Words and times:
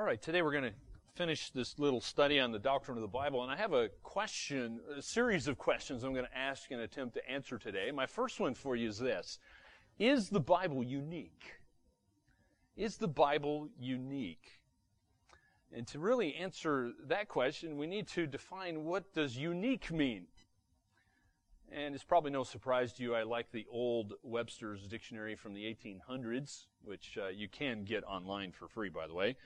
All 0.00 0.06
right, 0.06 0.22
today 0.22 0.40
we're 0.40 0.52
going 0.52 0.64
to 0.64 0.72
finish 1.14 1.50
this 1.50 1.78
little 1.78 2.00
study 2.00 2.40
on 2.40 2.52
the 2.52 2.58
doctrine 2.58 2.96
of 2.96 3.02
the 3.02 3.06
Bible, 3.06 3.42
and 3.42 3.52
I 3.52 3.56
have 3.56 3.74
a 3.74 3.90
question, 4.02 4.80
a 4.96 5.02
series 5.02 5.46
of 5.46 5.58
questions 5.58 6.02
I'm 6.02 6.14
going 6.14 6.24
to 6.24 6.38
ask 6.38 6.70
and 6.70 6.80
attempt 6.80 7.16
to 7.16 7.30
answer 7.30 7.58
today. 7.58 7.90
My 7.90 8.06
first 8.06 8.40
one 8.40 8.54
for 8.54 8.74
you 8.74 8.88
is 8.88 8.98
this 8.98 9.38
Is 9.98 10.30
the 10.30 10.40
Bible 10.40 10.82
unique? 10.82 11.56
Is 12.78 12.96
the 12.96 13.08
Bible 13.08 13.68
unique? 13.78 14.62
And 15.70 15.86
to 15.88 15.98
really 15.98 16.34
answer 16.34 16.92
that 17.06 17.28
question, 17.28 17.76
we 17.76 17.86
need 17.86 18.08
to 18.08 18.26
define 18.26 18.84
what 18.84 19.12
does 19.12 19.36
unique 19.36 19.92
mean. 19.92 20.28
And 21.70 21.94
it's 21.94 22.04
probably 22.04 22.30
no 22.30 22.44
surprise 22.44 22.94
to 22.94 23.02
you, 23.02 23.14
I 23.14 23.24
like 23.24 23.52
the 23.52 23.66
old 23.70 24.14
Webster's 24.22 24.86
dictionary 24.86 25.34
from 25.34 25.52
the 25.52 25.64
1800s, 25.64 26.68
which 26.82 27.18
uh, 27.22 27.28
you 27.28 27.50
can 27.50 27.84
get 27.84 28.02
online 28.04 28.50
for 28.50 28.66
free, 28.66 28.88
by 28.88 29.06
the 29.06 29.12
way. 29.12 29.36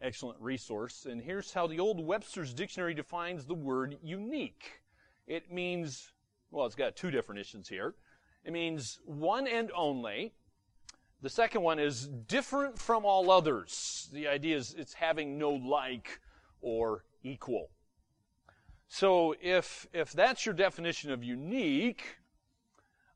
Excellent 0.00 0.40
resource. 0.40 1.06
And 1.06 1.20
here's 1.20 1.52
how 1.52 1.66
the 1.66 1.80
old 1.80 2.04
Webster's 2.04 2.54
dictionary 2.54 2.94
defines 2.94 3.44
the 3.44 3.54
word 3.54 3.96
unique. 4.02 4.82
It 5.26 5.52
means, 5.52 6.12
well, 6.50 6.66
it's 6.66 6.74
got 6.74 6.96
two 6.96 7.10
definitions 7.10 7.68
here. 7.68 7.94
It 8.44 8.52
means 8.52 9.00
one 9.04 9.46
and 9.46 9.70
only. 9.74 10.32
The 11.20 11.28
second 11.28 11.62
one 11.62 11.80
is 11.80 12.06
different 12.06 12.78
from 12.78 13.04
all 13.04 13.30
others. 13.30 14.08
The 14.12 14.28
idea 14.28 14.56
is 14.56 14.74
it's 14.78 14.94
having 14.94 15.36
no 15.36 15.50
like 15.50 16.20
or 16.60 17.04
equal. 17.24 17.70
So 18.86 19.34
if, 19.42 19.86
if 19.92 20.12
that's 20.12 20.46
your 20.46 20.54
definition 20.54 21.10
of 21.10 21.24
unique, 21.24 22.18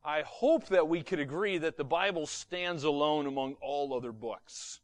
I 0.04 0.22
hope 0.22 0.66
that 0.66 0.88
we 0.88 1.02
could 1.02 1.20
agree 1.20 1.58
that 1.58 1.76
the 1.76 1.84
Bible 1.84 2.26
stands 2.26 2.82
alone 2.82 3.26
among 3.26 3.54
all 3.62 3.94
other 3.94 4.10
books. 4.10 4.80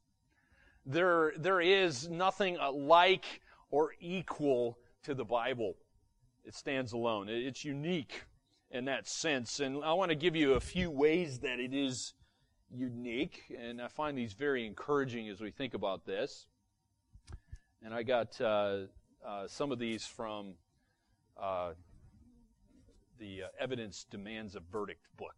There, 0.87 1.33
there 1.37 1.61
is 1.61 2.09
nothing 2.09 2.57
like 2.73 3.41
or 3.71 3.93
equal 4.01 4.79
to 5.03 5.15
the 5.15 5.25
Bible. 5.25 5.77
It 6.45 6.55
stands 6.55 6.93
alone. 6.93 7.29
It's 7.29 7.65
unique 7.65 8.25
in 8.71 8.87
that 8.87 9.07
sense. 9.07 9.61
And 9.61 9.85
I 9.85 9.93
want 9.93 10.11
to 10.11 10.15
give 10.15 10.37
you 10.37 10.55
a 10.55 10.61
few 10.61 10.91
ways 10.91 11.41
that 11.41 11.61
it 11.61 11.75
is 11.75 12.15
unique. 12.71 13.43
And 13.59 13.81
I 13.81 13.89
find 13.89 14.17
these 14.17 14.33
very 14.33 14.67
encouraging 14.67 15.29
as 15.29 15.41
we 15.41 15.51
think 15.51 15.75
about 15.75 16.05
this. 16.07 16.47
And 17.83 17.95
I 17.95 18.03
got 18.03 18.41
uh, 18.41 18.79
uh, 19.27 19.47
some 19.47 19.73
of 19.73 19.79
these 19.79 20.07
from 20.07 20.55
uh, 21.41 21.73
the 23.19 23.45
uh, 23.45 23.47
Evidence 23.61 24.07
Demands 24.11 24.57
a 24.57 24.61
Verdict 24.61 25.05
book. 25.17 25.37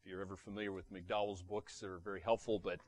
If 0.00 0.10
you're 0.10 0.20
ever 0.20 0.36
familiar 0.36 0.72
with 0.72 0.92
McDowell's 0.92 1.42
books, 1.42 1.80
they're 1.80 1.98
very 1.98 2.20
helpful. 2.20 2.58
But 2.58 2.80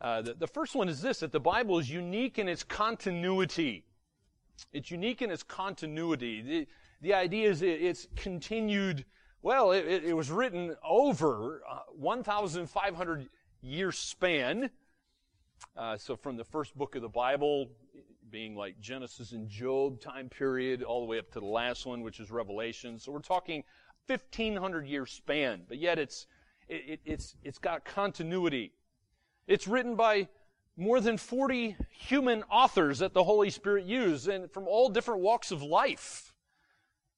uh, 0.00 0.22
the, 0.22 0.34
the 0.34 0.46
first 0.46 0.74
one 0.74 0.88
is 0.88 1.00
this 1.00 1.20
that 1.20 1.32
the 1.32 1.40
Bible 1.40 1.78
is 1.78 1.90
unique 1.90 2.38
in 2.38 2.48
its 2.48 2.62
continuity. 2.62 3.84
It's 4.72 4.90
unique 4.90 5.22
in 5.22 5.30
its 5.30 5.42
continuity. 5.42 6.42
The, 6.42 6.66
the 7.00 7.14
idea 7.14 7.50
is 7.50 7.62
it, 7.62 7.82
it's 7.82 8.08
continued, 8.16 9.04
well, 9.42 9.72
it, 9.72 9.86
it, 9.86 10.16
was 10.16 10.30
written 10.30 10.76
over 10.86 11.62
uh, 11.68 11.80
1,500 11.94 13.28
year 13.62 13.92
span. 13.92 14.70
Uh, 15.76 15.96
so 15.96 16.16
from 16.16 16.36
the 16.36 16.44
first 16.44 16.76
book 16.76 16.94
of 16.94 17.02
the 17.02 17.08
Bible, 17.08 17.68
being 18.30 18.54
like 18.54 18.78
Genesis 18.80 19.32
and 19.32 19.48
Job 19.48 20.00
time 20.00 20.28
period, 20.28 20.82
all 20.82 21.00
the 21.00 21.06
way 21.06 21.18
up 21.18 21.30
to 21.32 21.40
the 21.40 21.46
last 21.46 21.86
one, 21.86 22.02
which 22.02 22.20
is 22.20 22.30
Revelation. 22.30 22.98
So 22.98 23.12
we're 23.12 23.20
talking 23.20 23.62
1500 24.06 24.86
year 24.86 25.06
span, 25.06 25.62
but 25.68 25.78
yet 25.78 25.98
it's, 25.98 26.26
it, 26.68 27.00
it's, 27.04 27.36
it's 27.42 27.58
got 27.58 27.84
continuity. 27.84 28.72
It's 29.46 29.68
written 29.68 29.94
by 29.94 30.28
more 30.76 31.00
than 31.00 31.16
40 31.16 31.76
human 31.90 32.42
authors 32.50 32.98
that 32.98 33.14
the 33.14 33.24
Holy 33.24 33.50
Spirit 33.50 33.84
used 33.84 34.28
and 34.28 34.50
from 34.50 34.66
all 34.66 34.88
different 34.88 35.20
walks 35.20 35.50
of 35.50 35.62
life. 35.62 36.34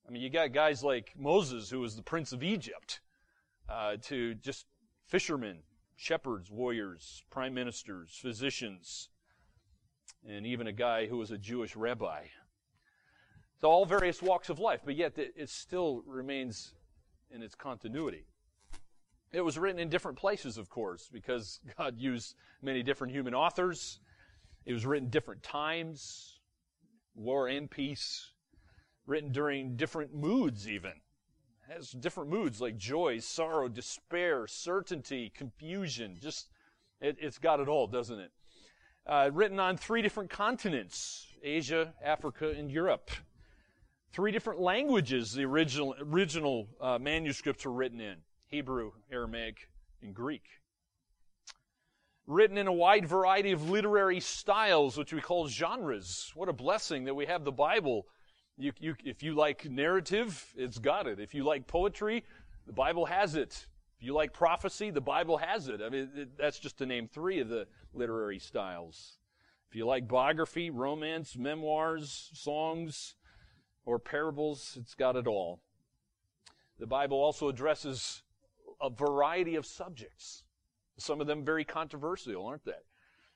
I 0.07 0.11
mean, 0.11 0.23
you 0.23 0.31
got 0.31 0.53
guys 0.53 0.85
like 0.85 1.13
Moses, 1.19 1.71
who 1.71 1.81
was 1.81 1.97
the 1.97 2.03
prince 2.03 2.33
of 2.33 2.43
Egypt, 2.43 3.01
uh, 3.69 3.97
to 4.03 4.35
just 4.35 4.67
fishermen, 5.07 5.59
shepherds, 5.97 6.51
warriors, 6.51 7.25
prime 7.31 7.55
ministers, 7.55 8.17
physicians, 8.21 9.09
and 10.27 10.47
even 10.47 10.67
a 10.67 10.73
guy 10.73 11.07
who 11.07 11.17
was 11.17 11.31
a 11.31 11.39
Jewish 11.39 11.77
rabbi. 11.77 12.25
So 13.61 13.69
all 13.69 13.85
various 13.85 14.23
walks 14.23 14.51
of 14.51 14.59
life, 14.59 14.83
but 14.85 14.95
yet 14.97 15.15
it 15.17 15.49
still 15.49 16.03
remains 16.07 16.75
in 17.31 17.43
its 17.43 17.55
continuity. 17.55 18.28
It 19.33 19.43
was 19.43 19.59
written 19.59 19.79
in 19.79 19.89
different 19.89 20.19
places, 20.19 20.59
of 20.59 20.69
course, 20.71 21.09
because 21.13 21.61
God 21.79 21.99
used 21.99 22.35
many 22.63 22.83
different 22.83 23.13
human 23.13 23.35
authors. 23.35 24.01
It 24.65 24.73
was 24.73 24.87
written 24.87 25.09
different 25.09 25.43
times, 25.43 26.41
war 27.15 27.49
and 27.49 27.71
peace, 27.71 28.33
written 29.07 29.33
during 29.33 29.77
different 29.77 30.15
moods 30.15 30.69
even. 30.69 30.93
It 31.69 31.75
has 31.75 31.91
different 31.91 32.31
moods 32.31 32.61
like 32.61 32.77
joy, 32.77 33.19
sorrow, 33.19 33.69
despair, 33.69 34.47
certainty, 34.47 35.31
confusion. 35.35 36.19
Just, 36.21 36.49
it, 37.01 37.23
has 37.23 37.39
got 37.39 37.61
it 37.61 37.69
all, 37.69 37.87
doesn't 37.87 38.19
it? 38.19 38.33
uh, 39.09 39.31
written 39.33 39.59
on 39.59 39.77
three 39.77 40.03
different 40.03 40.31
continents 40.31 41.27
Asia, 41.43 41.95
Africa, 42.05 42.51
and 42.51 42.71
Europe. 42.71 43.11
Three 44.13 44.33
different 44.33 44.61
languages 44.61 45.33
the 45.33 45.45
original, 45.45 45.95
original 46.01 46.69
uh, 46.81 46.99
manuscripts 46.99 47.65
were 47.65 47.73
written 47.73 48.01
in 48.01 48.17
Hebrew, 48.49 48.93
Aramaic, 49.13 49.69
and 50.03 50.15
Greek. 50.15 50.45
Written 52.27 52.59
in 52.59 52.67
a 52.67 52.73
wide 52.73 53.07
variety 53.07 53.53
of 53.53 53.71
literary 53.71 54.21
styles, 54.21 54.97
which 54.97 55.13
we 55.13 55.21
call 55.21 55.49
genres. 55.49 56.33
What 56.35 56.49
a 56.49 56.53
blessing 56.53 57.05
that 57.05 57.15
we 57.15 57.27
have 57.27 57.45
the 57.45 57.53
Bible. 57.53 58.07
You, 58.57 58.73
you, 58.81 58.97
if 59.05 59.23
you 59.23 59.35
like 59.35 59.71
narrative, 59.71 60.53
it's 60.57 60.79
got 60.79 61.07
it. 61.07 61.21
If 61.21 61.35
you 61.35 61.45
like 61.45 61.67
poetry, 61.67 62.25
the 62.67 62.73
Bible 62.73 63.07
has 63.07 63.35
it. 63.35 63.67
If 63.99 64.07
you 64.07 64.15
like 64.15 64.33
prophecy, 64.33 64.91
the 64.91 65.01
Bible 65.01 65.39
has 65.39 65.69
it. 65.69 65.81
I 65.85 65.91
mean, 65.91 66.09
it, 66.15 66.39
that's 66.39 66.59
just 66.59 66.79
to 66.79 66.87
name 66.87 67.07
three 67.07 67.41
of 67.41 67.49
the 67.49 67.67
literary 67.93 68.39
styles. 68.39 69.19
If 69.69 69.77
you 69.77 69.87
like 69.87 70.09
biography, 70.09 70.71
romance, 70.71 71.37
memoirs, 71.37 72.31
songs, 72.33 73.15
or 73.85 73.99
parables, 73.99 74.79
it's 74.81 74.95
got 74.95 75.17
it 75.17 75.27
all. 75.27 75.61
The 76.79 76.87
Bible 76.87 77.19
also 77.19 77.49
addresses 77.49 78.23
a 78.81 78.91
variety 78.91 79.57
of 79.57 79.67
subjects. 79.67 80.45
Some 80.99 81.21
of 81.21 81.27
them 81.27 81.45
very 81.45 81.65
controversial, 81.65 82.47
aren't 82.47 82.65
they? 82.65 82.73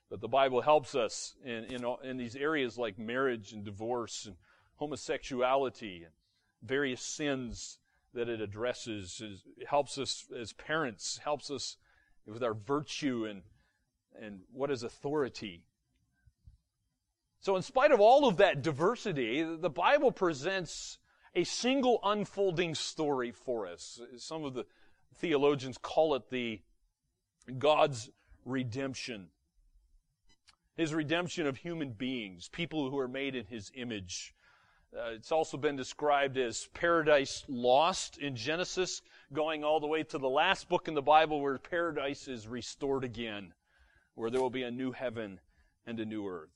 But 0.09 0.21
the 0.21 0.27
Bible 0.27 0.61
helps 0.61 0.95
us 0.95 1.35
in, 1.43 1.65
in, 1.65 1.85
in 2.03 2.17
these 2.17 2.35
areas 2.35 2.77
like 2.77 2.99
marriage 2.99 3.53
and 3.53 3.63
divorce 3.63 4.25
and 4.25 4.35
homosexuality 4.75 6.03
and 6.03 6.13
various 6.61 7.01
sins 7.01 7.79
that 8.13 8.29
it 8.29 8.41
addresses. 8.41 9.21
It 9.57 9.67
helps 9.67 9.97
us 9.97 10.25
as 10.37 10.53
parents, 10.53 11.19
helps 11.23 11.49
us 11.49 11.77
with 12.25 12.43
our 12.43 12.53
virtue 12.53 13.25
and, 13.29 13.41
and 14.21 14.41
what 14.51 14.71
is 14.71 14.83
authority. 14.83 15.63
So, 17.39 17.55
in 17.55 17.61
spite 17.61 17.91
of 17.91 17.99
all 17.99 18.27
of 18.27 18.37
that 18.37 18.61
diversity, 18.61 19.43
the 19.43 19.69
Bible 19.69 20.11
presents 20.11 20.97
a 21.35 21.43
single 21.43 21.99
unfolding 22.03 22.75
story 22.75 23.31
for 23.31 23.67
us. 23.67 23.99
Some 24.17 24.45
of 24.45 24.53
the 24.53 24.65
theologians 25.17 25.77
call 25.77 26.15
it 26.15 26.29
the 26.29 26.61
God's 27.57 28.09
redemption. 28.45 29.27
His 30.75 30.93
redemption 30.93 31.45
of 31.45 31.57
human 31.57 31.91
beings, 31.91 32.49
people 32.49 32.89
who 32.89 32.97
are 32.97 33.07
made 33.07 33.35
in 33.35 33.45
His 33.45 33.71
image. 33.75 34.33
Uh, 34.95 35.11
it's 35.11 35.31
also 35.31 35.57
been 35.57 35.75
described 35.75 36.37
as 36.37 36.67
paradise 36.73 37.43
lost 37.47 38.17
in 38.17 38.35
Genesis, 38.35 39.01
going 39.31 39.63
all 39.63 39.79
the 39.79 39.87
way 39.87 40.03
to 40.03 40.17
the 40.17 40.29
last 40.29 40.69
book 40.69 40.87
in 40.87 40.93
the 40.93 41.01
Bible 41.01 41.41
where 41.41 41.57
paradise 41.57 42.27
is 42.27 42.47
restored 42.47 43.03
again, 43.03 43.53
where 44.15 44.29
there 44.29 44.41
will 44.41 44.49
be 44.49 44.63
a 44.63 44.71
new 44.71 44.91
heaven 44.91 45.39
and 45.85 45.99
a 45.99 46.05
new 46.05 46.27
earth. 46.27 46.51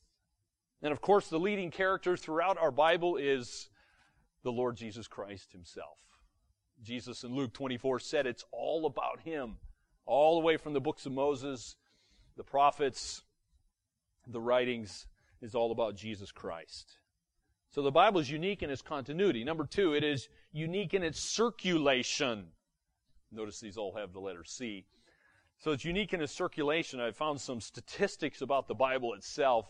And 0.81 0.91
of 0.91 1.01
course, 1.01 1.27
the 1.27 1.39
leading 1.39 1.71
character 1.71 2.15
throughout 2.15 2.57
our 2.57 2.71
Bible 2.71 3.17
is 3.17 3.69
the 4.43 4.51
Lord 4.51 4.77
Jesus 4.77 5.07
Christ 5.07 5.51
himself. 5.51 6.06
Jesus 6.83 7.23
in 7.23 7.35
Luke 7.35 7.53
24 7.53 7.99
said 7.99 8.25
it's 8.25 8.45
all 8.51 8.85
about 8.85 9.21
him, 9.21 9.57
all 10.05 10.39
the 10.39 10.45
way 10.45 10.57
from 10.57 10.73
the 10.73 10.81
books 10.81 11.05
of 11.05 11.11
Moses, 11.11 11.75
the 12.35 12.43
prophets, 12.43 13.23
the 14.27 14.39
writings 14.39 15.07
is 15.41 15.55
all 15.55 15.71
about 15.71 15.95
Jesus 15.95 16.31
Christ. 16.31 16.97
So 17.69 17.81
the 17.81 17.91
Bible 17.91 18.19
is 18.19 18.29
unique 18.29 18.63
in 18.63 18.69
its 18.69 18.81
continuity. 18.81 19.43
Number 19.43 19.65
two, 19.65 19.93
it 19.93 20.03
is 20.03 20.29
unique 20.51 20.93
in 20.93 21.03
its 21.03 21.19
circulation. 21.19 22.47
Notice 23.31 23.59
these 23.59 23.77
all 23.77 23.95
have 23.95 24.13
the 24.13 24.19
letter 24.19 24.43
C. 24.43 24.85
So 25.59 25.71
it's 25.71 25.83
unique 25.83 26.13
in 26.13 26.21
its 26.21 26.33
circulation. 26.33 26.99
I 26.99 27.11
found 27.11 27.41
some 27.41 27.59
statistics 27.59 28.41
about 28.41 28.67
the 28.67 28.75
Bible 28.75 29.13
itself. 29.13 29.65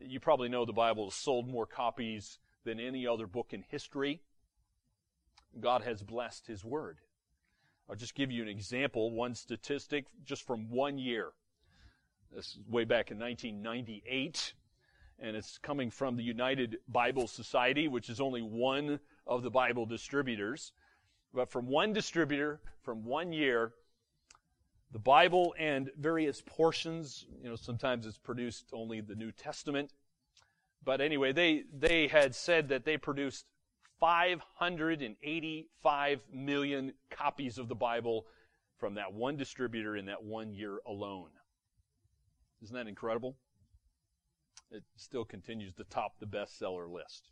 You 0.00 0.20
probably 0.20 0.48
know 0.48 0.64
the 0.64 0.72
Bible 0.72 1.06
has 1.06 1.14
sold 1.14 1.48
more 1.48 1.66
copies 1.66 2.38
than 2.64 2.80
any 2.80 3.06
other 3.06 3.26
book 3.26 3.48
in 3.52 3.64
history. 3.68 4.20
God 5.60 5.82
has 5.82 6.02
blessed 6.02 6.46
His 6.46 6.64
Word. 6.64 6.98
I'll 7.88 7.96
just 7.96 8.14
give 8.14 8.30
you 8.30 8.42
an 8.42 8.48
example, 8.48 9.10
one 9.10 9.34
statistic 9.34 10.06
just 10.24 10.46
from 10.46 10.68
one 10.68 10.98
year. 10.98 11.32
This 12.34 12.48
is 12.48 12.58
way 12.68 12.84
back 12.84 13.10
in 13.10 13.18
1998, 13.18 14.52
and 15.18 15.34
it's 15.34 15.56
coming 15.58 15.90
from 15.90 16.16
the 16.16 16.22
United 16.22 16.78
Bible 16.86 17.26
Society, 17.26 17.88
which 17.88 18.10
is 18.10 18.20
only 18.20 18.42
one 18.42 19.00
of 19.26 19.42
the 19.42 19.50
Bible 19.50 19.86
distributors. 19.86 20.72
But 21.32 21.50
from 21.50 21.66
one 21.66 21.92
distributor, 21.94 22.60
from 22.82 23.04
one 23.04 23.32
year, 23.32 23.72
the 24.92 24.98
Bible 24.98 25.54
and 25.58 25.90
various 25.98 26.42
portions, 26.44 27.26
you 27.42 27.48
know, 27.48 27.56
sometimes 27.56 28.06
it's 28.06 28.18
produced 28.18 28.66
only 28.72 29.00
the 29.00 29.14
New 29.14 29.32
Testament. 29.32 29.92
But 30.84 31.00
anyway, 31.00 31.32
they, 31.32 31.64
they 31.76 32.08
had 32.08 32.34
said 32.34 32.68
that 32.68 32.84
they 32.84 32.96
produced 32.96 33.46
585 34.00 36.20
million 36.32 36.92
copies 37.10 37.58
of 37.58 37.68
the 37.68 37.74
Bible 37.74 38.26
from 38.78 38.94
that 38.94 39.12
one 39.12 39.36
distributor 39.36 39.96
in 39.96 40.06
that 40.06 40.22
one 40.22 40.54
year 40.54 40.80
alone. 40.86 41.30
Isn't 42.62 42.74
that 42.74 42.86
incredible? 42.86 43.36
It 44.70 44.82
still 44.96 45.24
continues 45.24 45.74
to 45.74 45.84
top 45.84 46.18
the 46.20 46.26
bestseller 46.26 46.90
list. 46.90 47.30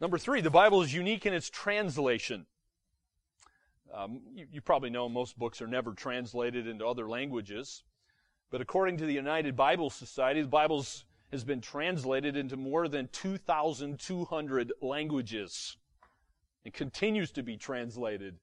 Number 0.00 0.18
three, 0.18 0.40
the 0.40 0.50
Bible 0.50 0.82
is 0.82 0.92
unique 0.92 1.24
in 1.24 1.32
its 1.32 1.48
translation. 1.48 2.46
Um, 3.92 4.20
you, 4.34 4.46
you 4.52 4.60
probably 4.60 4.90
know 4.90 5.08
most 5.08 5.38
books 5.38 5.62
are 5.62 5.66
never 5.66 5.92
translated 5.92 6.66
into 6.66 6.86
other 6.86 7.08
languages. 7.08 7.84
But 8.50 8.60
according 8.60 8.98
to 8.98 9.06
the 9.06 9.14
United 9.14 9.56
Bible 9.56 9.90
Society, 9.90 10.42
the 10.42 10.48
Bible 10.48 10.84
has 11.34 11.42
been 11.42 11.60
translated 11.60 12.36
into 12.36 12.56
more 12.56 12.86
than 12.86 13.08
2,200 13.08 14.72
languages 14.80 15.76
and 16.64 16.72
continues 16.72 17.32
to 17.32 17.42
be 17.42 17.56
translated 17.56 18.36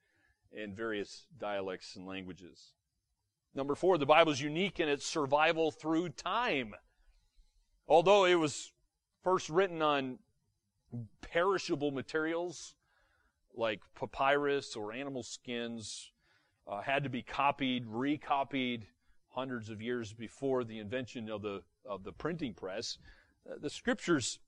in 0.51 0.75
various 0.75 1.25
dialects 1.39 1.95
and 1.95 2.05
languages. 2.05 2.73
Number 3.55 3.75
four, 3.75 3.97
the 3.97 4.05
Bible 4.05 4.33
is 4.33 4.41
unique 4.41 4.81
in 4.81 4.89
its 4.89 5.05
survival 5.05 5.71
through 5.71 6.09
time. 6.09 6.75
Although 7.87 8.25
it 8.25 8.35
was 8.35 8.73
first 9.23 9.49
written 9.49 9.81
on 9.81 10.19
perishable 11.21 11.91
materials 11.91 12.75
like 13.55 13.79
papyrus 13.95 14.75
or 14.75 14.91
animal 14.91 15.23
skins, 15.23 16.11
uh, 16.67 16.81
had 16.81 17.05
to 17.05 17.09
be 17.09 17.21
copied, 17.21 17.85
recopied 17.87 18.85
hundreds 19.29 19.69
of 19.69 19.81
years 19.81 20.11
before 20.11 20.65
the 20.65 20.79
invention 20.79 21.29
of 21.29 21.41
the 21.41 21.63
of 21.85 22.03
the 22.03 22.11
printing 22.11 22.53
press. 22.53 22.97
Uh, 23.49 23.55
the 23.59 23.69
scriptures 23.69 24.39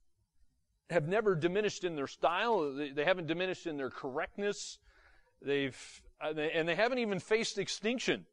have 0.90 1.08
never 1.08 1.36
diminished 1.36 1.84
in 1.84 1.96
their 1.96 2.08
style. 2.08 2.74
They, 2.74 3.04
haven't 3.04 3.28
diminished 3.28 3.68
in 3.68 3.78
their 3.78 3.90
correctness. 3.90 4.80
They've 5.42 6.02
uh, 6.22 6.34
and 6.34 6.68
they 6.68 6.76
haven't 6.76 7.00
even 7.00 7.20
faced 7.20 7.58
extinction. 7.58 8.26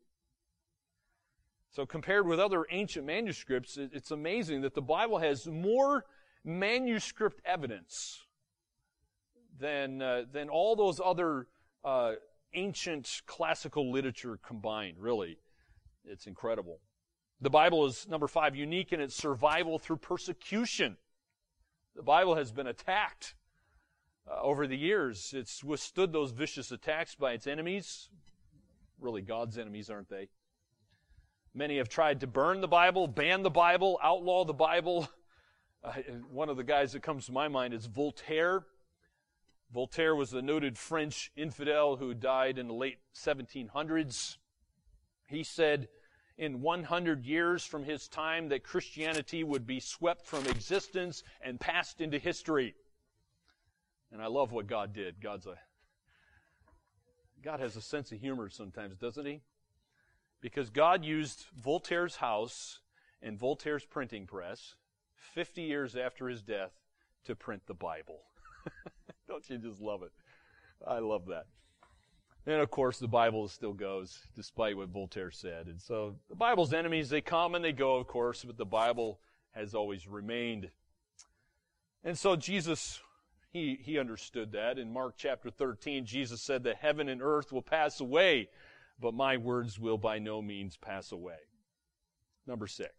So 1.70 1.86
compared 1.86 2.26
with 2.26 2.40
other 2.40 2.66
ancient 2.70 3.06
manuscripts, 3.06 3.76
it, 3.76 3.90
it's 3.92 4.10
amazing 4.10 4.62
that 4.62 4.74
the 4.74 4.82
Bible 4.82 5.18
has 5.18 5.46
more 5.46 6.04
manuscript 6.44 7.40
evidence 7.44 8.20
than 9.58 10.02
uh, 10.02 10.24
than 10.30 10.48
all 10.48 10.76
those 10.76 11.00
other 11.04 11.46
uh, 11.84 12.14
ancient 12.54 13.22
classical 13.26 13.90
literature 13.90 14.38
combined. 14.46 14.98
Really, 14.98 15.38
it's 16.04 16.26
incredible. 16.26 16.80
The 17.42 17.50
Bible 17.50 17.86
is 17.86 18.06
number 18.06 18.28
five, 18.28 18.54
unique 18.54 18.92
in 18.92 19.00
its 19.00 19.14
survival 19.14 19.78
through 19.78 19.96
persecution. 19.96 20.98
The 21.96 22.02
Bible 22.02 22.34
has 22.34 22.52
been 22.52 22.66
attacked 22.66 23.34
uh, 24.30 24.42
over 24.42 24.66
the 24.66 24.76
years. 24.76 25.32
It's 25.34 25.64
withstood 25.64 26.12
those 26.12 26.32
vicious 26.32 26.70
attacks 26.70 27.14
by 27.14 27.32
its 27.32 27.46
enemies. 27.46 28.10
Really, 29.00 29.22
God's 29.22 29.56
enemies, 29.56 29.88
aren't 29.88 30.10
they? 30.10 30.28
Many 31.54 31.78
have 31.78 31.88
tried 31.88 32.20
to 32.20 32.26
burn 32.26 32.60
the 32.60 32.68
Bible, 32.68 33.08
ban 33.08 33.42
the 33.42 33.50
Bible, 33.50 33.98
outlaw 34.02 34.44
the 34.44 34.54
Bible. 34.54 35.08
Uh, 35.82 35.92
one 36.30 36.50
of 36.50 36.58
the 36.58 36.62
guys 36.62 36.92
that 36.92 37.02
comes 37.02 37.24
to 37.24 37.32
my 37.32 37.48
mind 37.48 37.72
is 37.72 37.86
Voltaire. 37.86 38.66
Voltaire 39.72 40.14
was 40.14 40.34
a 40.34 40.42
noted 40.42 40.76
French 40.76 41.32
infidel 41.36 41.96
who 41.96 42.12
died 42.12 42.58
in 42.58 42.68
the 42.68 42.74
late 42.74 42.98
1700s. 43.14 44.36
He 45.26 45.42
said 45.42 45.88
in 46.40 46.62
100 46.62 47.26
years 47.26 47.66
from 47.66 47.84
his 47.84 48.08
time 48.08 48.48
that 48.48 48.64
Christianity 48.64 49.44
would 49.44 49.66
be 49.66 49.78
swept 49.78 50.24
from 50.24 50.46
existence 50.46 51.22
and 51.42 51.60
passed 51.60 52.00
into 52.00 52.18
history. 52.18 52.74
And 54.10 54.22
I 54.22 54.26
love 54.26 54.50
what 54.50 54.66
God 54.66 54.94
did. 54.94 55.20
God's 55.20 55.46
a 55.46 55.58
God 57.42 57.60
has 57.60 57.76
a 57.76 57.82
sense 57.82 58.10
of 58.10 58.20
humor 58.20 58.48
sometimes, 58.48 58.96
doesn't 58.96 59.26
he? 59.26 59.42
Because 60.40 60.70
God 60.70 61.04
used 61.04 61.44
Voltaire's 61.62 62.16
house 62.16 62.80
and 63.22 63.38
Voltaire's 63.38 63.84
printing 63.84 64.26
press 64.26 64.76
50 65.34 65.60
years 65.60 65.94
after 65.94 66.28
his 66.28 66.42
death 66.42 66.72
to 67.24 67.34
print 67.34 67.62
the 67.66 67.74
Bible. 67.74 68.20
Don't 69.28 69.48
you 69.50 69.58
just 69.58 69.80
love 69.80 70.02
it? 70.02 70.12
I 70.86 71.00
love 71.00 71.26
that. 71.26 71.46
And 72.50 72.60
of 72.60 72.68
course, 72.68 72.98
the 72.98 73.06
Bible 73.06 73.46
still 73.46 73.72
goes, 73.72 74.26
despite 74.34 74.76
what 74.76 74.88
Voltaire 74.88 75.30
said. 75.30 75.68
And 75.68 75.80
so 75.80 76.16
the 76.28 76.34
Bible's 76.34 76.72
enemies, 76.72 77.08
they 77.08 77.20
come 77.20 77.54
and 77.54 77.64
they 77.64 77.70
go, 77.70 77.94
of 77.94 78.08
course, 78.08 78.42
but 78.42 78.56
the 78.56 78.64
Bible 78.64 79.20
has 79.52 79.72
always 79.72 80.08
remained. 80.08 80.68
And 82.02 82.18
so 82.18 82.34
Jesus, 82.34 82.98
he, 83.52 83.78
he 83.80 84.00
understood 84.00 84.50
that. 84.50 84.80
In 84.80 84.92
Mark 84.92 85.14
chapter 85.16 85.48
13, 85.48 86.04
Jesus 86.04 86.42
said 86.42 86.64
that 86.64 86.78
heaven 86.78 87.08
and 87.08 87.22
earth 87.22 87.52
will 87.52 87.62
pass 87.62 88.00
away, 88.00 88.48
but 88.98 89.14
my 89.14 89.36
words 89.36 89.78
will 89.78 89.98
by 89.98 90.18
no 90.18 90.42
means 90.42 90.76
pass 90.76 91.12
away. 91.12 91.38
Number 92.48 92.66
six. 92.66 92.90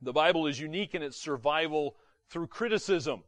The 0.00 0.12
Bible 0.12 0.46
is 0.46 0.60
unique 0.60 0.94
in 0.94 1.02
its 1.02 1.16
survival 1.16 1.96
through 2.28 2.46
criticism. 2.46 3.24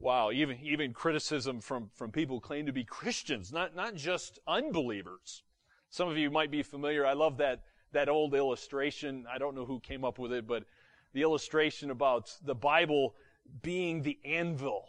Wow, 0.00 0.30
even, 0.32 0.58
even 0.62 0.94
criticism 0.94 1.60
from, 1.60 1.90
from 1.94 2.10
people 2.10 2.36
who 2.36 2.40
claim 2.40 2.64
to 2.66 2.72
be 2.72 2.84
Christians, 2.84 3.52
not, 3.52 3.76
not 3.76 3.94
just 3.94 4.38
unbelievers. 4.46 5.42
Some 5.90 6.08
of 6.08 6.16
you 6.16 6.30
might 6.30 6.50
be 6.50 6.62
familiar. 6.62 7.06
I 7.06 7.12
love 7.12 7.36
that, 7.36 7.60
that 7.92 8.08
old 8.08 8.34
illustration. 8.34 9.26
I 9.30 9.36
don't 9.36 9.54
know 9.54 9.66
who 9.66 9.78
came 9.78 10.02
up 10.02 10.18
with 10.18 10.32
it, 10.32 10.46
but 10.46 10.64
the 11.12 11.20
illustration 11.20 11.90
about 11.90 12.34
the 12.42 12.54
Bible 12.54 13.14
being 13.60 14.02
the 14.02 14.18
anvil 14.24 14.86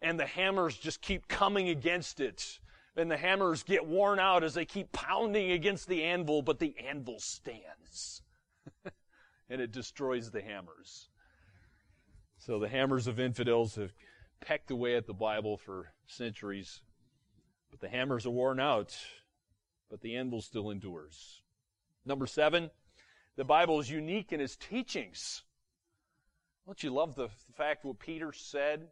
and 0.00 0.20
the 0.20 0.26
hammers 0.26 0.76
just 0.76 1.00
keep 1.00 1.26
coming 1.26 1.68
against 1.68 2.20
it. 2.20 2.60
And 2.96 3.10
the 3.10 3.16
hammers 3.16 3.64
get 3.64 3.84
worn 3.84 4.20
out 4.20 4.44
as 4.44 4.54
they 4.54 4.64
keep 4.64 4.92
pounding 4.92 5.50
against 5.50 5.88
the 5.88 6.04
anvil, 6.04 6.42
but 6.42 6.60
the 6.60 6.76
anvil 6.78 7.18
stands. 7.18 8.22
and 9.50 9.60
it 9.60 9.72
destroys 9.72 10.30
the 10.30 10.42
hammers. 10.42 11.08
So 12.38 12.60
the 12.60 12.68
hammers 12.68 13.08
of 13.08 13.18
infidels 13.18 13.74
have 13.74 13.92
pecked 14.44 14.70
away 14.70 14.96
at 14.96 15.06
the 15.06 15.14
Bible 15.14 15.56
for 15.56 15.92
centuries. 16.06 16.82
But 17.70 17.80
the 17.80 17.88
hammers 17.88 18.26
are 18.26 18.30
worn 18.30 18.60
out, 18.60 18.96
but 19.90 20.00
the 20.00 20.16
anvil 20.16 20.42
still 20.42 20.70
endures. 20.70 21.42
Number 22.04 22.26
seven, 22.26 22.70
the 23.36 23.44
Bible 23.44 23.80
is 23.80 23.90
unique 23.90 24.32
in 24.32 24.40
its 24.40 24.56
teachings. 24.56 25.42
Don't 26.66 26.82
you 26.82 26.90
love 26.90 27.14
the 27.14 27.28
fact 27.56 27.84
what 27.84 27.98
Peter 27.98 28.32
said 28.32 28.88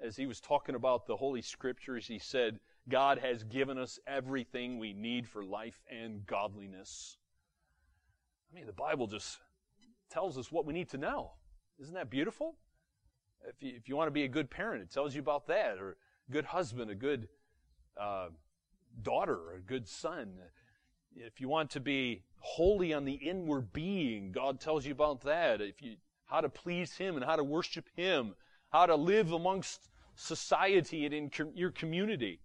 as 0.00 0.16
he 0.16 0.26
was 0.26 0.40
talking 0.40 0.74
about 0.74 1.06
the 1.06 1.16
Holy 1.16 1.42
Scriptures? 1.42 2.06
He 2.06 2.18
said, 2.18 2.58
God 2.88 3.18
has 3.18 3.44
given 3.44 3.78
us 3.78 3.98
everything 4.06 4.78
we 4.78 4.92
need 4.92 5.28
for 5.28 5.44
life 5.44 5.80
and 5.90 6.26
godliness. 6.26 7.18
I 8.50 8.56
mean, 8.56 8.66
the 8.66 8.72
Bible 8.72 9.06
just 9.06 9.38
tells 10.10 10.36
us 10.36 10.50
what 10.50 10.66
we 10.66 10.72
need 10.72 10.88
to 10.90 10.98
know. 10.98 11.32
Isn't 11.78 11.94
that 11.94 12.10
beautiful? 12.10 12.56
If 13.48 13.62
you, 13.62 13.72
if 13.76 13.88
you 13.88 13.96
want 13.96 14.08
to 14.08 14.12
be 14.12 14.24
a 14.24 14.28
good 14.28 14.50
parent, 14.50 14.82
it 14.82 14.90
tells 14.90 15.14
you 15.14 15.20
about 15.20 15.46
that, 15.46 15.78
or 15.78 15.96
a 16.28 16.32
good 16.32 16.46
husband, 16.46 16.90
a 16.90 16.94
good 16.94 17.28
uh, 17.98 18.28
daughter, 19.02 19.52
a 19.56 19.60
good 19.60 19.88
son. 19.88 20.34
If 21.14 21.40
you 21.40 21.48
want 21.48 21.70
to 21.70 21.80
be 21.80 22.22
holy 22.38 22.92
on 22.92 23.04
the 23.04 23.14
inward 23.14 23.72
being, 23.72 24.32
God 24.32 24.60
tells 24.60 24.86
you 24.86 24.92
about 24.92 25.22
that. 25.22 25.60
If 25.60 25.82
you 25.82 25.96
how 26.26 26.40
to 26.40 26.48
please 26.48 26.96
Him 26.96 27.16
and 27.16 27.24
how 27.24 27.36
to 27.36 27.44
worship 27.44 27.88
Him, 27.96 28.34
how 28.70 28.86
to 28.86 28.94
live 28.94 29.32
amongst 29.32 29.88
society 30.14 31.04
and 31.04 31.12
in 31.12 31.28
com- 31.28 31.52
your 31.54 31.70
community, 31.70 32.40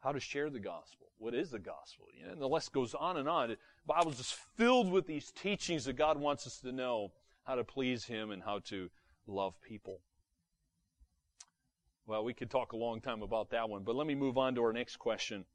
how 0.00 0.12
to 0.12 0.20
share 0.20 0.50
the 0.50 0.58
gospel. 0.58 1.06
What 1.18 1.34
is 1.34 1.50
the 1.50 1.60
gospel? 1.60 2.06
You 2.18 2.26
know, 2.26 2.32
and 2.32 2.42
the 2.42 2.48
list 2.48 2.72
goes 2.72 2.92
on 2.94 3.16
and 3.16 3.28
on. 3.28 3.50
The 3.50 3.56
Bible's 3.86 4.16
just 4.16 4.34
filled 4.56 4.90
with 4.90 5.06
these 5.06 5.30
teachings 5.30 5.84
that 5.84 5.94
God 5.94 6.18
wants 6.18 6.46
us 6.46 6.58
to 6.60 6.72
know 6.72 7.12
how 7.44 7.54
to 7.54 7.64
please 7.64 8.04
Him 8.04 8.32
and 8.32 8.42
how 8.42 8.58
to 8.64 8.90
love 9.26 9.54
people. 9.60 10.00
Well, 12.06 12.24
we 12.24 12.34
could 12.34 12.50
talk 12.50 12.72
a 12.72 12.76
long 12.76 13.00
time 13.00 13.22
about 13.22 13.50
that 13.50 13.68
one, 13.68 13.82
but 13.82 13.96
let 13.96 14.06
me 14.06 14.14
move 14.14 14.36
on 14.36 14.54
to 14.54 14.62
our 14.62 14.72
next 14.72 14.96
question. 14.96 15.46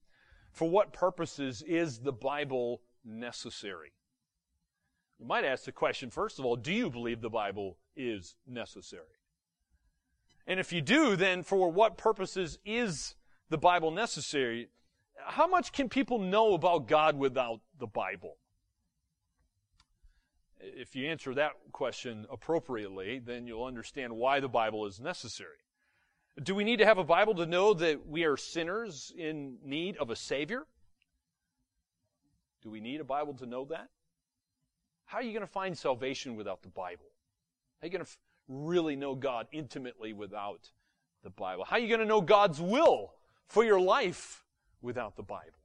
For 0.52 0.68
what 0.68 0.94
purposes 0.94 1.62
is 1.62 2.00
the 2.00 2.12
Bible 2.12 2.82
necessary? 3.06 3.94
You 5.20 5.28
might 5.28 5.46
ask 5.46 5.66
the 5.66 5.72
question, 5.72 6.10
first 6.10 6.40
of 6.40 6.46
all, 6.46 6.56
do 6.56 6.74
you 6.74 6.90
believe 6.90 7.22
the 7.22 7.30
Bible 7.30 7.78
is 7.96 8.36
necessary? 8.48 9.04
And 10.48 10.60
if 10.60 10.74
you 10.74 10.82
do, 10.82 11.16
then 11.16 11.44
for 11.44 11.72
what 11.72 11.98
purposes 11.98 12.58
is 12.66 13.16
the 13.50 13.58
Bible 13.58 13.92
necessary? 13.92 14.70
How 15.24 15.46
much 15.46 15.72
can 15.72 15.90
people 15.90 16.18
know 16.18 16.54
about 16.54 16.88
God 16.88 17.18
without 17.18 17.60
the 17.78 17.86
Bible? 17.86 18.38
If 20.60 20.96
you 20.96 21.08
answer 21.10 21.34
that 21.36 21.52
question 21.72 22.26
appropriately, 22.30 23.20
then 23.20 23.48
you'll 23.48 23.64
understand 23.64 24.14
why 24.14 24.40
the 24.40 24.50
Bible 24.50 24.86
is 24.86 25.00
necessary. 25.00 25.58
Do 26.42 26.56
we 26.56 26.64
need 26.64 26.78
to 26.78 26.86
have 26.86 26.98
a 26.98 27.04
Bible 27.04 27.36
to 27.36 27.46
know 27.46 27.74
that 27.74 28.08
we 28.08 28.24
are 28.24 28.38
sinners 28.38 29.14
in 29.18 29.58
need 29.64 29.98
of 29.98 30.10
a 30.10 30.16
Savior? 30.16 30.66
Do 32.62 32.70
we 32.70 32.82
need 32.82 33.00
a 33.00 33.06
Bible 33.06 33.34
to 33.36 33.46
know 33.46 33.66
that? 33.66 33.90
How 35.06 35.18
are 35.18 35.24
you 35.24 35.32
going 35.32 35.46
to 35.46 35.52
find 35.52 35.78
salvation 35.78 36.36
without 36.36 36.62
the 36.62 36.70
Bible? 36.70 37.12
How 37.80 37.86
are 37.86 37.88
you 37.88 37.98
going 37.98 38.06
to 38.06 38.12
really 38.48 38.96
know 38.96 39.16
God 39.16 39.48
intimately 39.52 40.14
without 40.14 40.70
the 41.24 41.30
Bible? 41.30 41.66
How 41.66 41.78
are 41.78 41.80
you 41.80 41.88
going 41.88 42.02
to 42.02 42.06
know 42.06 42.22
God's 42.22 42.62
will 42.62 43.14
for 43.48 43.64
your 43.64 43.80
life 43.80 44.44
without 44.82 45.16
the 45.16 45.24
Bible? 45.24 45.60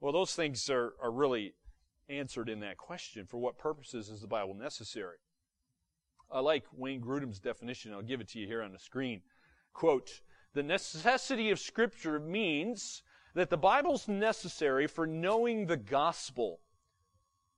Well, 0.00 0.12
those 0.12 0.34
things 0.34 0.70
are, 0.70 0.94
are 1.02 1.10
really 1.10 1.54
answered 2.10 2.48
in 2.48 2.60
that 2.60 2.76
question. 2.76 3.26
For 3.26 3.38
what 3.38 3.58
purposes 3.58 4.08
is 4.08 4.20
the 4.20 4.26
Bible 4.26 4.54
necessary? 4.54 5.18
I 6.30 6.40
like 6.40 6.64
Wayne 6.76 7.00
Grudem's 7.00 7.40
definition. 7.40 7.92
I'll 7.92 8.02
give 8.02 8.20
it 8.20 8.28
to 8.30 8.38
you 8.38 8.46
here 8.46 8.62
on 8.62 8.72
the 8.72 8.78
screen. 8.78 9.22
Quote, 9.72 10.20
the 10.52 10.62
necessity 10.62 11.50
of 11.50 11.58
Scripture 11.58 12.18
means 12.18 13.02
that 13.34 13.50
the 13.50 13.56
Bible's 13.56 14.08
necessary 14.08 14.86
for 14.86 15.06
knowing 15.06 15.66
the 15.66 15.76
gospel, 15.76 16.60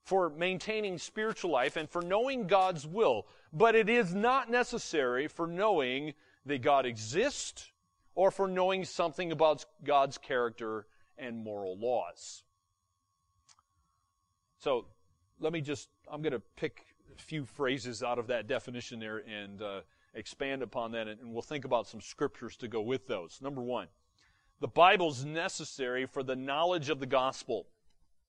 for 0.04 0.28
maintaining 0.30 0.98
spiritual 0.98 1.50
life, 1.50 1.76
and 1.76 1.88
for 1.88 2.02
knowing 2.02 2.46
God's 2.46 2.86
will. 2.86 3.26
But 3.52 3.74
it 3.74 3.88
is 3.88 4.14
not 4.14 4.50
necessary 4.50 5.28
for 5.28 5.46
knowing 5.46 6.14
that 6.44 6.62
God 6.62 6.84
exists 6.84 7.70
or 8.14 8.30
for 8.30 8.48
knowing 8.48 8.84
something 8.84 9.32
about 9.32 9.64
God's 9.84 10.18
character 10.18 10.86
and 11.16 11.42
moral 11.42 11.78
laws. 11.78 12.42
So 14.62 14.84
let 15.40 15.52
me 15.52 15.60
just, 15.60 15.88
I'm 16.08 16.22
going 16.22 16.34
to 16.34 16.42
pick 16.54 16.86
a 17.18 17.20
few 17.20 17.44
phrases 17.44 18.00
out 18.00 18.20
of 18.20 18.28
that 18.28 18.46
definition 18.46 19.00
there 19.00 19.18
and 19.18 19.60
uh, 19.60 19.80
expand 20.14 20.62
upon 20.62 20.92
that, 20.92 21.08
and, 21.08 21.20
and 21.20 21.32
we'll 21.32 21.42
think 21.42 21.64
about 21.64 21.88
some 21.88 22.00
scriptures 22.00 22.56
to 22.58 22.68
go 22.68 22.80
with 22.80 23.08
those. 23.08 23.40
Number 23.42 23.60
one, 23.60 23.88
the 24.60 24.68
Bible's 24.68 25.24
necessary 25.24 26.06
for 26.06 26.22
the 26.22 26.36
knowledge 26.36 26.90
of 26.90 27.00
the 27.00 27.06
gospel. 27.06 27.66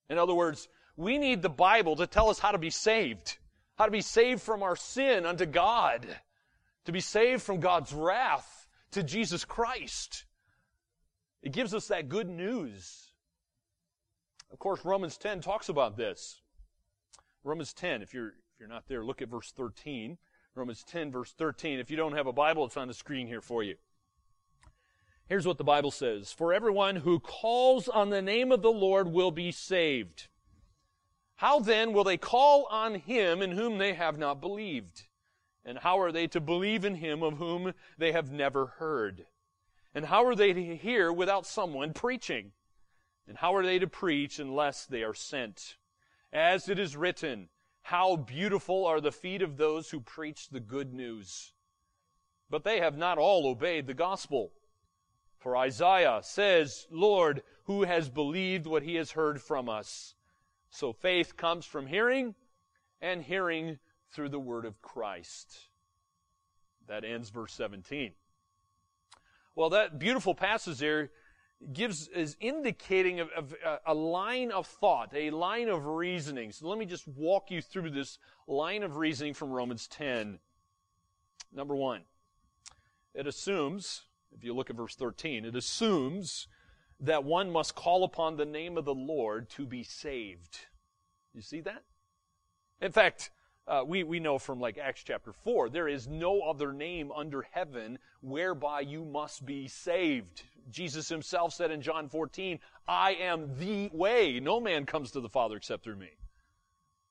In 0.09 0.17
other 0.17 0.33
words, 0.33 0.67
we 0.97 1.19
need 1.19 1.43
the 1.43 1.49
Bible 1.49 1.95
to 1.97 2.07
tell 2.07 2.31
us 2.31 2.39
how 2.39 2.51
to 2.51 2.57
be 2.57 2.71
saved, 2.71 3.37
how 3.75 3.85
to 3.85 3.91
be 3.91 4.01
saved 4.01 4.41
from 4.41 4.63
our 4.63 4.75
sin 4.75 5.27
unto 5.27 5.45
God, 5.45 6.07
to 6.85 6.91
be 6.91 6.99
saved 6.99 7.43
from 7.43 7.59
God's 7.59 7.93
wrath 7.93 8.65
to 8.93 9.03
Jesus 9.03 9.45
Christ. 9.45 10.25
It 11.43 11.51
gives 11.51 11.75
us 11.75 11.89
that 11.89 12.09
good 12.09 12.27
news. 12.27 13.12
Of 14.53 14.60
course, 14.60 14.86
Romans 14.86 15.17
10 15.17 15.41
talks 15.41 15.67
about 15.67 15.98
this. 15.98 16.41
Romans 17.43 17.74
10, 17.74 18.03
if 18.03 18.13
you're, 18.13 18.27
if 18.27 18.60
you're 18.60 18.69
not 18.69 18.88
there, 18.88 19.03
look 19.03 19.22
at 19.22 19.27
verse 19.27 19.51
13. 19.51 20.19
Romans 20.53 20.83
10, 20.83 21.12
verse 21.12 21.33
13. 21.33 21.79
If 21.79 21.89
you 21.89 21.98
don't 21.98 22.15
have 22.15 22.27
a 22.27 22.31
Bible, 22.31 22.65
it's 22.65 22.77
on 22.77 22.88
the 22.88 22.93
screen 22.93 23.25
here 23.27 23.41
for 23.41 23.63
you. 23.63 23.75
Here's 25.27 25.48
what 25.48 25.57
the 25.57 25.63
Bible 25.63 25.89
says 25.89 26.31
For 26.31 26.53
everyone 26.53 26.98
who 26.98 27.19
calls 27.19 27.88
on 27.89 28.12
the 28.12 28.22
name 28.22 28.51
of 28.51 28.62
the 28.62 28.72
Lord 28.72 29.12
will 29.12 29.31
be 29.31 29.51
saved. 29.51 30.27
How 31.38 31.60
then 31.60 31.91
will 31.91 32.03
they 32.03 32.17
call 32.17 32.67
on 32.69 32.95
him 32.95 33.41
in 33.41 33.53
whom 33.53 33.79
they 33.79 33.93
have 33.93 34.19
not 34.19 34.39
believed? 34.39 35.07
And 35.65 35.79
how 35.79 36.00
are 36.00 36.12
they 36.12 36.27
to 36.27 36.39
believe 36.39 36.86
in 36.86 36.95
him 36.95 37.24
of 37.24 37.38
whom 37.38 37.74
they 37.98 38.12
have 38.12 38.31
never 38.31 38.67
heard? 38.67 39.25
And 39.95 40.05
how 40.05 40.25
are 40.25 40.36
they 40.36 40.53
to 40.53 40.75
hear 40.75 41.12
without 41.12 41.48
someone 41.48 41.93
preaching? 41.93 42.51
And 43.27 43.37
how 43.37 43.55
are 43.55 43.65
they 43.65 43.79
to 43.79 43.87
preach 43.87 44.39
unless 44.39 44.85
they 44.85 45.03
are 45.03 45.13
sent? 45.13 45.77
As 46.31 46.67
it 46.67 46.79
is 46.79 46.97
written, 46.97 47.49
how 47.83 48.15
beautiful 48.15 48.85
are 48.85 49.01
the 49.01 49.11
feet 49.11 49.41
of 49.41 49.57
those 49.57 49.89
who 49.89 49.99
preach 49.99 50.49
the 50.49 50.59
good 50.59 50.93
news. 50.93 51.53
But 52.49 52.63
they 52.63 52.79
have 52.79 52.97
not 52.97 53.17
all 53.17 53.47
obeyed 53.47 53.87
the 53.87 53.93
gospel. 53.93 54.51
For 55.37 55.57
Isaiah 55.57 56.21
says, 56.23 56.87
Lord, 56.89 57.43
who 57.65 57.83
has 57.83 58.09
believed 58.09 58.65
what 58.65 58.83
he 58.83 58.95
has 58.95 59.11
heard 59.11 59.41
from 59.41 59.67
us? 59.67 60.15
So 60.69 60.93
faith 60.93 61.37
comes 61.37 61.65
from 61.65 61.87
hearing, 61.87 62.35
and 63.01 63.21
hearing 63.21 63.79
through 64.11 64.29
the 64.29 64.39
word 64.39 64.65
of 64.65 64.81
Christ. 64.81 65.69
That 66.87 67.03
ends 67.03 67.29
verse 67.29 67.53
17. 67.53 68.13
Well, 69.55 69.69
that 69.69 69.99
beautiful 69.99 70.33
passage 70.33 70.79
there 70.79 71.11
gives 71.72 72.08
is 72.10 72.36
indicating 72.39 73.20
of, 73.20 73.29
of, 73.32 73.55
uh, 73.65 73.77
a 73.86 73.93
line 73.93 74.51
of 74.51 74.67
thought, 74.67 75.12
a 75.15 75.29
line 75.29 75.70
of 75.70 75.86
reasoning. 75.86 76.51
So 76.51 76.67
let 76.67 76.77
me 76.77 76.86
just 76.86 77.08
walk 77.08 77.51
you 77.51 77.62
through 77.62 77.91
this 77.91 78.17
line 78.48 78.84
of 78.84 78.98
reasoning 78.98 79.34
from 79.34 79.51
Romans 79.51 79.88
10. 79.88 80.39
Number 81.53 81.75
one, 81.75 82.01
it 83.13 83.27
assumes, 83.27 84.03
if 84.36 84.43
you 84.43 84.53
look 84.53 84.70
at 84.70 84.75
verse 84.75 84.96
13, 84.96 85.46
it 85.46 85.55
assumes 85.55 86.48
that 87.00 87.24
one 87.24 87.51
must 87.51 87.75
call 87.75 88.03
upon 88.03 88.36
the 88.36 88.46
name 88.46 88.77
of 88.77 88.86
the 88.86 88.93
Lord 88.93 89.50
to 89.51 89.65
be 89.65 89.84
saved. 89.84 90.67
You 91.34 91.41
see 91.41 91.62
that? 91.62 91.84
In 92.82 92.91
fact, 92.91 93.29
uh, 93.67 93.84
we, 93.86 94.03
we 94.03 94.20
know 94.20 94.38
from 94.38 94.60
like 94.60 94.77
Acts 94.77 95.03
chapter 95.03 95.32
4, 95.32 95.70
there 95.70 95.88
is 95.88 96.08
no 96.08 96.41
other 96.41 96.74
name 96.74 97.12
under 97.12 97.43
heaven 97.51 98.00
whereby 98.22 98.82
you 98.82 99.05
must 99.05 99.46
be 99.46 99.67
saved. 99.67 100.43
Jesus 100.72 101.10
himself 101.10 101.53
said 101.53 101.72
in 101.72 101.82
John 101.82 102.10
14, 102.10 102.60
I 102.88 103.13
am 103.13 103.58
the 103.58 103.89
way. 103.93 104.39
No 104.39 104.60
man 104.60 104.86
comes 104.86 105.12
to 105.12 105.22
the 105.22 105.29
Father 105.29 105.58
except 105.58 105.84
through 105.84 105.98
me. 105.98 106.10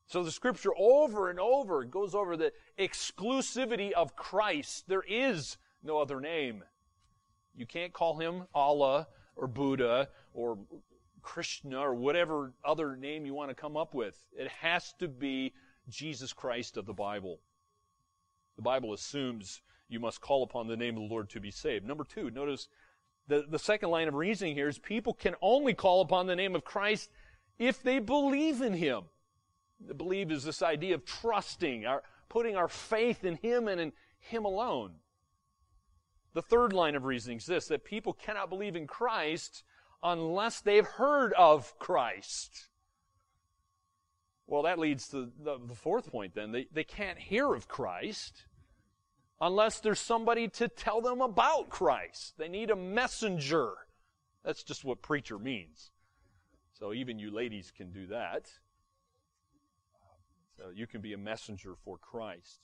So 0.07 0.23
the 0.23 0.31
scripture 0.31 0.73
over 0.77 1.31
and 1.31 1.41
over 1.41 1.85
goes 1.85 2.15
over 2.15 2.37
the 2.37 2.53
exclusivity 2.79 3.93
of 3.93 4.17
Christ. 4.17 4.89
There 4.89 5.05
is 5.07 5.57
no 5.83 5.99
other 5.99 6.21
name. 6.21 6.65
You 7.55 7.67
can't 7.67 7.93
call 7.93 8.19
him 8.19 8.45
Allah 8.55 9.09
or 9.37 9.47
Buddha 9.47 10.09
or 10.35 10.59
Krishna 11.23 11.79
or 11.79 11.95
whatever 11.95 12.53
other 12.65 12.97
name 12.97 13.25
you 13.25 13.35
want 13.35 13.51
to 13.51 13.55
come 13.55 13.77
up 13.77 13.95
with. 13.95 14.17
It 14.33 14.49
has 14.49 14.93
to 14.99 15.09
be 15.09 15.55
Jesus 15.89 16.33
Christ 16.33 16.77
of 16.77 16.87
the 16.87 16.93
Bible. 16.93 17.41
The 18.57 18.63
Bible 18.63 18.93
assumes 18.93 19.63
you 19.89 20.01
must 20.01 20.21
call 20.21 20.43
upon 20.43 20.67
the 20.67 20.77
name 20.77 20.97
of 20.97 21.03
the 21.03 21.09
Lord 21.09 21.31
to 21.31 21.41
be 21.41 21.51
saved. 21.51 21.87
Number 21.87 22.05
two, 22.05 22.31
notice 22.31 22.69
the, 23.29 23.45
the 23.49 23.59
second 23.59 23.91
line 23.91 24.09
of 24.09 24.15
reasoning 24.15 24.55
here 24.55 24.69
is 24.69 24.79
people 24.79 25.15
can 25.15 25.35
only 25.41 25.75
call 25.75 26.01
upon 26.01 26.27
the 26.27 26.37
name 26.37 26.55
of 26.55 26.65
Christ 26.65 27.11
if 27.59 27.83
they 27.83 27.99
believe 27.99 28.61
in 28.61 28.75
Him. 28.75 29.05
The 29.81 29.95
believe 29.95 30.31
is 30.31 30.45
this 30.45 30.63
idea 30.63 30.95
of 30.95 31.05
trusting, 31.05 31.87
our, 31.87 32.03
putting 32.29 32.57
our 32.57 32.69
faith 32.69 33.25
in 33.25 33.37
Him 33.37 33.69
and 33.69 33.81
in 33.81 33.93
Him 34.19 34.45
alone. 34.45 34.95
The 36.35 36.43
third 36.43 36.73
line 36.73 36.95
of 36.95 37.05
reasoning 37.05 37.39
is 37.39 37.47
this 37.47 37.69
that 37.69 37.85
people 37.85 38.13
cannot 38.13 38.49
believe 38.49 38.77
in 38.77 38.87
Christ 38.87 39.65
unless 40.03 40.61
they've 40.61 40.87
heard 40.87 41.33
of 41.35 41.79
Christ. 41.79 42.69
Well, 44.47 44.63
that 44.63 44.79
leads 44.79 45.09
to 45.09 45.31
the, 45.39 45.59
the 45.65 45.75
fourth 45.75 46.11
point 46.11 46.35
then. 46.35 46.53
They, 46.53 46.67
they 46.73 46.85
can't 46.85 47.19
hear 47.19 47.55
of 47.55 47.69
Christ 47.69 48.45
unless 49.43 49.81
there's 49.81 50.01
somebody 50.01 50.47
to 50.47 50.69
tell 50.69 51.01
them 51.01 51.21
about 51.21 51.69
Christ. 51.69 52.35
They 52.39 52.49
need 52.49 52.71
a 52.71 52.77
messenger. 52.77 53.73
That's 54.45 54.63
just 54.63 54.85
what 54.85 55.03
preacher 55.03 55.37
means. 55.37 55.91
So 56.79 56.93
even 56.93 57.19
you 57.19 57.33
ladies 57.33 57.73
can 57.77 57.91
do 57.91 58.07
that. 58.07 58.49
So 60.57 60.71
you 60.73 60.87
can 60.87 61.01
be 61.01 61.13
a 61.13 61.19
messenger 61.19 61.75
for 61.85 61.99
Christ. 61.99 62.61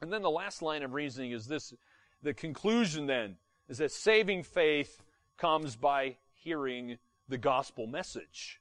And 0.00 0.10
then 0.10 0.22
the 0.22 0.30
last 0.30 0.62
line 0.62 0.82
of 0.82 0.94
reasoning 0.94 1.32
is 1.32 1.46
this 1.46 1.74
the 2.22 2.32
conclusion 2.32 3.06
then 3.06 3.36
is 3.68 3.78
that 3.78 3.92
saving 3.92 4.42
faith 4.44 5.02
comes 5.36 5.76
by 5.76 6.16
hearing 6.32 6.96
the 7.28 7.38
gospel 7.38 7.86
message. 7.86 8.60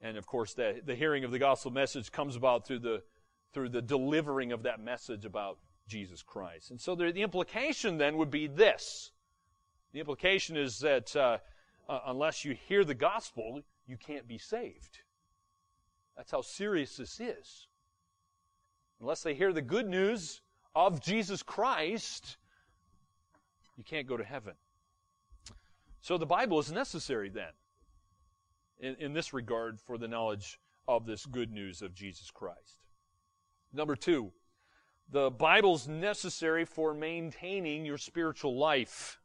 And 0.00 0.16
of 0.16 0.26
course, 0.26 0.54
the, 0.54 0.94
hearing 0.96 1.24
of 1.24 1.30
the 1.30 1.38
gospel 1.38 1.70
message 1.70 2.10
comes 2.10 2.36
about 2.36 2.66
through 2.66 2.78
the, 2.78 3.02
through 3.52 3.70
the 3.70 3.82
delivering 3.82 4.52
of 4.52 4.62
that 4.62 4.80
message 4.80 5.24
about 5.24 5.58
Jesus 5.88 6.22
Christ. 6.22 6.70
And 6.70 6.80
so 6.80 6.94
the, 6.94 7.10
the 7.10 7.22
implication 7.22 7.98
then 7.98 8.16
would 8.16 8.30
be 8.30 8.46
this. 8.46 9.10
The 9.92 10.00
implication 10.00 10.56
is 10.56 10.78
that 10.80 11.14
uh, 11.16 11.38
uh, 11.88 12.00
unless 12.06 12.44
you 12.44 12.56
hear 12.68 12.84
the 12.84 12.94
gospel, 12.94 13.62
you 13.86 13.96
can't 13.96 14.28
be 14.28 14.38
saved. 14.38 15.00
That's 16.16 16.30
how 16.30 16.42
serious 16.42 16.96
this 16.96 17.18
is. 17.18 17.66
Unless 19.00 19.22
they 19.22 19.34
hear 19.34 19.52
the 19.52 19.62
good 19.62 19.88
news 19.88 20.42
of 20.74 21.00
Jesus 21.00 21.42
Christ, 21.42 22.36
you 23.76 23.82
can't 23.82 24.06
go 24.06 24.16
to 24.16 24.24
heaven. 24.24 24.54
So 26.02 26.18
the 26.18 26.26
Bible 26.26 26.58
is 26.58 26.70
necessary 26.70 27.30
then 27.30 27.52
in, 28.78 28.94
in 28.96 29.12
this 29.12 29.32
regard 29.32 29.80
for 29.80 29.98
the 29.98 30.08
knowledge 30.08 30.60
of 30.86 31.06
this 31.06 31.26
good 31.26 31.50
news 31.50 31.82
of 31.82 31.94
Jesus 31.94 32.30
Christ. 32.30 32.84
Number 33.72 33.96
two, 33.96 34.32
the 35.10 35.30
Bible's 35.30 35.88
necessary 35.88 36.64
for 36.64 36.94
maintaining 36.94 37.84
your 37.84 37.98
spiritual 37.98 38.56
life. 38.58 39.20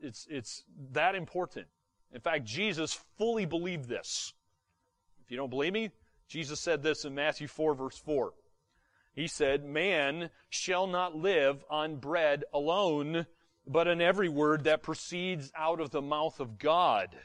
It's, 0.00 0.26
it's 0.30 0.64
that 0.92 1.14
important. 1.14 1.66
In 2.12 2.20
fact, 2.20 2.44
Jesus 2.44 2.98
fully 3.18 3.46
believed 3.46 3.88
this. 3.88 4.32
If 5.24 5.30
you 5.30 5.36
don't 5.36 5.50
believe 5.50 5.72
me, 5.72 5.90
Jesus 6.28 6.60
said 6.60 6.82
this 6.82 7.04
in 7.04 7.14
Matthew 7.14 7.48
4, 7.48 7.74
verse 7.74 7.98
4. 7.98 8.32
He 9.14 9.26
said, 9.26 9.64
Man 9.64 10.30
shall 10.48 10.86
not 10.86 11.16
live 11.16 11.64
on 11.70 11.96
bread 11.96 12.44
alone, 12.52 13.26
but 13.66 13.88
on 13.88 14.00
every 14.00 14.28
word 14.28 14.64
that 14.64 14.82
proceeds 14.82 15.52
out 15.56 15.80
of 15.80 15.90
the 15.90 16.02
mouth 16.02 16.40
of 16.40 16.58
God. 16.58 17.16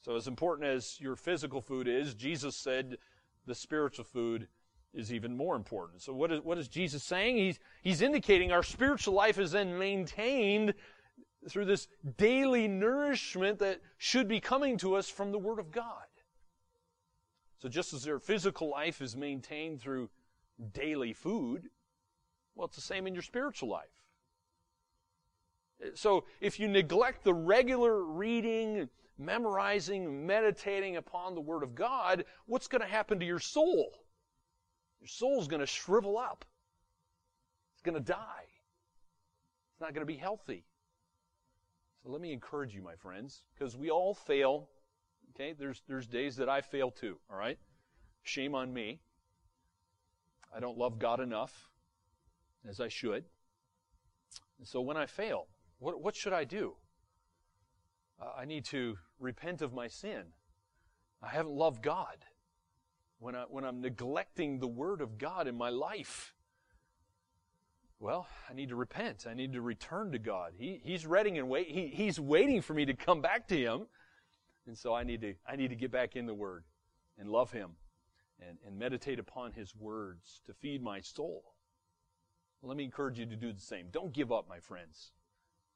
So, 0.00 0.16
as 0.16 0.26
important 0.26 0.68
as 0.68 1.00
your 1.00 1.14
physical 1.14 1.60
food 1.60 1.86
is, 1.86 2.14
Jesus 2.14 2.56
said 2.56 2.98
the 3.46 3.54
spiritual 3.54 4.04
food 4.04 4.48
is 4.94 5.12
even 5.12 5.36
more 5.36 5.56
important. 5.56 6.02
So, 6.02 6.12
what 6.12 6.30
is, 6.32 6.40
what 6.42 6.58
is 6.58 6.68
Jesus 6.68 7.02
saying? 7.02 7.36
He's, 7.36 7.58
he's 7.82 8.02
indicating 8.02 8.52
our 8.52 8.62
spiritual 8.62 9.14
life 9.14 9.38
is 9.38 9.52
then 9.52 9.78
maintained 9.78 10.74
through 11.48 11.64
this 11.64 11.88
daily 12.18 12.68
nourishment 12.68 13.58
that 13.58 13.80
should 13.98 14.28
be 14.28 14.40
coming 14.40 14.76
to 14.78 14.94
us 14.94 15.08
from 15.08 15.32
the 15.32 15.38
Word 15.38 15.58
of 15.58 15.70
God. 15.70 16.06
So, 17.58 17.68
just 17.68 17.92
as 17.92 18.04
their 18.04 18.18
physical 18.18 18.70
life 18.70 19.00
is 19.00 19.16
maintained 19.16 19.80
through 19.80 20.10
daily 20.72 21.12
food, 21.12 21.70
well, 22.54 22.66
it's 22.66 22.76
the 22.76 22.82
same 22.82 23.06
in 23.06 23.14
your 23.14 23.22
spiritual 23.22 23.68
life. 23.68 24.02
So, 25.94 26.24
if 26.40 26.60
you 26.60 26.68
neglect 26.68 27.24
the 27.24 27.34
regular 27.34 28.02
reading, 28.02 28.88
memorizing, 29.18 30.26
meditating 30.26 30.96
upon 30.96 31.34
the 31.34 31.40
Word 31.40 31.62
of 31.62 31.74
God, 31.74 32.24
what's 32.46 32.68
going 32.68 32.82
to 32.82 32.88
happen 32.88 33.20
to 33.20 33.26
your 33.26 33.38
soul? 33.38 33.92
Your 35.00 35.08
soul's 35.08 35.48
going 35.48 35.60
to 35.60 35.66
shrivel 35.66 36.16
up. 36.16 36.44
It's 37.74 37.82
going 37.82 37.94
to 37.94 38.00
die. 38.00 38.46
It's 39.72 39.80
not 39.80 39.94
going 39.94 40.06
to 40.06 40.12
be 40.12 40.16
healthy. 40.16 40.64
So 42.02 42.10
let 42.10 42.20
me 42.20 42.32
encourage 42.32 42.74
you, 42.74 42.82
my 42.82 42.96
friends, 42.96 43.42
because 43.54 43.76
we 43.76 43.90
all 43.90 44.14
fail. 44.14 44.68
Okay, 45.34 45.54
there's 45.58 45.82
there's 45.88 46.06
days 46.06 46.36
that 46.36 46.48
I 46.48 46.60
fail 46.60 46.90
too. 46.90 47.18
All 47.30 47.36
right, 47.36 47.58
shame 48.22 48.54
on 48.54 48.72
me. 48.72 49.00
I 50.54 50.60
don't 50.60 50.76
love 50.76 50.98
God 50.98 51.20
enough 51.20 51.70
as 52.68 52.80
I 52.80 52.88
should. 52.88 53.24
And 54.58 54.66
so 54.66 54.80
when 54.80 54.96
I 54.96 55.06
fail, 55.06 55.46
what 55.78 56.00
what 56.02 56.16
should 56.16 56.32
I 56.32 56.44
do? 56.44 56.74
Uh, 58.22 58.30
I 58.38 58.44
need 58.44 58.64
to 58.66 58.98
repent 59.18 59.62
of 59.62 59.72
my 59.72 59.88
sin. 59.88 60.24
I 61.22 61.28
haven't 61.28 61.54
loved 61.54 61.82
God. 61.82 62.24
When, 63.18 63.36
I, 63.36 63.44
when 63.48 63.64
I'm 63.64 63.80
neglecting 63.80 64.58
the 64.58 64.68
Word 64.68 65.00
of 65.00 65.18
God 65.18 65.46
in 65.46 65.56
my 65.56 65.70
life, 65.70 66.34
well, 68.00 68.26
I 68.50 68.54
need 68.54 68.68
to 68.70 68.76
repent. 68.76 69.26
I 69.28 69.34
need 69.34 69.52
to 69.52 69.60
return 69.60 70.10
to 70.12 70.18
God. 70.18 70.52
He, 70.58 70.80
he's 70.84 71.06
ready 71.06 71.38
and 71.38 71.48
wait. 71.48 71.68
He, 71.68 71.86
he's 71.86 72.18
waiting 72.18 72.60
for 72.60 72.74
me 72.74 72.84
to 72.84 72.94
come 72.94 73.20
back 73.20 73.46
to 73.48 73.56
Him. 73.56 73.86
And 74.66 74.76
so 74.76 74.94
I 74.94 75.04
need 75.04 75.20
to, 75.20 75.34
I 75.48 75.56
need 75.56 75.68
to 75.68 75.76
get 75.76 75.92
back 75.92 76.16
in 76.16 76.26
the 76.26 76.34
Word 76.34 76.64
and 77.16 77.28
love 77.28 77.52
Him 77.52 77.70
and, 78.40 78.58
and 78.66 78.76
meditate 78.76 79.20
upon 79.20 79.52
His 79.52 79.74
words 79.76 80.40
to 80.46 80.52
feed 80.52 80.82
my 80.82 81.00
soul. 81.00 81.54
Let 82.60 82.76
me 82.76 82.84
encourage 82.84 83.18
you 83.18 83.26
to 83.26 83.36
do 83.36 83.52
the 83.52 83.60
same. 83.60 83.86
Don't 83.90 84.12
give 84.12 84.30
up, 84.30 84.48
my 84.48 84.58
friends 84.60 85.12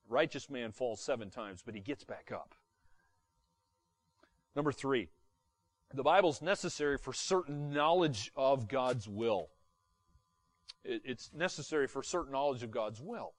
righteous 0.09 0.49
man 0.51 0.73
falls 0.73 1.01
seven 1.01 1.31
times, 1.31 1.63
but 1.65 1.75
he 1.75 1.81
gets 1.81 2.05
back 2.05 2.31
up. 2.33 2.55
Number 4.55 4.73
three, 4.73 5.09
the 5.95 6.03
Bible 6.03 6.31
is 6.31 6.43
necessary 6.43 6.99
for 6.99 7.13
certain 7.13 7.71
knowledge 7.71 8.33
of 8.37 8.69
God's 8.69 9.09
will. 9.09 9.49
It's 10.85 11.31
necessary 11.35 11.87
for 11.89 12.03
certain 12.03 12.33
knowledge 12.33 12.63
of 12.63 12.71
God's 12.71 13.01
will. 13.01 13.35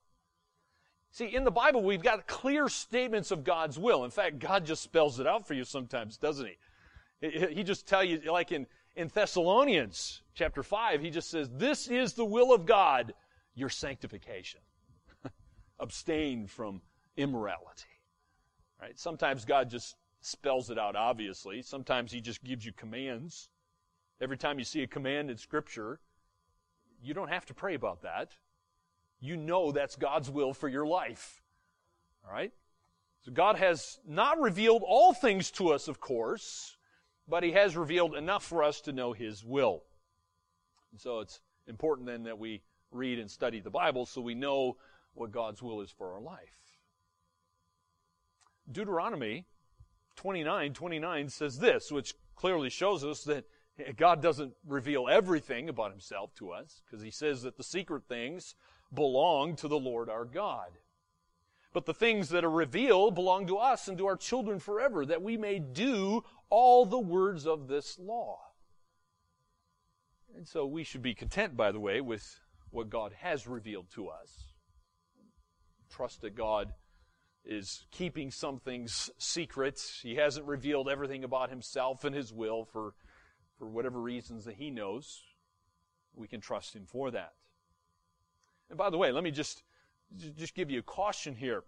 See, 1.12 1.34
in 1.34 1.46
the 1.46 1.52
Bible, 1.52 1.82
we've 1.82 2.04
got 2.04 2.28
clear 2.28 2.68
statements 2.68 3.32
of 3.32 3.44
God's 3.44 3.80
will. 3.80 4.04
In 4.04 4.12
fact, 4.12 4.40
God 4.40 4.66
just 4.66 4.84
spells 4.84 5.20
it 5.20 5.28
out 5.28 5.48
for 5.48 5.54
you 5.54 5.64
sometimes, 5.64 6.18
doesn't 6.18 6.46
He? 6.46 7.30
He 7.30 7.64
just 7.64 7.88
tell 7.88 8.04
you, 8.04 8.22
like 8.32 8.52
in, 8.52 8.68
in 8.96 9.10
Thessalonians 9.12 10.22
chapter 10.36 10.62
5, 10.62 11.02
he 11.02 11.10
just 11.10 11.32
says, 11.32 11.50
This 11.52 11.88
is 11.88 12.14
the 12.14 12.26
will 12.26 12.54
of 12.54 12.68
God, 12.68 13.14
your 13.56 13.70
sanctification 13.70 14.60
abstain 15.80 16.48
from 16.48 16.82
immorality. 17.16 17.86
Right? 18.82 19.00
Sometimes 19.00 19.46
God 19.46 19.70
just 19.70 19.96
spells 20.22 20.70
it 20.70 20.78
out 20.78 20.96
obviously. 20.96 21.62
Sometimes 21.62 22.12
he 22.12 22.22
just 22.22 22.44
gives 22.44 22.66
you 22.66 22.72
commands. 22.74 23.50
Every 24.20 24.38
time 24.38 24.60
you 24.60 24.66
see 24.66 24.82
a 24.82 24.88
command 24.88 25.30
in 25.30 25.38
scripture, 25.38 26.00
you 27.02 27.14
don't 27.14 27.30
have 27.30 27.46
to 27.46 27.54
pray 27.54 27.76
about 27.76 28.02
that. 28.02 28.36
You 29.20 29.38
know 29.38 29.72
that's 29.72 29.96
God's 29.96 30.30
will 30.30 30.54
for 30.54 30.68
your 30.68 30.86
life. 30.86 31.42
All 32.26 32.34
right? 32.34 32.52
So 33.22 33.32
God 33.32 33.58
has 33.58 34.00
not 34.08 34.40
revealed 34.40 34.84
all 34.86 35.14
things 35.14 35.52
to 35.52 35.74
us, 35.74 35.88
of 35.88 36.00
course, 36.00 36.78
but 37.28 37.44
he 37.44 37.52
has 37.52 37.76
revealed 37.76 38.16
enough 38.16 38.44
for 38.44 38.64
us 38.64 38.82
to 38.82 38.94
know 38.94 39.14
his 39.14 39.44
will. 39.44 39.84
And 40.92 41.02
so 41.02 41.20
it's 41.20 41.42
important 41.68 42.08
then 42.08 42.24
that 42.24 42.40
we 42.40 42.62
read 42.92 43.20
and 43.20 43.30
study 43.30 43.60
the 43.60 43.70
Bible 43.70 44.06
so 44.06 44.22
we 44.22 44.36
know 44.36 44.78
what 45.18 45.32
God's 45.32 45.62
will 45.62 45.82
is 45.82 45.92
for 45.92 46.14
our 46.14 46.22
life. 46.22 46.78
Deuteronomy 48.72 49.46
29 50.16 50.74
29 50.74 51.30
says 51.30 51.60
this, 51.60 51.92
which 51.92 52.16
clearly 52.36 52.70
shows 52.70 53.04
us 53.04 53.24
that 53.24 53.46
God 53.96 54.22
doesn't 54.22 54.54
reveal 54.66 55.08
everything 55.08 55.70
about 55.70 55.92
himself 55.92 56.34
to 56.36 56.52
us, 56.52 56.82
because 56.86 57.04
he 57.04 57.12
says 57.12 57.44
that 57.44 57.58
the 57.58 57.64
secret 57.64 58.04
things 58.08 58.56
belong 58.94 59.56
to 59.58 59.68
the 59.68 59.78
Lord 59.78 60.10
our 60.10 60.26
God. 60.26 60.72
But 61.74 61.86
the 61.86 61.94
things 61.94 62.30
that 62.30 62.44
are 62.44 62.50
revealed 62.50 63.14
belong 63.14 63.46
to 63.48 63.58
us 63.58 63.88
and 63.88 63.98
to 64.00 64.08
our 64.08 64.16
children 64.16 64.60
forever, 64.60 65.06
that 65.06 65.22
we 65.22 65.38
may 65.38 65.60
do 65.60 66.24
all 66.50 66.86
the 66.86 66.98
words 66.98 67.46
of 67.46 67.68
this 67.68 68.00
law. 68.00 68.40
And 70.36 70.48
so 70.48 70.66
we 70.66 70.84
should 70.84 71.02
be 71.02 71.14
content, 71.14 71.56
by 71.56 71.72
the 71.72 71.80
way, 71.80 72.02
with 72.02 72.40
what 72.72 72.90
God 72.90 73.14
has 73.20 73.48
revealed 73.48 73.90
to 73.92 74.08
us 74.08 74.47
trust 75.98 76.22
that 76.22 76.36
God 76.36 76.74
is 77.44 77.86
keeping 77.92 78.30
some 78.30 78.60
things 78.60 79.10
secret. 79.18 79.82
He 80.04 80.16
hasn't 80.16 80.46
revealed 80.46 80.88
everything 80.88 81.24
about 81.24 81.50
himself 81.50 82.04
and 82.04 82.16
his 82.16 82.32
will 82.32 82.66
for, 82.66 82.94
for 83.58 83.68
whatever 83.68 84.00
reasons 84.00 84.46
that 84.46 84.56
he 84.56 84.70
knows. 84.70 85.24
We 86.14 86.28
can 86.28 86.40
trust 86.40 86.76
him 86.76 86.86
for 86.86 87.10
that. 87.12 87.34
And 88.70 88.78
by 88.78 88.92
the 88.92 88.98
way, 88.98 89.12
let 89.12 89.24
me 89.24 89.32
just, 89.32 89.64
just 90.38 90.54
give 90.54 90.70
you 90.70 90.80
a 90.80 90.84
caution 90.84 91.34
here. 91.34 91.64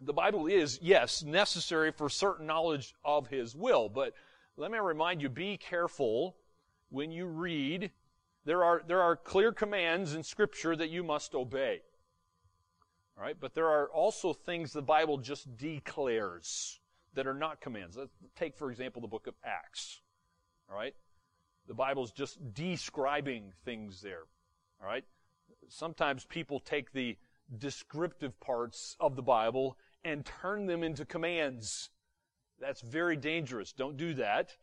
The 0.00 0.14
Bible 0.14 0.46
is, 0.46 0.78
yes, 0.80 1.22
necessary 1.22 1.92
for 1.92 2.08
certain 2.08 2.46
knowledge 2.46 2.94
of 3.04 3.26
his 3.26 3.54
will, 3.54 3.90
but 3.90 4.14
let 4.56 4.70
me 4.70 4.78
remind 4.78 5.20
you, 5.20 5.28
be 5.28 5.58
careful 5.58 6.36
when 6.88 7.10
you 7.10 7.26
read. 7.26 7.90
There 8.46 8.64
are, 8.64 8.82
there 8.86 9.02
are 9.02 9.14
clear 9.14 9.52
commands 9.52 10.14
in 10.14 10.22
Scripture 10.22 10.74
that 10.74 10.88
you 10.88 11.02
must 11.02 11.34
obey. 11.34 11.82
All 13.16 13.22
right, 13.22 13.36
but 13.38 13.54
there 13.54 13.68
are 13.68 13.88
also 13.88 14.32
things 14.32 14.72
the 14.72 14.82
Bible 14.82 15.18
just 15.18 15.56
declares 15.56 16.80
that 17.14 17.26
are 17.26 17.34
not 17.34 17.60
commands. 17.60 17.96
Let's 17.96 18.14
take, 18.36 18.56
for 18.56 18.70
example, 18.70 19.02
the 19.02 19.08
book 19.08 19.26
of 19.26 19.34
Acts. 19.44 20.00
All 20.70 20.76
right, 20.76 20.94
the 21.68 21.74
Bible's 21.74 22.10
just 22.10 22.38
describing 22.54 23.52
things 23.64 24.00
there. 24.00 24.22
All 24.80 24.88
right, 24.88 25.04
sometimes 25.68 26.24
people 26.24 26.58
take 26.58 26.92
the 26.92 27.18
descriptive 27.58 28.38
parts 28.40 28.96
of 28.98 29.14
the 29.14 29.22
Bible 29.22 29.76
and 30.04 30.24
turn 30.24 30.66
them 30.66 30.82
into 30.82 31.04
commands. 31.04 31.90
That's 32.58 32.80
very 32.80 33.16
dangerous. 33.16 33.72
Don't 33.72 33.96
do 33.96 34.14
that. 34.14 34.56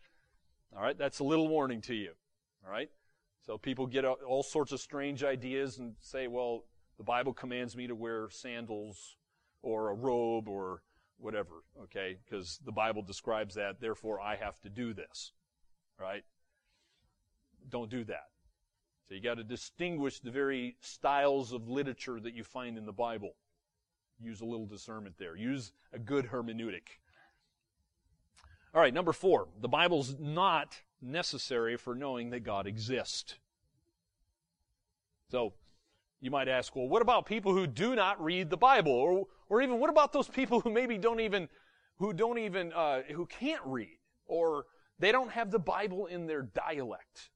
All 0.75 0.81
right, 0.81 0.97
that's 0.97 1.19
a 1.19 1.23
little 1.23 1.47
warning 1.47 1.81
to 1.81 1.93
you. 1.93 2.11
All 2.65 2.71
right, 2.71 2.89
so 3.45 3.59
people 3.59 3.85
get 3.85 4.05
all 4.05 4.43
sorts 4.43 4.71
of 4.71 4.79
strange 4.79 5.23
ideas 5.23 5.77
and 5.77 5.95
say, 6.01 6.27
well, 6.27 6.65
the 6.99 7.03
Bible 7.03 7.33
commands 7.33 7.75
me 7.75 7.87
to 7.87 7.95
wear 7.95 8.29
sandals 8.29 9.15
or 9.63 9.89
a 9.89 9.95
robe 9.95 10.47
or 10.47 10.83
whatever, 11.17 11.63
okay? 11.83 12.17
Because 12.23 12.59
the 12.65 12.73
Bible 12.73 13.01
describes 13.01 13.55
that, 13.55 13.79
therefore 13.79 14.19
I 14.19 14.35
have 14.35 14.59
to 14.61 14.69
do 14.69 14.93
this, 14.93 15.31
right? 15.97 16.23
Don't 17.69 17.89
do 17.89 18.03
that. 18.03 18.27
So 19.07 19.15
you 19.15 19.21
got 19.21 19.35
to 19.35 19.43
distinguish 19.45 20.19
the 20.19 20.29
very 20.29 20.75
styles 20.81 21.53
of 21.53 21.69
literature 21.69 22.19
that 22.19 22.35
you 22.35 22.43
find 22.43 22.77
in 22.77 22.85
the 22.85 22.91
Bible. 22.91 23.31
Use 24.21 24.41
a 24.41 24.45
little 24.45 24.67
discernment 24.67 25.15
there. 25.17 25.37
Use 25.37 25.71
a 25.93 25.99
good 25.99 26.27
hermeneutic. 26.27 26.99
All 28.75 28.81
right, 28.81 28.93
number 28.93 29.13
four. 29.13 29.47
The 29.61 29.69
Bible's 29.69 30.15
not 30.19 30.81
necessary 31.01 31.77
for 31.77 31.95
knowing 31.95 32.29
that 32.31 32.41
God 32.41 32.67
exists. 32.67 33.35
So, 35.31 35.53
you 36.21 36.31
might 36.31 36.47
ask, 36.47 36.75
well, 36.75 36.87
what 36.87 37.01
about 37.01 37.25
people 37.25 37.53
who 37.53 37.65
do 37.65 37.95
not 37.95 38.21
read 38.21 38.49
the 38.49 38.57
Bible? 38.57 38.91
Or, 38.91 39.27
or 39.47 39.61
even 39.61 39.79
what 39.79 39.89
about 39.89 40.11
those 40.11 40.27
people 40.27 40.59
who 40.59 40.69
maybe 40.69 40.97
don't 40.97 41.19
even, 41.21 41.47
who 41.97 42.13
don't 42.13 42.37
even, 42.37 42.73
uh, 42.73 43.03
who 43.13 43.25
can't 43.25 43.61
read? 43.65 43.97
Or 44.25 44.65
they 44.99 45.11
don't 45.11 45.31
have 45.31 45.49
the 45.49 45.59
Bible 45.59 46.07
in 46.07 46.27
their 46.27 46.41
dialect? 46.41 47.29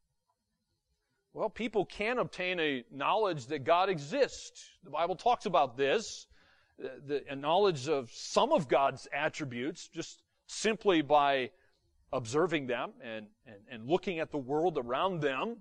Well, 1.33 1.49
people 1.49 1.85
can 1.85 2.19
obtain 2.19 2.59
a 2.59 2.83
knowledge 2.91 3.47
that 3.47 3.63
God 3.63 3.89
exists. 3.89 4.69
The 4.83 4.91
Bible 4.91 5.15
talks 5.15 5.45
about 5.45 5.77
this, 5.77 6.27
the, 6.77 7.23
the 7.27 7.35
knowledge 7.35 7.87
of 7.87 8.11
some 8.11 8.51
of 8.51 8.67
God's 8.67 9.07
attributes, 9.13 9.87
just 9.87 10.21
simply 10.45 11.01
by 11.01 11.49
observing 12.11 12.67
them 12.67 12.91
and, 13.03 13.25
and, 13.47 13.55
and 13.71 13.89
looking 13.89 14.19
at 14.19 14.29
the 14.29 14.37
world 14.37 14.77
around 14.77 15.21
them. 15.21 15.57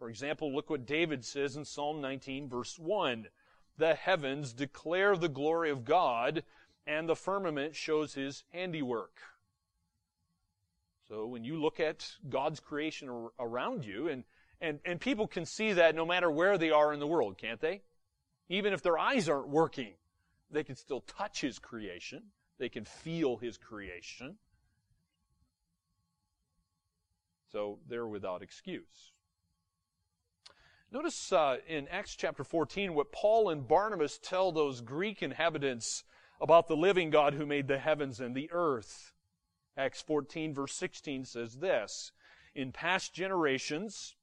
For 0.00 0.08
example, 0.08 0.50
look 0.54 0.70
what 0.70 0.86
David 0.86 1.26
says 1.26 1.56
in 1.56 1.66
Psalm 1.66 2.00
19, 2.00 2.48
verse 2.48 2.78
1. 2.78 3.28
The 3.76 3.94
heavens 3.94 4.54
declare 4.54 5.14
the 5.14 5.28
glory 5.28 5.68
of 5.68 5.84
God, 5.84 6.42
and 6.86 7.06
the 7.06 7.14
firmament 7.14 7.76
shows 7.76 8.14
his 8.14 8.42
handiwork. 8.50 9.20
So 11.06 11.26
when 11.26 11.44
you 11.44 11.60
look 11.60 11.80
at 11.80 12.12
God's 12.30 12.60
creation 12.60 13.28
around 13.38 13.84
you, 13.84 14.08
and, 14.08 14.24
and, 14.62 14.80
and 14.86 14.98
people 14.98 15.26
can 15.26 15.44
see 15.44 15.74
that 15.74 15.94
no 15.94 16.06
matter 16.06 16.30
where 16.30 16.56
they 16.56 16.70
are 16.70 16.94
in 16.94 16.98
the 16.98 17.06
world, 17.06 17.36
can't 17.36 17.60
they? 17.60 17.82
Even 18.48 18.72
if 18.72 18.80
their 18.80 18.98
eyes 18.98 19.28
aren't 19.28 19.48
working, 19.48 19.92
they 20.50 20.64
can 20.64 20.76
still 20.76 21.02
touch 21.02 21.42
his 21.42 21.58
creation. 21.58 22.22
They 22.58 22.70
can 22.70 22.86
feel 22.86 23.36
his 23.36 23.58
creation. 23.58 24.38
So 27.52 27.80
they're 27.86 28.08
without 28.08 28.40
excuse. 28.40 29.12
Notice 30.92 31.32
uh, 31.32 31.58
in 31.68 31.86
Acts 31.86 32.16
chapter 32.16 32.42
14 32.42 32.94
what 32.94 33.12
Paul 33.12 33.50
and 33.50 33.68
Barnabas 33.68 34.18
tell 34.18 34.50
those 34.50 34.80
Greek 34.80 35.22
inhabitants 35.22 36.02
about 36.40 36.66
the 36.66 36.76
living 36.76 37.10
God 37.10 37.34
who 37.34 37.46
made 37.46 37.68
the 37.68 37.78
heavens 37.78 38.18
and 38.18 38.34
the 38.34 38.50
earth. 38.50 39.12
Acts 39.76 40.02
14 40.02 40.52
verse 40.52 40.72
16 40.74 41.26
says 41.26 41.58
this, 41.58 42.10
In 42.56 42.72
past 42.72 43.14
generations, 43.14 44.16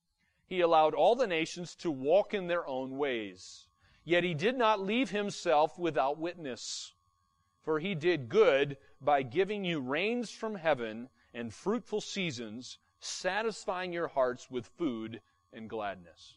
he 0.45 0.59
allowed 0.59 0.93
all 0.93 1.15
the 1.15 1.25
nations 1.25 1.73
to 1.75 1.89
walk 1.89 2.33
in 2.33 2.47
their 2.47 2.67
own 2.67 2.97
ways. 2.97 3.67
Yet 4.03 4.25
he 4.25 4.33
did 4.33 4.57
not 4.57 4.81
leave 4.81 5.11
himself 5.11 5.79
without 5.79 6.19
witness. 6.19 6.93
For 7.61 7.79
he 7.79 7.95
did 7.95 8.27
good 8.27 8.75
by 8.99 9.23
giving 9.23 9.63
you 9.63 9.79
rains 9.79 10.31
from 10.31 10.55
heaven 10.55 11.07
and 11.33 11.53
fruitful 11.53 12.01
seasons, 12.01 12.77
satisfying 12.99 13.93
your 13.93 14.09
hearts 14.09 14.51
with 14.51 14.67
food 14.67 15.21
and 15.53 15.69
gladness. 15.69 16.35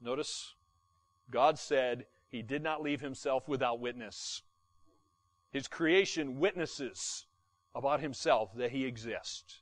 Notice, 0.00 0.54
God 1.30 1.58
said 1.58 2.06
he 2.28 2.42
did 2.42 2.62
not 2.62 2.82
leave 2.82 3.00
himself 3.00 3.48
without 3.48 3.80
witness. 3.80 4.42
His 5.50 5.68
creation 5.68 6.38
witnesses 6.38 7.26
about 7.74 8.00
himself 8.00 8.54
that 8.54 8.70
he 8.70 8.84
exists. 8.84 9.60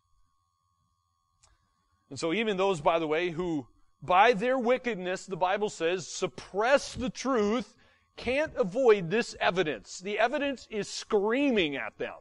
And 2.11 2.19
so 2.19 2.33
even 2.33 2.57
those, 2.57 2.81
by 2.81 2.99
the 2.99 3.07
way, 3.07 3.31
who 3.31 3.67
by 4.03 4.33
their 4.33 4.59
wickedness, 4.59 5.27
the 5.27 5.37
Bible 5.37 5.69
says, 5.69 6.07
suppress 6.07 6.95
the 6.95 7.11
truth, 7.11 7.75
can't 8.17 8.53
avoid 8.57 9.11
this 9.11 9.35
evidence. 9.41 9.99
The 9.99 10.19
evidence 10.19 10.67
is 10.71 10.89
screaming 10.89 11.77
at 11.77 11.99
them. 11.99 12.15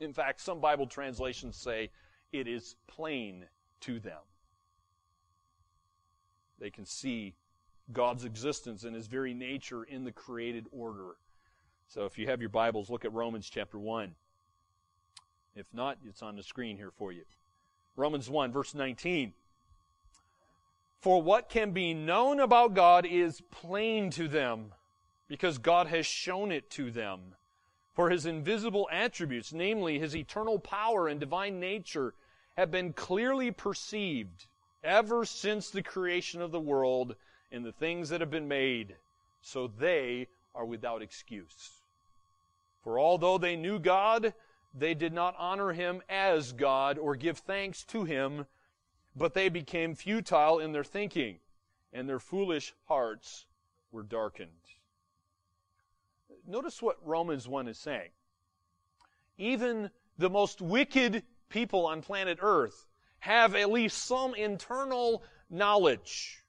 In 0.00 0.12
fact, 0.12 0.40
some 0.40 0.60
Bible 0.60 0.86
translations 0.86 1.56
say 1.56 1.90
it 2.32 2.46
is 2.46 2.76
plain 2.86 3.46
to 3.80 3.98
them. 3.98 4.20
They 6.60 6.70
can 6.70 6.84
see 6.84 7.34
God's 7.92 8.24
existence 8.24 8.84
and 8.84 8.94
his 8.94 9.06
very 9.06 9.34
nature 9.34 9.84
in 9.84 10.04
the 10.04 10.12
created 10.12 10.66
order. 10.72 11.16
So 11.88 12.04
if 12.06 12.18
you 12.18 12.26
have 12.28 12.40
your 12.40 12.50
Bibles, 12.50 12.90
look 12.90 13.04
at 13.04 13.12
Romans 13.12 13.48
chapter 13.48 13.78
1. 13.78 14.14
If 15.54 15.66
not, 15.72 15.98
it's 16.06 16.22
on 16.22 16.36
the 16.36 16.42
screen 16.42 16.76
here 16.76 16.90
for 16.90 17.12
you. 17.12 17.24
Romans 17.96 18.28
1, 18.28 18.52
verse 18.52 18.74
19. 18.74 19.32
For 21.00 21.22
what 21.22 21.48
can 21.48 21.72
be 21.72 21.92
known 21.94 22.40
about 22.40 22.74
God 22.74 23.04
is 23.04 23.42
plain 23.50 24.10
to 24.10 24.26
them, 24.26 24.72
because 25.28 25.58
God 25.58 25.86
has 25.88 26.06
shown 26.06 26.50
it 26.50 26.70
to 26.70 26.90
them. 26.90 27.34
For 27.92 28.10
his 28.10 28.26
invisible 28.26 28.88
attributes, 28.90 29.52
namely 29.52 29.98
his 29.98 30.16
eternal 30.16 30.58
power 30.58 31.06
and 31.06 31.20
divine 31.20 31.60
nature, 31.60 32.14
have 32.56 32.70
been 32.70 32.92
clearly 32.92 33.50
perceived 33.50 34.46
ever 34.84 35.24
since 35.24 35.70
the 35.70 35.82
creation 35.82 36.40
of 36.40 36.52
the 36.52 36.60
world 36.60 37.16
and 37.50 37.64
the 37.64 37.72
things 37.72 38.10
that 38.10 38.20
have 38.20 38.30
been 38.30 38.48
made, 38.48 38.96
so 39.40 39.66
they 39.66 40.28
are 40.54 40.64
without 40.64 41.02
excuse. 41.02 41.70
For 42.82 42.98
although 42.98 43.38
they 43.38 43.56
knew 43.56 43.78
God, 43.78 44.34
they 44.74 44.94
did 44.94 45.12
not 45.12 45.34
honor 45.38 45.72
him 45.72 46.02
as 46.08 46.52
God 46.52 46.98
or 46.98 47.16
give 47.16 47.38
thanks 47.38 47.84
to 47.86 48.04
him, 48.04 48.46
but 49.16 49.34
they 49.34 49.48
became 49.48 49.94
futile 49.94 50.58
in 50.58 50.72
their 50.72 50.84
thinking, 50.84 51.38
and 51.92 52.08
their 52.08 52.18
foolish 52.18 52.74
hearts 52.86 53.46
were 53.90 54.02
darkened. 54.02 54.50
Notice 56.46 56.82
what 56.82 56.98
Romans 57.06 57.48
1 57.48 57.68
is 57.68 57.78
saying. 57.78 58.10
Even 59.38 59.90
the 60.18 60.30
most 60.30 60.60
wicked 60.60 61.22
people 61.48 61.86
on 61.86 62.02
planet 62.02 62.38
Earth 62.40 62.86
have 63.24 63.54
at 63.54 63.72
least 63.72 64.04
some 64.04 64.34
internal 64.34 65.22
knowledge. 65.48 66.44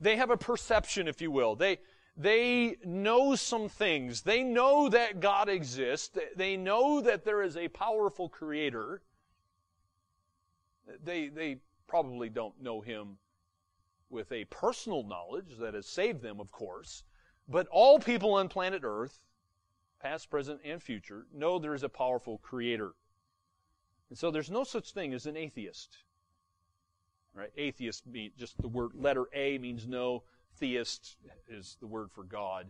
They 0.00 0.16
have 0.16 0.30
a 0.30 0.36
perception, 0.36 1.06
if 1.06 1.20
you 1.22 1.30
will. 1.30 1.54
They, 1.54 1.78
they 2.16 2.78
know 2.84 3.36
some 3.36 3.68
things. 3.68 4.22
They 4.22 4.42
know 4.42 4.88
that 4.88 5.20
God 5.20 5.48
exists. 5.48 6.18
They 6.34 6.56
know 6.56 7.00
that 7.02 7.24
there 7.24 7.40
is 7.40 7.56
a 7.56 7.68
powerful 7.68 8.28
creator. 8.28 9.00
They, 11.04 11.28
they 11.28 11.58
probably 11.86 12.30
don't 12.30 12.60
know 12.60 12.80
him 12.80 13.18
with 14.10 14.32
a 14.32 14.44
personal 14.46 15.04
knowledge 15.04 15.56
that 15.60 15.74
has 15.74 15.86
saved 15.86 16.20
them, 16.20 16.40
of 16.40 16.50
course. 16.50 17.04
But 17.48 17.68
all 17.70 18.00
people 18.00 18.34
on 18.34 18.48
planet 18.48 18.82
Earth, 18.84 19.20
past, 20.02 20.30
present, 20.30 20.62
and 20.64 20.82
future, 20.82 21.28
know 21.32 21.60
there 21.60 21.74
is 21.74 21.84
a 21.84 21.88
powerful 21.88 22.38
creator. 22.38 22.94
And 24.08 24.18
so 24.18 24.30
there's 24.30 24.50
no 24.50 24.64
such 24.64 24.92
thing 24.92 25.14
as 25.14 25.26
an 25.26 25.36
atheist. 25.36 25.98
Right? 27.34 27.50
Atheist 27.56 28.06
means 28.06 28.32
just 28.38 28.60
the 28.60 28.68
word 28.68 28.92
letter 28.94 29.26
A 29.34 29.58
means 29.58 29.86
no 29.86 30.22
theist 30.58 31.16
is 31.48 31.76
the 31.80 31.86
word 31.86 32.10
for 32.10 32.24
God. 32.24 32.68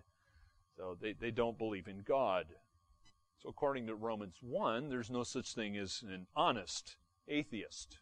So 0.76 0.96
they, 1.00 1.12
they 1.12 1.30
don't 1.30 1.58
believe 1.58 1.88
in 1.88 2.02
God. 2.06 2.46
So 3.42 3.48
according 3.48 3.86
to 3.86 3.94
Romans 3.94 4.36
1, 4.40 4.88
there's 4.88 5.10
no 5.10 5.22
such 5.22 5.54
thing 5.54 5.76
as 5.76 6.02
an 6.06 6.26
honest 6.34 6.96
atheist. 7.28 7.98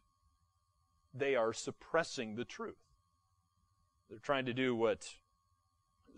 They 1.12 1.37
are 1.37 1.53
suppressing 1.53 2.35
the 2.35 2.44
truth. 2.44 2.77
They're 4.09 4.18
trying 4.18 4.47
to 4.47 4.55
do 4.55 4.75
what 4.75 5.09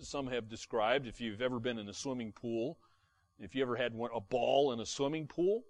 some 0.01 0.29
have 0.29 0.49
described. 0.49 1.07
If 1.07 1.21
you've 1.21 1.43
ever 1.43 1.59
been 1.59 1.79
in 1.79 1.89
a 1.89 1.95
swimming 1.95 2.33
pool, 2.33 2.79
if 3.39 3.55
you 3.55 3.63
ever 3.63 3.77
had 3.77 3.95
one, 3.95 4.11
a 4.15 4.21
ball 4.21 4.73
in 4.73 4.81
a 4.81 4.87
swimming 4.87 5.27
pool, 5.27 5.65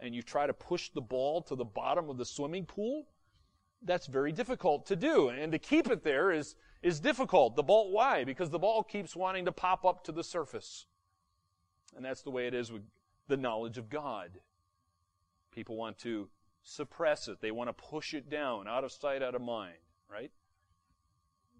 and 0.00 0.14
you 0.14 0.22
try 0.22 0.46
to 0.46 0.52
push 0.52 0.90
the 0.90 1.00
ball 1.00 1.42
to 1.42 1.54
the 1.54 1.64
bottom 1.64 2.08
of 2.08 2.16
the 2.16 2.24
swimming 2.24 2.64
pool, 2.64 3.06
that's 3.82 4.06
very 4.06 4.32
difficult 4.32 4.86
to 4.86 4.96
do. 4.96 5.28
And 5.28 5.52
to 5.52 5.58
keep 5.58 5.88
it 5.90 6.02
there 6.02 6.30
is 6.30 6.56
is 6.82 7.00
difficult. 7.00 7.56
The 7.56 7.62
ball, 7.62 7.90
why? 7.90 8.24
Because 8.24 8.50
the 8.50 8.58
ball 8.58 8.82
keeps 8.82 9.16
wanting 9.16 9.44
to 9.46 9.52
pop 9.52 9.84
up 9.84 10.04
to 10.04 10.12
the 10.12 10.22
surface. 10.22 10.86
And 11.96 12.04
that's 12.04 12.22
the 12.22 12.30
way 12.30 12.46
it 12.46 12.54
is 12.54 12.70
with 12.70 12.82
the 13.26 13.36
knowledge 13.36 13.78
of 13.78 13.90
God. 13.90 14.30
People 15.52 15.76
want 15.76 15.98
to 16.00 16.28
suppress 16.62 17.28
it. 17.28 17.40
They 17.40 17.50
want 17.50 17.68
to 17.68 17.72
push 17.72 18.14
it 18.14 18.30
down, 18.30 18.68
out 18.68 18.84
of 18.84 18.92
sight, 18.92 19.22
out 19.22 19.34
of 19.34 19.42
mind, 19.42 19.78
right? 20.10 20.30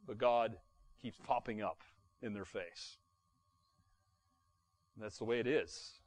But 0.06 0.18
God 0.18 0.56
keeps 1.00 1.18
popping 1.18 1.62
up 1.62 1.82
in 2.22 2.32
their 2.32 2.44
face. 2.44 2.98
And 4.94 5.04
that's 5.04 5.18
the 5.18 5.24
way 5.24 5.40
it 5.40 5.46
is. 5.46 5.97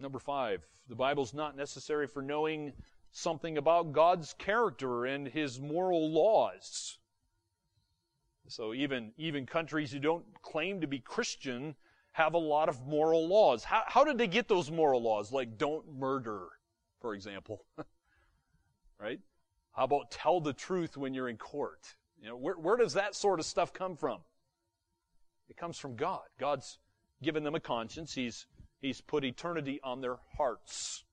Number 0.00 0.18
five, 0.18 0.66
the 0.88 0.94
Bible's 0.94 1.34
not 1.34 1.56
necessary 1.56 2.06
for 2.06 2.22
knowing 2.22 2.72
something 3.12 3.58
about 3.58 3.92
God's 3.92 4.34
character 4.34 5.04
and 5.04 5.28
His 5.28 5.60
moral 5.60 6.10
laws. 6.10 6.98
So 8.48 8.74
even, 8.74 9.12
even 9.16 9.46
countries 9.46 9.92
who 9.92 10.00
don't 10.00 10.24
claim 10.42 10.80
to 10.80 10.86
be 10.86 10.98
Christian 10.98 11.76
have 12.12 12.34
a 12.34 12.38
lot 12.38 12.68
of 12.68 12.86
moral 12.86 13.28
laws. 13.28 13.62
How, 13.62 13.82
how 13.86 14.04
did 14.04 14.18
they 14.18 14.26
get 14.26 14.48
those 14.48 14.70
moral 14.70 15.02
laws? 15.02 15.32
Like 15.32 15.56
don't 15.56 15.98
murder, 15.98 16.48
for 17.00 17.14
example. 17.14 17.64
right? 19.00 19.20
How 19.72 19.84
about 19.84 20.10
tell 20.10 20.40
the 20.40 20.52
truth 20.52 20.96
when 20.96 21.14
you're 21.14 21.28
in 21.28 21.36
court? 21.36 21.94
You 22.20 22.28
know, 22.28 22.36
where, 22.36 22.54
where 22.54 22.76
does 22.76 22.94
that 22.94 23.14
sort 23.14 23.38
of 23.38 23.46
stuff 23.46 23.72
come 23.72 23.96
from? 23.96 24.18
It 25.48 25.56
comes 25.56 25.78
from 25.78 25.96
God. 25.96 26.22
God's 26.38 26.78
given 27.22 27.44
them 27.44 27.54
a 27.54 27.60
conscience. 27.60 28.14
He's, 28.14 28.46
he's 28.80 29.00
put 29.00 29.24
eternity 29.24 29.80
on 29.82 30.00
their 30.00 30.16
hearts. 30.36 31.04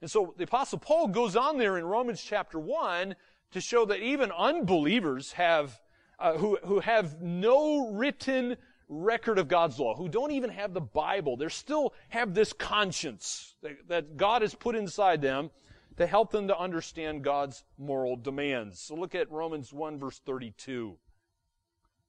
And 0.00 0.10
so 0.10 0.34
the 0.36 0.44
apostle 0.44 0.78
Paul 0.78 1.08
goes 1.08 1.36
on 1.36 1.58
there 1.58 1.78
in 1.78 1.84
Romans 1.84 2.22
chapter 2.22 2.58
1 2.58 3.16
to 3.52 3.60
show 3.60 3.86
that 3.86 4.00
even 4.00 4.30
unbelievers 4.32 5.32
have 5.32 5.80
uh, 6.18 6.34
who, 6.34 6.58
who 6.64 6.80
have 6.80 7.20
no 7.20 7.90
written 7.90 8.56
record 8.88 9.38
of 9.38 9.48
God's 9.48 9.78
law, 9.78 9.94
who 9.94 10.08
don't 10.08 10.30
even 10.30 10.50
have 10.50 10.72
the 10.72 10.80
Bible, 10.80 11.36
they 11.36 11.48
still 11.48 11.92
have 12.08 12.34
this 12.34 12.52
conscience 12.52 13.54
that, 13.62 13.88
that 13.88 14.16
God 14.16 14.42
has 14.42 14.54
put 14.54 14.76
inside 14.76 15.20
them 15.20 15.50
to 15.96 16.06
help 16.06 16.30
them 16.30 16.48
to 16.48 16.58
understand 16.58 17.24
God's 17.24 17.64
moral 17.78 18.16
demands. 18.16 18.80
So 18.80 18.94
look 18.94 19.14
at 19.14 19.30
Romans 19.30 19.72
1 19.72 19.98
verse 19.98 20.20
32. 20.24 20.96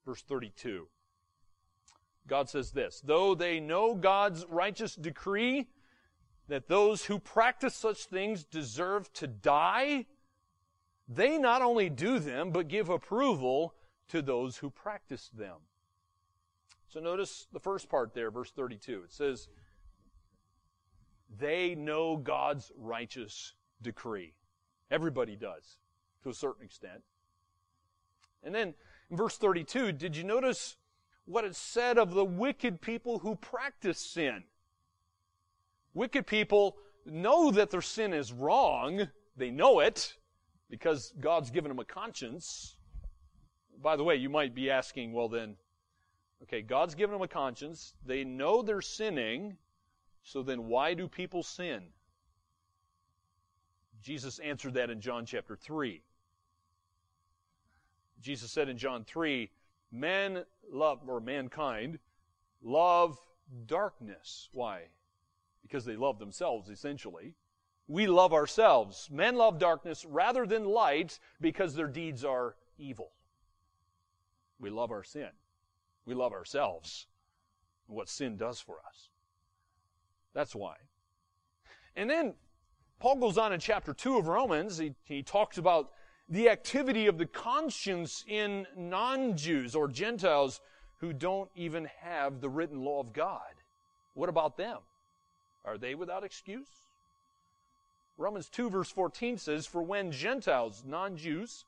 Verse 0.05 0.21
32. 0.21 0.87
God 2.27 2.49
says 2.49 2.71
this, 2.71 3.01
though 3.03 3.35
they 3.35 3.59
know 3.59 3.95
God's 3.95 4.45
righteous 4.49 4.95
decree, 4.95 5.67
that 6.47 6.67
those 6.67 7.05
who 7.05 7.19
practice 7.19 7.75
such 7.75 8.05
things 8.05 8.43
deserve 8.43 9.11
to 9.13 9.27
die, 9.27 10.05
they 11.07 11.37
not 11.37 11.61
only 11.61 11.89
do 11.89 12.19
them, 12.19 12.51
but 12.51 12.67
give 12.67 12.89
approval 12.89 13.73
to 14.09 14.21
those 14.21 14.57
who 14.57 14.69
practice 14.69 15.29
them. 15.33 15.57
So 16.87 16.99
notice 16.99 17.47
the 17.51 17.59
first 17.59 17.89
part 17.89 18.13
there, 18.13 18.31
verse 18.31 18.51
32. 18.51 19.03
It 19.05 19.11
says, 19.11 19.49
They 21.37 21.75
know 21.75 22.15
God's 22.15 22.71
righteous 22.77 23.53
decree. 23.81 24.33
Everybody 24.89 25.35
does, 25.35 25.77
to 26.23 26.29
a 26.29 26.33
certain 26.33 26.63
extent. 26.63 27.03
And 28.43 28.55
then 28.55 28.73
in 29.09 29.17
verse 29.17 29.37
32, 29.37 29.91
did 29.91 30.15
you 30.15 30.23
notice 30.23 30.77
what 31.27 31.43
it 31.43 31.55
said 31.55 31.97
of 31.97 32.13
the 32.13 32.25
wicked 32.25 32.81
people 32.81 33.19
who 33.19 33.35
practice 33.35 33.99
sin? 33.99 34.43
Wicked 35.93 36.25
people 36.25 36.77
know 37.05 37.51
that 37.51 37.69
their 37.69 37.81
sin 37.81 38.13
is 38.13 38.31
wrong. 38.31 39.07
They 39.35 39.51
know 39.51 39.81
it 39.81 40.15
because 40.69 41.13
God's 41.19 41.51
given 41.51 41.69
them 41.69 41.79
a 41.79 41.85
conscience. 41.85 42.77
By 43.81 43.95
the 43.95 44.03
way, 44.03 44.15
you 44.15 44.29
might 44.29 44.55
be 44.55 44.71
asking, 44.71 45.13
well 45.13 45.27
then, 45.27 45.55
okay, 46.43 46.61
God's 46.61 46.95
given 46.95 47.13
them 47.13 47.21
a 47.21 47.27
conscience. 47.27 47.93
They 48.05 48.23
know 48.23 48.61
they're 48.61 48.81
sinning. 48.81 49.57
So 50.23 50.43
then 50.43 50.67
why 50.67 50.93
do 50.93 51.07
people 51.07 51.43
sin? 51.43 51.83
Jesus 54.01 54.39
answered 54.39 54.75
that 54.75 54.89
in 54.89 55.01
John 55.01 55.25
chapter 55.25 55.55
3. 55.55 56.01
Jesus 58.21 58.51
said 58.51 58.69
in 58.69 58.77
John 58.77 59.03
3, 59.03 59.49
men 59.91 60.43
love, 60.71 60.99
or 61.07 61.19
mankind, 61.19 61.99
love 62.61 63.17
darkness. 63.65 64.49
Why? 64.51 64.83
Because 65.61 65.85
they 65.85 65.95
love 65.95 66.19
themselves, 66.19 66.69
essentially. 66.69 67.35
We 67.87 68.07
love 68.07 68.33
ourselves. 68.33 69.09
Men 69.11 69.35
love 69.35 69.59
darkness 69.59 70.05
rather 70.05 70.45
than 70.45 70.65
light 70.65 71.19
because 71.39 71.73
their 71.73 71.87
deeds 71.87 72.25
are 72.25 72.55
evil. 72.77 73.11
We 74.59 74.69
love 74.69 74.91
our 74.91 75.03
sin. 75.03 75.29
We 76.05 76.13
love 76.13 76.33
ourselves. 76.33 77.07
What 77.87 78.09
sin 78.09 78.35
does 78.35 78.59
for 78.59 78.77
us. 78.87 79.09
That's 80.33 80.55
why. 80.55 80.75
And 81.95 82.09
then 82.09 82.33
Paul 82.99 83.17
goes 83.17 83.37
on 83.37 83.53
in 83.53 83.59
chapter 83.59 83.93
2 83.93 84.17
of 84.17 84.27
Romans. 84.27 84.77
He, 84.77 84.93
he 85.03 85.23
talks 85.23 85.57
about 85.57 85.91
the 86.29 86.49
activity 86.49 87.07
of 87.07 87.17
the 87.17 87.25
conscience 87.25 88.23
in 88.27 88.67
non-Jews 88.75 89.75
or 89.75 89.87
Gentiles 89.87 90.59
who 90.97 91.13
don't 91.13 91.49
even 91.55 91.87
have 92.01 92.41
the 92.41 92.49
written 92.49 92.83
law 92.83 92.99
of 92.99 93.13
God. 93.13 93.41
What 94.13 94.29
about 94.29 94.57
them? 94.57 94.79
Are 95.63 95.77
they 95.77 95.95
without 95.95 96.23
excuse? 96.23 96.67
Romans 98.17 98.49
2 98.49 98.69
verse 98.69 98.89
14 98.89 99.37
says, 99.37 99.65
For 99.65 99.81
when 99.81 100.11
Gentiles, 100.11 100.83
non-Jews, 100.85 101.65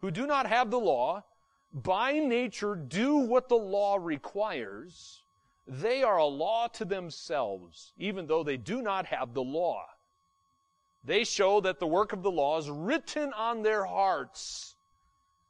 who 0.00 0.10
do 0.10 0.26
not 0.26 0.46
have 0.46 0.70
the 0.70 0.78
law, 0.78 1.24
by 1.72 2.12
nature 2.18 2.74
do 2.74 3.16
what 3.16 3.48
the 3.48 3.56
law 3.56 3.96
requires, 4.00 5.22
they 5.66 6.02
are 6.02 6.16
a 6.16 6.24
law 6.24 6.66
to 6.68 6.84
themselves, 6.84 7.92
even 7.98 8.26
though 8.26 8.42
they 8.42 8.56
do 8.56 8.82
not 8.82 9.06
have 9.06 9.34
the 9.34 9.42
law. 9.42 9.84
They 11.08 11.24
show 11.24 11.62
that 11.62 11.80
the 11.80 11.86
work 11.86 12.12
of 12.12 12.22
the 12.22 12.30
law 12.30 12.58
is 12.58 12.68
written 12.68 13.32
on 13.32 13.62
their 13.62 13.86
hearts, 13.86 14.76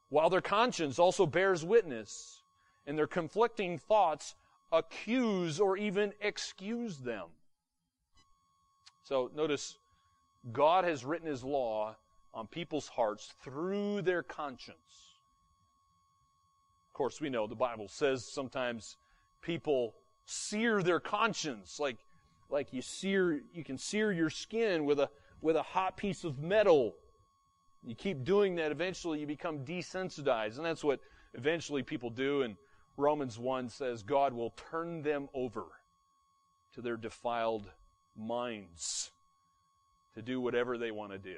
while 0.08 0.30
their 0.30 0.40
conscience 0.40 1.00
also 1.00 1.26
bears 1.26 1.64
witness, 1.64 2.44
and 2.86 2.96
their 2.96 3.08
conflicting 3.08 3.76
thoughts 3.76 4.36
accuse 4.70 5.58
or 5.58 5.76
even 5.76 6.12
excuse 6.20 6.98
them. 6.98 7.24
So 9.02 9.32
notice, 9.34 9.78
God 10.52 10.84
has 10.84 11.04
written 11.04 11.26
His 11.26 11.42
law 11.42 11.96
on 12.32 12.46
people's 12.46 12.86
hearts 12.86 13.34
through 13.42 14.02
their 14.02 14.22
conscience. 14.22 15.16
Of 16.86 16.94
course, 16.94 17.20
we 17.20 17.30
know 17.30 17.48
the 17.48 17.56
Bible 17.56 17.88
says 17.88 18.24
sometimes 18.24 18.96
people 19.42 19.96
sear 20.24 20.84
their 20.84 21.00
conscience, 21.00 21.80
like, 21.80 21.96
like 22.48 22.72
you 22.72 22.80
sear, 22.80 23.42
you 23.52 23.64
can 23.64 23.76
sear 23.76 24.12
your 24.12 24.30
skin 24.30 24.84
with 24.84 25.00
a, 25.00 25.10
with 25.40 25.56
a 25.56 25.62
hot 25.62 25.96
piece 25.96 26.24
of 26.24 26.38
metal. 26.38 26.94
You 27.84 27.94
keep 27.94 28.24
doing 28.24 28.56
that, 28.56 28.72
eventually 28.72 29.20
you 29.20 29.26
become 29.26 29.60
desensitized. 29.60 30.56
And 30.56 30.64
that's 30.64 30.84
what 30.84 31.00
eventually 31.34 31.82
people 31.82 32.10
do. 32.10 32.42
And 32.42 32.56
Romans 32.96 33.38
1 33.38 33.68
says 33.68 34.02
God 34.02 34.32
will 34.32 34.50
turn 34.70 35.02
them 35.02 35.28
over 35.34 35.64
to 36.74 36.82
their 36.82 36.96
defiled 36.96 37.70
minds 38.16 39.10
to 40.14 40.22
do 40.22 40.40
whatever 40.40 40.76
they 40.76 40.90
want 40.90 41.12
to 41.12 41.18
do. 41.18 41.36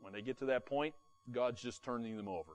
When 0.00 0.12
they 0.12 0.22
get 0.22 0.38
to 0.40 0.46
that 0.46 0.66
point, 0.66 0.94
God's 1.30 1.62
just 1.62 1.84
turning 1.84 2.16
them 2.16 2.28
over. 2.28 2.52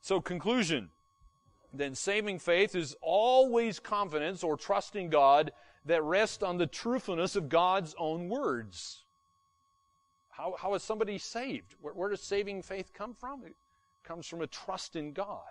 So, 0.00 0.20
conclusion. 0.20 0.90
Then 1.72 1.94
saving 1.94 2.38
faith 2.38 2.74
is 2.74 2.96
always 3.02 3.78
confidence 3.78 4.42
or 4.42 4.56
trusting 4.56 5.10
God 5.10 5.52
that 5.88 6.02
rest 6.04 6.42
on 6.42 6.58
the 6.58 6.66
truthfulness 6.66 7.34
of 7.34 7.48
God's 7.48 7.94
own 7.98 8.28
words. 8.28 9.04
How, 10.30 10.54
how 10.58 10.74
is 10.74 10.82
somebody 10.82 11.18
saved? 11.18 11.74
Where, 11.80 11.92
where 11.94 12.10
does 12.10 12.20
saving 12.20 12.62
faith 12.62 12.92
come 12.94 13.14
from? 13.14 13.42
It 13.44 13.56
comes 14.04 14.26
from 14.26 14.40
a 14.40 14.46
trust 14.46 14.96
in 14.96 15.12
God. 15.12 15.42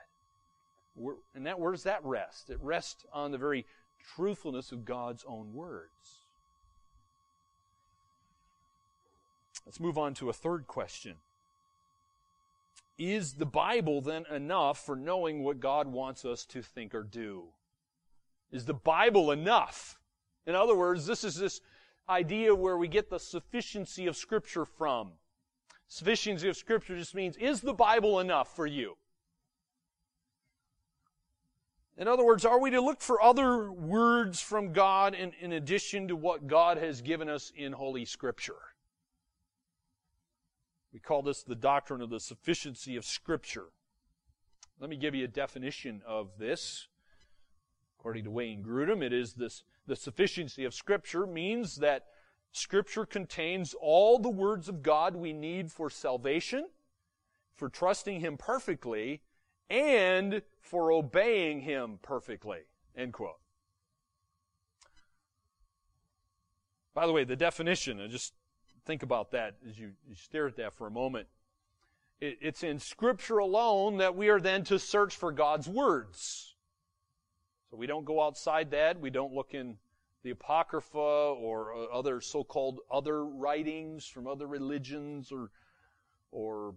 Where, 0.96 1.16
and 1.36 1.46
that, 1.46 1.60
where 1.60 1.72
does 1.72 1.84
that 1.84 2.04
rest? 2.04 2.50
It 2.50 2.60
rests 2.62 3.06
on 3.12 3.32
the 3.32 3.38
very 3.38 3.66
truthfulness 4.16 4.72
of 4.72 4.86
God's 4.86 5.26
own 5.28 5.54
words. 5.54 6.28
Let's 9.66 9.80
move 9.80 9.98
on 9.98 10.14
to 10.16 10.30
a 10.30 10.34
third 10.34 10.68
question. 10.68 11.16
Is 12.98 13.34
the 13.34 13.46
Bible 13.46 14.02
then 14.02 14.26
enough 14.34 14.84
for 14.84 14.96
knowing 14.96 15.44
what 15.44 15.60
God 15.60 15.88
wants 15.88 16.24
us 16.26 16.46
to 16.46 16.62
think 16.62 16.96
or 16.96 17.04
do? 17.04 17.46
Is 18.52 18.66
the 18.66 18.74
Bible 18.74 19.30
enough? 19.32 20.00
In 20.48 20.56
other 20.56 20.76
words, 20.76 21.06
this 21.06 21.26
is 21.26 21.36
this 21.36 21.62
idea 22.10 22.56
where 22.56 22.78
we 22.78 22.88
get 22.88 23.10
the 23.10 23.20
sufficiency 23.20 24.08
of 24.08 24.16
Scripture 24.16 24.66
from. 24.66 25.12
Sufficiency 25.90 26.48
of 26.48 26.56
Scripture 26.56 26.98
just 26.98 27.14
means, 27.14 27.36
is 27.38 27.62
the 27.62 27.74
Bible 27.74 28.20
enough 28.22 28.56
for 28.56 28.66
you? 28.66 28.96
In 31.98 32.08
other 32.08 32.24
words, 32.24 32.46
are 32.46 32.60
we 32.60 32.70
to 32.72 32.80
look 32.80 33.02
for 33.02 33.22
other 33.22 33.72
words 33.72 34.40
from 34.40 34.72
God 34.72 35.14
in, 35.14 35.34
in 35.42 35.52
addition 35.52 36.08
to 36.08 36.16
what 36.16 36.48
God 36.48 36.78
has 36.78 37.02
given 37.02 37.28
us 37.28 37.52
in 37.56 37.74
Holy 37.74 38.06
Scripture? 38.06 38.54
We 40.94 41.00
call 41.00 41.24
this 41.24 41.44
the 41.44 41.56
doctrine 41.56 42.02
of 42.02 42.10
the 42.10 42.20
sufficiency 42.20 42.96
of 42.96 43.04
Scripture. 43.04 43.66
Let 44.80 44.90
me 44.90 44.96
give 44.96 45.16
you 45.16 45.26
a 45.26 45.28
definition 45.28 46.02
of 46.08 46.38
this. 46.38 46.88
According 48.00 48.26
to 48.26 48.32
Wayne 48.32 48.64
Grudem, 48.64 49.04
it 49.04 49.12
is 49.12 49.34
this 49.34 49.64
the 49.88 49.96
sufficiency 49.96 50.66
of 50.66 50.74
Scripture 50.74 51.26
means 51.26 51.78
that 51.78 52.06
Scripture 52.52 53.06
contains 53.06 53.74
all 53.80 54.20
the 54.20 54.30
words 54.30 54.68
of 54.70 54.84
God 54.84 55.16
we 55.16 55.34
need 55.34 55.72
for 55.72 55.90
salvation, 55.90 56.68
for 57.56 57.70
trusting 57.70 58.20
Him 58.20 58.38
perfectly, 58.38 59.22
and 59.70 60.42
for 60.60 60.92
obeying 60.92 61.62
Him 61.62 62.00
perfectly. 62.02 62.60
End 62.96 63.14
quote. 63.14 63.40
By 66.94 67.06
the 67.06 67.14
way, 67.14 67.24
the 67.24 67.36
definition, 67.36 68.06
just 68.10 68.34
think 68.86 69.04
about 69.04 69.32
that 69.32 69.56
as 69.70 69.78
you, 69.78 69.92
you 70.08 70.16
stare 70.16 70.48
at 70.48 70.58
that 70.58 70.74
for 70.74 70.88
a 70.88 70.92
moment. 70.92 71.28
It, 72.20 72.40
it's 72.42 72.64
in 72.64 72.80
Scripture 72.80 73.38
alone 73.38 73.98
that 73.98 74.16
we 74.16 74.30
are 74.30 74.40
then 74.40 74.64
to 74.66 74.80
search 74.80 75.16
for 75.16 75.32
God's 75.32 75.68
words. 75.68 76.56
So 77.70 77.78
we 77.78 77.88
don't 77.88 78.06
go 78.06 78.22
outside 78.22 78.72
that. 78.72 79.00
We 79.00 79.10
don't 79.10 79.34
look 79.34 79.54
in 79.54 79.78
the 80.24 80.32
Apocrypha 80.32 80.98
or 80.98 81.74
uh, 81.74 81.98
other 81.98 82.22
so-called 82.22 82.80
other 82.92 83.26
writings 83.26 84.06
from 84.06 84.28
other 84.28 84.48
religions 84.48 85.32
or, 85.32 85.52
or 86.32 86.76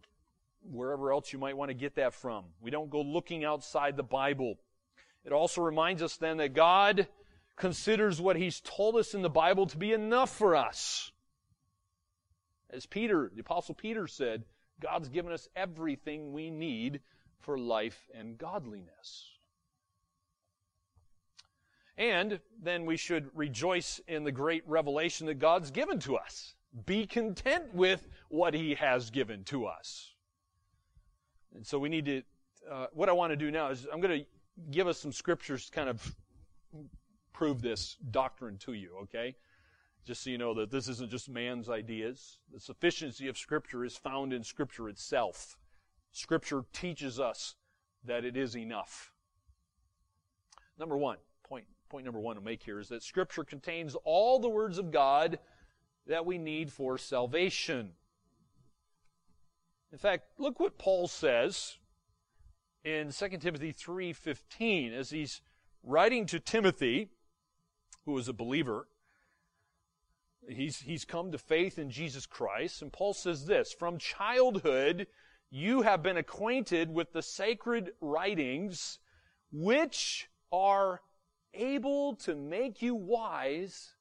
wherever 0.62 1.12
else 1.12 1.32
you 1.32 1.38
might 1.38 1.56
want 1.56 1.70
to 1.70 1.74
get 1.74 1.96
that 1.96 2.14
from. 2.14 2.44
We 2.60 2.70
don't 2.70 2.90
go 2.90 3.00
looking 3.00 3.44
outside 3.44 3.96
the 3.96 4.02
Bible. 4.02 4.56
It 5.24 5.32
also 5.32 5.62
reminds 5.62 6.02
us 6.02 6.16
then 6.16 6.38
that 6.38 6.54
God 6.54 7.08
considers 7.56 8.20
what 8.20 8.36
He's 8.36 8.60
told 8.60 8.96
us 8.96 9.14
in 9.14 9.22
the 9.22 9.30
Bible 9.30 9.66
to 9.66 9.76
be 9.76 9.92
enough 9.92 10.34
for 10.34 10.56
us. 10.56 11.12
As 12.70 12.86
Peter, 12.86 13.30
the 13.34 13.40
Apostle 13.40 13.74
Peter 13.74 14.06
said, 14.06 14.44
God's 14.80 15.08
given 15.08 15.32
us 15.32 15.48
everything 15.54 16.32
we 16.32 16.50
need 16.50 17.00
for 17.40 17.58
life 17.58 18.08
and 18.14 18.38
godliness. 18.38 19.39
And 22.00 22.40
then 22.62 22.86
we 22.86 22.96
should 22.96 23.28
rejoice 23.34 24.00
in 24.08 24.24
the 24.24 24.32
great 24.32 24.66
revelation 24.66 25.26
that 25.26 25.38
God's 25.38 25.70
given 25.70 25.98
to 26.00 26.16
us. 26.16 26.54
Be 26.86 27.06
content 27.06 27.74
with 27.74 28.08
what 28.30 28.54
He 28.54 28.74
has 28.74 29.10
given 29.10 29.44
to 29.44 29.66
us. 29.66 30.14
And 31.54 31.66
so 31.66 31.78
we 31.78 31.90
need 31.90 32.06
to, 32.06 32.22
uh, 32.70 32.86
what 32.94 33.10
I 33.10 33.12
want 33.12 33.32
to 33.32 33.36
do 33.36 33.50
now 33.50 33.68
is 33.68 33.86
I'm 33.92 34.00
going 34.00 34.20
to 34.20 34.26
give 34.70 34.88
us 34.88 34.98
some 34.98 35.12
scriptures 35.12 35.66
to 35.66 35.72
kind 35.72 35.90
of 35.90 36.16
prove 37.34 37.60
this 37.60 37.98
doctrine 38.10 38.56
to 38.58 38.72
you, 38.72 38.96
okay? 39.02 39.36
Just 40.06 40.22
so 40.22 40.30
you 40.30 40.38
know 40.38 40.54
that 40.54 40.70
this 40.70 40.88
isn't 40.88 41.10
just 41.10 41.28
man's 41.28 41.68
ideas. 41.68 42.38
The 42.50 42.60
sufficiency 42.60 43.28
of 43.28 43.36
Scripture 43.36 43.84
is 43.84 43.96
found 43.96 44.32
in 44.32 44.42
Scripture 44.42 44.88
itself. 44.88 45.58
Scripture 46.12 46.64
teaches 46.72 47.20
us 47.20 47.56
that 48.04 48.24
it 48.24 48.38
is 48.38 48.56
enough. 48.56 49.12
Number 50.78 50.96
one, 50.96 51.18
point, 51.90 52.04
number 52.04 52.20
one 52.20 52.36
to 52.36 52.42
make 52.42 52.62
here 52.62 52.78
is 52.78 52.88
that 52.88 53.02
Scripture 53.02 53.44
contains 53.44 53.96
all 54.04 54.38
the 54.38 54.48
words 54.48 54.78
of 54.78 54.92
God 54.92 55.38
that 56.06 56.24
we 56.24 56.38
need 56.38 56.72
for 56.72 56.96
salvation. 56.96 57.90
In 59.92 59.98
fact, 59.98 60.24
look 60.38 60.60
what 60.60 60.78
Paul 60.78 61.08
says 61.08 61.78
in 62.84 63.10
2 63.10 63.40
Timothy 63.40 63.72
3:15 63.72 64.92
as 64.92 65.10
he's 65.10 65.42
writing 65.82 66.26
to 66.26 66.38
Timothy, 66.38 67.10
who 68.04 68.16
is 68.16 68.28
a 68.28 68.32
believer. 68.32 68.86
He's, 70.48 70.80
he's 70.80 71.04
come 71.04 71.32
to 71.32 71.38
faith 71.38 71.78
in 71.78 71.90
Jesus 71.90 72.24
Christ. 72.24 72.82
And 72.82 72.92
Paul 72.92 73.14
says 73.14 73.46
this 73.46 73.72
From 73.72 73.98
childhood, 73.98 75.08
you 75.50 75.82
have 75.82 76.02
been 76.02 76.16
acquainted 76.16 76.90
with 76.94 77.12
the 77.12 77.22
sacred 77.22 77.92
writings, 78.00 79.00
which 79.50 80.30
are 80.52 81.02
able 81.54 82.14
to 82.16 82.34
make 82.34 82.82
you 82.82 82.94
wise 82.94 83.94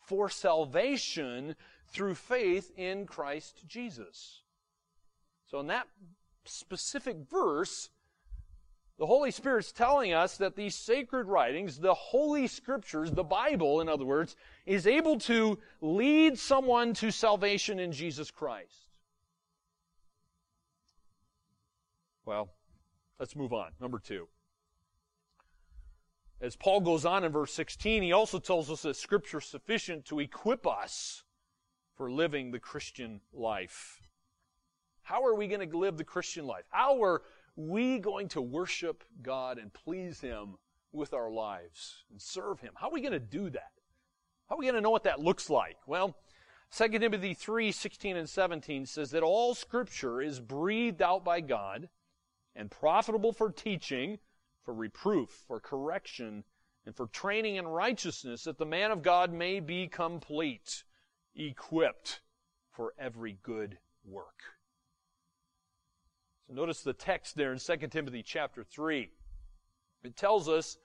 for 0.00 0.28
salvation 0.28 1.54
through 1.88 2.14
faith 2.14 2.70
in 2.76 3.06
Christ 3.06 3.64
Jesus. 3.66 4.42
So, 5.46 5.60
in 5.60 5.66
that 5.68 5.86
specific 6.44 7.16
verse, 7.30 7.90
the 8.98 9.06
Holy 9.06 9.30
Spirit's 9.30 9.72
telling 9.72 10.12
us 10.12 10.36
that 10.36 10.54
these 10.54 10.74
sacred 10.74 11.26
writings, 11.26 11.78
the 11.78 11.94
Holy 11.94 12.46
Scriptures, 12.46 13.10
the 13.10 13.24
Bible, 13.24 13.80
in 13.80 13.88
other 13.88 14.04
words, 14.04 14.36
is 14.66 14.86
able 14.86 15.18
to 15.20 15.58
lead 15.80 16.38
someone 16.38 16.94
to 16.94 17.10
salvation 17.10 17.78
in 17.78 17.92
Jesus 17.92 18.30
Christ. 18.30 18.90
Well, 22.24 22.50
let's 23.18 23.34
move 23.34 23.52
on. 23.52 23.72
Number 23.80 23.98
two. 23.98 24.28
As 26.42 26.56
Paul 26.56 26.80
goes 26.80 27.04
on 27.04 27.22
in 27.22 27.30
verse 27.30 27.52
16, 27.54 28.02
he 28.02 28.12
also 28.12 28.40
tells 28.40 28.68
us 28.68 28.82
that 28.82 28.96
Scripture 28.96 29.38
is 29.38 29.44
sufficient 29.44 30.04
to 30.06 30.18
equip 30.18 30.66
us 30.66 31.22
for 31.96 32.10
living 32.10 32.50
the 32.50 32.58
Christian 32.58 33.20
life. 33.32 34.02
How 35.02 35.24
are 35.24 35.36
we 35.36 35.46
going 35.46 35.70
to 35.70 35.78
live 35.78 35.96
the 35.96 36.04
Christian 36.04 36.44
life? 36.44 36.64
How 36.70 37.00
are 37.04 37.22
we 37.54 38.00
going 38.00 38.26
to 38.30 38.42
worship 38.42 39.04
God 39.22 39.56
and 39.58 39.72
please 39.72 40.20
Him 40.20 40.56
with 40.90 41.14
our 41.14 41.30
lives 41.30 42.02
and 42.10 42.20
serve 42.20 42.58
Him? 42.58 42.72
How 42.74 42.88
are 42.88 42.92
we 42.92 43.02
going 43.02 43.12
to 43.12 43.20
do 43.20 43.48
that? 43.50 43.70
How 44.48 44.56
are 44.56 44.58
we 44.58 44.64
going 44.64 44.74
to 44.74 44.80
know 44.80 44.90
what 44.90 45.04
that 45.04 45.20
looks 45.20 45.48
like? 45.48 45.76
Well, 45.86 46.16
2 46.76 46.88
Timothy 46.88 47.34
3 47.34 47.70
16 47.70 48.16
and 48.16 48.28
17 48.28 48.86
says 48.86 49.12
that 49.12 49.22
all 49.22 49.54
Scripture 49.54 50.20
is 50.20 50.40
breathed 50.40 51.02
out 51.02 51.24
by 51.24 51.40
God 51.40 51.88
and 52.56 52.68
profitable 52.68 53.32
for 53.32 53.52
teaching, 53.52 54.18
for 54.64 54.74
reproof, 54.74 55.30
for 55.46 55.60
correction, 55.60 56.44
and 56.86 56.96
for 56.96 57.06
training 57.06 57.56
in 57.56 57.66
righteousness, 57.66 58.44
that 58.44 58.58
the 58.58 58.66
man 58.66 58.90
of 58.90 59.02
God 59.02 59.32
may 59.32 59.60
be 59.60 59.86
complete, 59.86 60.84
equipped 61.34 62.20
for 62.70 62.94
every 62.98 63.38
good 63.42 63.78
work. 64.04 64.40
So 66.46 66.54
notice 66.54 66.82
the 66.82 66.92
text 66.92 67.36
there 67.36 67.52
in 67.52 67.58
2 67.58 67.76
Timothy 67.88 68.22
chapter 68.22 68.64
3. 68.64 69.10
It 70.02 70.16
tells 70.16 70.48
us 70.48 70.78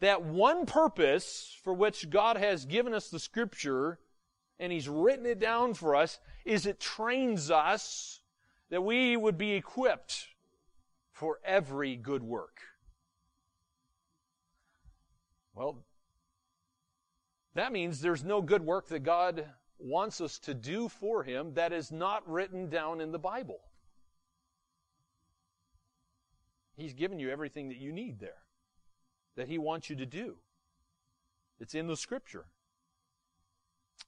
that 0.00 0.22
one 0.22 0.66
purpose 0.66 1.56
for 1.62 1.74
which 1.74 2.10
God 2.10 2.36
has 2.36 2.64
given 2.64 2.94
us 2.94 3.08
the 3.08 3.18
scripture 3.18 3.98
and 4.58 4.72
he's 4.72 4.88
written 4.88 5.26
it 5.26 5.38
down 5.38 5.74
for 5.74 5.94
us 5.96 6.18
is 6.44 6.66
it 6.66 6.80
trains 6.80 7.50
us 7.50 8.20
that 8.70 8.82
we 8.82 9.16
would 9.16 9.36
be 9.36 9.52
equipped 9.52 10.28
for 11.12 11.38
every 11.44 11.96
good 11.96 12.22
work. 12.22 12.60
Well, 15.54 15.84
that 17.54 17.72
means 17.72 18.00
there's 18.00 18.24
no 18.24 18.40
good 18.40 18.62
work 18.62 18.88
that 18.88 19.00
God 19.00 19.46
wants 19.78 20.20
us 20.20 20.38
to 20.40 20.54
do 20.54 20.88
for 20.88 21.22
him 21.22 21.54
that 21.54 21.72
is 21.72 21.90
not 21.92 22.28
written 22.28 22.68
down 22.68 23.00
in 23.00 23.12
the 23.12 23.18
Bible. 23.18 23.60
He's 26.76 26.94
given 26.94 27.18
you 27.18 27.30
everything 27.30 27.68
that 27.68 27.78
you 27.78 27.92
need 27.92 28.18
there, 28.18 28.42
that 29.36 29.48
He 29.48 29.58
wants 29.58 29.90
you 29.90 29.96
to 29.96 30.06
do. 30.06 30.36
It's 31.60 31.74
in 31.74 31.86
the 31.86 31.96
Scripture. 31.96 32.46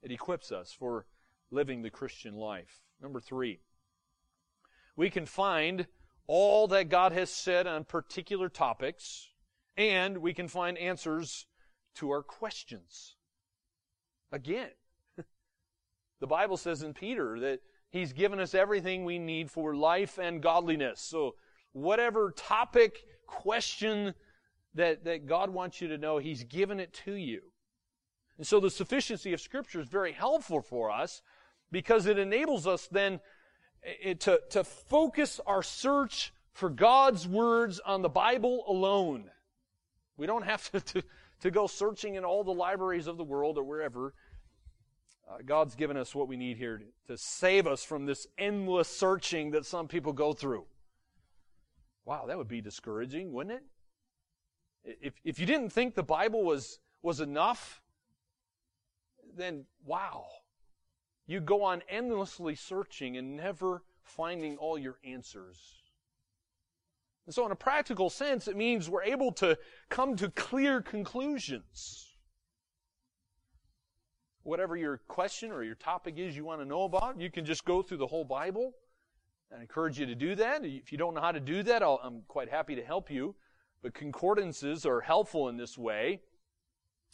It 0.02 0.10
equips 0.10 0.50
us 0.50 0.72
for 0.72 1.06
living 1.50 1.82
the 1.82 1.90
Christian 1.90 2.34
life. 2.34 2.82
Number 3.00 3.20
three, 3.20 3.60
we 4.96 5.10
can 5.10 5.26
find 5.26 5.86
all 6.26 6.66
that 6.68 6.88
God 6.88 7.12
has 7.12 7.30
said 7.30 7.66
on 7.66 7.84
particular 7.84 8.48
topics, 8.48 9.28
and 9.76 10.18
we 10.18 10.34
can 10.34 10.48
find 10.48 10.78
answers 10.78 11.46
to 11.96 12.10
our 12.10 12.22
questions. 12.22 13.16
Again, 14.32 14.70
the 16.20 16.26
Bible 16.26 16.56
says 16.56 16.82
in 16.82 16.94
Peter 16.94 17.38
that 17.40 17.60
He's 17.90 18.12
given 18.12 18.40
us 18.40 18.54
everything 18.54 19.04
we 19.04 19.20
need 19.20 19.50
for 19.50 19.76
life 19.76 20.18
and 20.18 20.42
godliness. 20.42 21.00
So 21.00 21.36
whatever 21.72 22.32
topic, 22.36 23.04
question 23.26 24.14
that, 24.74 25.04
that 25.04 25.26
God 25.26 25.50
wants 25.50 25.80
you 25.80 25.88
to 25.88 25.98
know, 25.98 26.18
He's 26.18 26.44
given 26.44 26.80
it 26.80 26.92
to 27.04 27.12
you. 27.12 27.42
And 28.36 28.46
so 28.46 28.58
the 28.58 28.70
sufficiency 28.70 29.32
of 29.32 29.40
Scripture 29.40 29.80
is 29.80 29.88
very 29.88 30.12
helpful 30.12 30.60
for 30.60 30.90
us 30.90 31.22
because 31.70 32.06
it 32.06 32.18
enables 32.18 32.66
us 32.66 32.88
then 32.90 33.20
eh, 34.02 34.14
to, 34.14 34.40
to 34.50 34.64
focus 34.64 35.40
our 35.46 35.62
search 35.62 36.32
for 36.52 36.70
God's 36.70 37.26
words 37.28 37.80
on 37.84 38.02
the 38.02 38.08
Bible 38.08 38.64
alone. 38.66 39.30
We 40.16 40.26
don't 40.26 40.44
have 40.44 40.70
to, 40.72 40.80
to, 40.80 41.02
to 41.40 41.50
go 41.50 41.66
searching 41.66 42.14
in 42.14 42.24
all 42.24 42.44
the 42.44 42.52
libraries 42.52 43.06
of 43.06 43.16
the 43.16 43.24
world 43.24 43.58
or 43.58 43.64
wherever. 43.64 44.14
Uh, 45.28 45.38
God's 45.44 45.74
given 45.74 45.96
us 45.96 46.14
what 46.14 46.28
we 46.28 46.36
need 46.36 46.58
here 46.58 46.78
to, 46.78 46.84
to 47.12 47.18
save 47.18 47.66
us 47.66 47.82
from 47.82 48.06
this 48.06 48.26
endless 48.36 48.88
searching 48.88 49.52
that 49.52 49.64
some 49.64 49.88
people 49.88 50.12
go 50.12 50.32
through. 50.32 50.66
Wow, 52.04 52.26
that 52.26 52.36
would 52.36 52.48
be 52.48 52.60
discouraging, 52.60 53.32
wouldn't 53.32 53.56
it? 53.56 54.98
If, 55.00 55.14
if 55.24 55.38
you 55.38 55.46
didn't 55.46 55.70
think 55.70 55.94
the 55.94 56.02
Bible 56.02 56.42
was, 56.42 56.78
was 57.02 57.20
enough, 57.20 57.80
then 59.34 59.64
wow. 59.84 60.26
You 61.26 61.40
go 61.40 61.62
on 61.62 61.82
endlessly 61.88 62.54
searching 62.54 63.16
and 63.16 63.36
never 63.36 63.82
finding 64.02 64.58
all 64.58 64.76
your 64.76 64.98
answers. 65.02 65.83
And 67.26 67.34
so, 67.34 67.46
in 67.46 67.52
a 67.52 67.56
practical 67.56 68.10
sense, 68.10 68.48
it 68.48 68.56
means 68.56 68.90
we're 68.90 69.02
able 69.02 69.32
to 69.32 69.58
come 69.88 70.16
to 70.16 70.30
clear 70.30 70.82
conclusions. 70.82 72.16
Whatever 74.42 74.76
your 74.76 74.98
question 75.08 75.50
or 75.50 75.62
your 75.62 75.74
topic 75.74 76.18
is 76.18 76.36
you 76.36 76.44
want 76.44 76.60
to 76.60 76.66
know 76.66 76.82
about, 76.82 77.18
you 77.18 77.30
can 77.30 77.46
just 77.46 77.64
go 77.64 77.80
through 77.80 77.96
the 77.96 78.06
whole 78.06 78.24
Bible 78.24 78.74
I 79.56 79.60
encourage 79.60 79.98
you 79.98 80.06
to 80.06 80.14
do 80.14 80.34
that. 80.36 80.64
If 80.64 80.90
you 80.90 80.98
don't 80.98 81.14
know 81.14 81.20
how 81.20 81.32
to 81.32 81.40
do 81.40 81.62
that, 81.64 81.82
i 81.82 81.96
am 82.04 82.22
quite 82.28 82.48
happy 82.48 82.74
to 82.74 82.82
help 82.82 83.10
you. 83.10 83.34
But 83.82 83.94
concordances 83.94 84.86
are 84.86 85.00
helpful 85.00 85.48
in 85.48 85.56
this 85.56 85.76
way. 85.78 86.20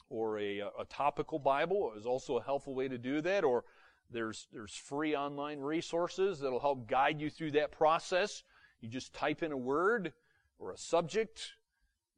Or 0.08 0.38
a, 0.38 0.60
a 0.60 0.84
topical 0.88 1.38
Bible 1.38 1.92
is 1.96 2.06
also 2.06 2.38
a 2.38 2.42
helpful 2.42 2.74
way 2.74 2.88
to 2.88 2.98
do 2.98 3.20
that. 3.22 3.44
Or 3.44 3.64
there's, 4.10 4.48
there's 4.52 4.74
free 4.74 5.14
online 5.14 5.60
resources 5.60 6.40
that'll 6.40 6.60
help 6.60 6.88
guide 6.88 7.20
you 7.20 7.30
through 7.30 7.52
that 7.52 7.72
process. 7.72 8.42
You 8.80 8.88
just 8.88 9.14
type 9.14 9.42
in 9.42 9.52
a 9.52 9.56
word 9.56 10.12
or 10.58 10.72
a 10.72 10.78
subject, 10.78 11.52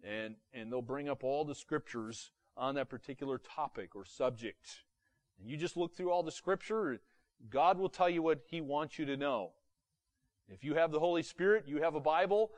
and, 0.03 0.37
and 0.53 0.71
they'll 0.71 0.83
bring 0.83 1.09
up 1.09 1.25
all 1.25 1.45
the 1.45 1.55
scriptures 1.55 2.31
on 2.57 2.75
that 2.75 2.89
particular 2.89 3.39
topic 3.39 3.95
or 3.97 4.05
subject. 4.05 4.83
And 5.41 5.49
you 5.49 5.57
just 5.57 5.77
look 5.77 5.97
through 5.97 6.11
all 6.11 6.23
the 6.23 6.33
scripture, 6.33 7.01
God 7.51 7.79
will 7.79 7.89
tell 7.89 8.09
you 8.09 8.23
what 8.23 8.41
He 8.47 8.61
wants 8.61 8.99
you 8.99 9.07
to 9.07 9.17
know. 9.17 9.53
If 10.49 10.65
you 10.65 10.75
have 10.75 10.93
the 10.93 11.01
Holy 11.01 11.23
Spirit, 11.23 11.65
you 11.67 11.83
have 11.83 11.95
a 11.95 12.01
Bible, 12.01 12.53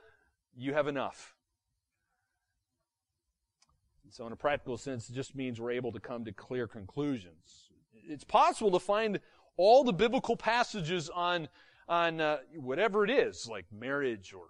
you 0.57 0.74
have 0.74 0.88
enough. 0.88 1.34
So, 4.11 4.26
in 4.28 4.32
a 4.32 4.36
practical 4.36 4.76
sense, 4.76 5.09
it 5.11 5.12
just 5.12 5.34
means 5.34 5.61
we're 5.61 5.72
able 5.72 5.90
to 5.90 5.98
come 5.98 6.24
to 6.24 6.32
clear 6.32 6.68
conclusions. 6.68 7.70
It's 8.07 8.22
possible 8.22 8.70
to 8.70 8.78
find 8.78 9.18
all 9.57 9.82
the 9.82 9.92
biblical 9.92 10.36
passages 10.36 11.11
on, 11.11 11.48
on 11.89 12.20
uh, 12.20 12.39
whatever 12.57 13.05
it 13.05 13.11
is, 13.11 13.49
like 13.49 13.66
marriage 13.72 14.32
or 14.32 14.47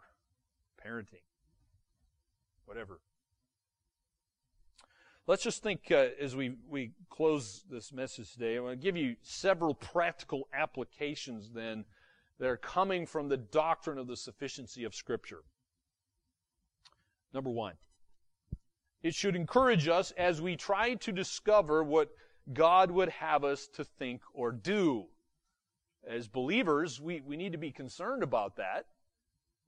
parenting, 0.85 1.23
whatever. 2.65 3.01
Let's 5.27 5.43
just 5.43 5.63
think 5.63 5.91
uh, 5.91 6.09
as 6.21 6.37
we, 6.37 6.57
we 6.69 6.93
close 7.09 7.65
this 7.71 7.93
message 7.93 8.33
today, 8.33 8.57
I 8.57 8.61
want 8.61 8.79
to 8.79 8.85
give 8.85 8.97
you 8.97 9.17
several 9.23 9.75
practical 9.75 10.49
applications 10.53 11.51
then 11.51 11.87
that 12.39 12.47
are 12.47 12.59
coming 12.59 13.07
from 13.07 13.29
the 13.29 13.39
doctrine 13.39 13.97
of 13.97 14.07
the 14.07 14.17
sufficiency 14.17 14.85
of 14.85 14.95
Scripture. 14.95 15.43
Number 17.33 17.51
one, 17.51 17.75
it 19.03 19.15
should 19.15 19.35
encourage 19.35 19.89
us 19.89 20.13
as 20.13 20.43
we 20.43 20.57
try 20.57 20.95
to 20.95 21.13
discover 21.13 21.83
what 21.83 22.11
God 22.53 22.91
would 22.91 23.09
have 23.09 23.45
us 23.45 23.67
to 23.75 23.85
think 23.85 24.21
or 24.35 24.53
do. 24.53 25.07
As 26.09 26.29
believers, 26.29 27.01
we, 27.01 27.21
we 27.21 27.37
need 27.37 27.53
to 27.53 27.59
be 27.59 27.71
concerned 27.71 28.23
about 28.23 28.57
that. 28.57 28.87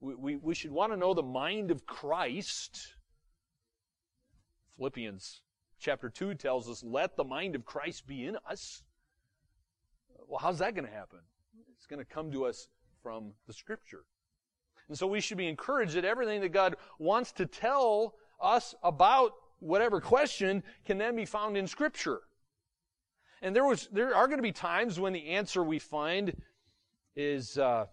We, 0.01 0.15
we, 0.15 0.37
we 0.37 0.55
should 0.55 0.71
want 0.71 0.93
to 0.93 0.97
know 0.97 1.15
the 1.15 1.23
mind 1.23 1.71
of 1.71 1.87
Christ. 1.87 2.95
Philippians 4.77 5.41
chapter 5.79 6.09
2 6.09 6.35
tells 6.35 6.69
us, 6.69 6.83
let 6.83 7.17
the 7.17 7.25
mind 7.25 7.55
of 7.55 7.65
Christ 7.65 8.07
be 8.07 8.25
in 8.25 8.37
us. 8.49 8.83
Well, 10.29 10.39
how's 10.39 10.59
that 10.59 10.75
going 10.75 10.87
to 10.87 10.93
happen? 10.93 11.21
It's 11.77 11.87
going 11.87 11.99
to 11.99 12.05
come 12.05 12.31
to 12.33 12.47
us 12.47 12.69
from 13.03 13.33
the 13.47 13.53
Scripture. 13.53 14.05
And 14.89 14.99
so 14.99 15.07
we 15.07 15.21
should 15.21 15.39
be 15.39 15.49
encouraged 15.49 15.95
that 15.95 16.05
everything 16.05 16.41
that 16.43 16.53
God 16.53 16.77
wants 16.99 17.33
to 17.33 17.47
tell 17.47 18.15
us 18.41 18.75
about 18.83 19.33
whatever 19.61 20.01
question 20.01 20.63
can 20.85 20.99
then 20.99 21.17
be 21.17 21.25
found 21.25 21.57
in 21.57 21.67
Scripture. 21.67 22.21
And 23.47 23.55
there 23.55 23.65
was, 23.65 23.89
there 23.93 24.13
are 24.13 24.27
going 24.27 24.39
to 24.39 24.43
be 24.43 24.51
times 24.51 24.99
when 24.99 25.13
the 25.13 25.29
answer 25.29 25.63
we 25.63 25.79
find 25.79 26.35
is, 27.15 27.57
uh, 27.57 27.87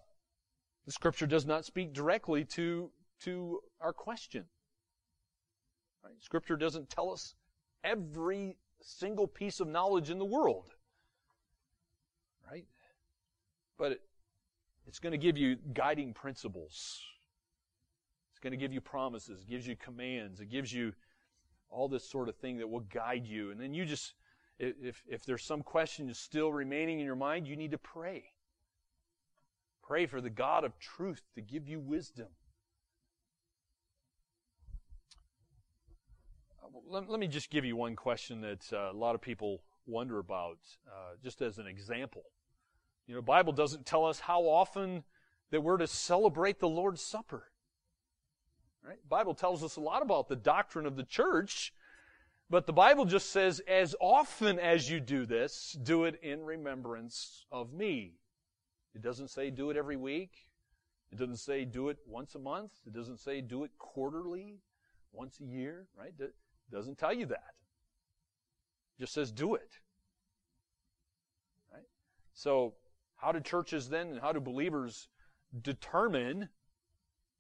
the 0.88 0.91
Scripture 0.91 1.28
does 1.28 1.45
not 1.45 1.64
speak 1.64 1.93
directly 1.93 2.43
to, 2.45 2.89
to 3.20 3.60
our 3.80 3.93
question. 3.93 4.45
Right? 6.04 6.16
Scripture 6.22 6.56
doesn't 6.56 6.89
tell 6.89 7.12
us 7.12 7.36
every 7.84 8.58
single 8.82 9.28
piece 9.28 9.60
of 9.60 9.68
knowledge 9.68 10.10
in 10.10 10.18
the 10.18 10.26
world. 10.26 10.72
Right? 12.49 12.66
But 13.78 13.91
it, 13.91 14.01
it's 14.88 14.97
going 14.97 15.12
to 15.12 15.20
give 15.20 15.38
you 15.38 15.58
guiding 15.72 16.16
principles. 16.16 16.99
It's 18.32 18.39
going 18.39 18.54
to 18.54 18.58
give 18.58 18.74
you 18.74 18.82
promises, 18.82 19.41
it 19.43 19.47
gives 19.47 19.68
you 19.68 19.76
commands, 19.76 20.39
it 20.39 20.49
gives 20.49 20.74
you 20.74 20.93
all 21.70 21.88
this 21.88 22.10
sort 22.10 22.28
of 22.28 22.36
thing 22.38 22.58
that 22.58 22.68
will 22.68 22.88
guide 22.91 23.28
you. 23.28 23.51
And 23.51 23.62
then 23.62 23.76
you 23.76 23.86
just, 23.86 24.16
if, 24.60 25.04
if 25.08 25.26
there's 25.26 25.43
some 25.43 25.62
question 25.62 26.14
still 26.14 26.51
remaining 26.51 26.99
in 26.99 27.06
your 27.06 27.16
mind, 27.16 27.47
you 27.47 27.56
need 27.56 27.72
to 27.72 27.78
pray. 27.78 28.26
Pray 29.82 30.06
for 30.06 30.22
the 30.22 30.30
God 30.30 30.64
of 30.64 30.78
truth 30.80 31.22
to 31.36 31.41
give 31.41 31.68
you 31.68 31.80
wisdom. 31.80 32.28
Let, 36.89 37.10
let 37.10 37.20
me 37.20 37.28
just 37.28 37.49
give 37.49 37.66
you 37.66 37.76
one 37.76 37.95
question 37.95 38.41
that 38.41 38.72
uh, 38.72 38.91
a 38.91 38.93
lot 38.93 39.16
of 39.16 39.22
people 39.22 39.62
wonder 39.86 40.20
about, 40.20 40.58
uh, 40.88 41.16
just 41.24 41.41
as 41.41 41.58
an 41.58 41.68
example. 41.68 42.24
You 43.08 43.16
know, 43.16 43.22
Bible 43.22 43.54
doesn't 43.54 43.86
tell 43.86 44.06
us 44.06 44.22
how 44.22 44.41
often 44.43 45.04
that 45.51 45.62
we're 45.62 45.78
to 45.78 45.88
celebrate 45.88 46.60
the 46.60 46.70
Lord's 46.70 47.01
Supper. 47.01 47.43
Right? 48.86 49.01
The 49.01 49.08
Bible 49.08 49.34
tells 49.34 49.64
us 49.64 49.76
a 49.76 49.82
lot 49.82 50.01
about 50.01 50.30
the 50.30 50.36
doctrine 50.36 50.86
of 50.86 50.95
the 50.95 51.04
church, 51.04 51.74
but 52.50 52.68
the 52.68 52.74
Bible 52.74 53.06
just 53.06 53.32
says, 53.32 53.62
as 53.68 53.96
often 54.00 54.60
as 54.60 54.89
you 54.89 55.00
do 55.00 55.26
this, 55.26 55.78
do 55.82 56.06
it 56.06 56.20
in 56.22 56.44
remembrance 56.44 57.46
of 57.52 57.74
me. 57.74 58.14
It 58.94 59.02
doesn't 59.02 59.30
say 59.30 59.50
do 59.50 59.70
it 59.70 59.78
every 59.78 59.96
week. 59.96 60.32
It 61.12 61.18
doesn't 61.18 61.38
say 61.38 61.66
do 61.66 61.89
it 61.89 61.98
once 62.06 62.36
a 62.36 62.39
month. 62.39 62.72
It 62.86 62.94
doesn't 62.94 63.20
say 63.20 63.41
do 63.41 63.64
it 63.64 63.72
quarterly, 63.78 64.60
once 65.12 65.39
a 65.39 65.46
year, 65.46 65.88
right? 65.98 66.14
It 66.20 66.34
doesn't 66.72 66.98
tell 66.98 67.14
you 67.14 67.26
that. 67.28 67.54
It 68.98 69.02
just 69.02 69.14
says 69.14 69.32
do 69.32 69.56
it. 69.56 69.80
Right? 71.72 71.86
So, 72.34 72.74
how 73.16 73.32
do 73.32 73.39
churches 73.39 73.89
then 73.89 74.08
and 74.08 74.20
how 74.20 74.32
do 74.32 74.39
believers 74.39 75.08
determine 75.62 76.50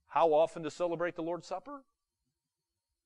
how 0.07 0.33
often 0.33 0.63
to 0.63 0.71
celebrate 0.71 1.15
the 1.15 1.23
Lord's 1.23 1.47
Supper? 1.47 1.83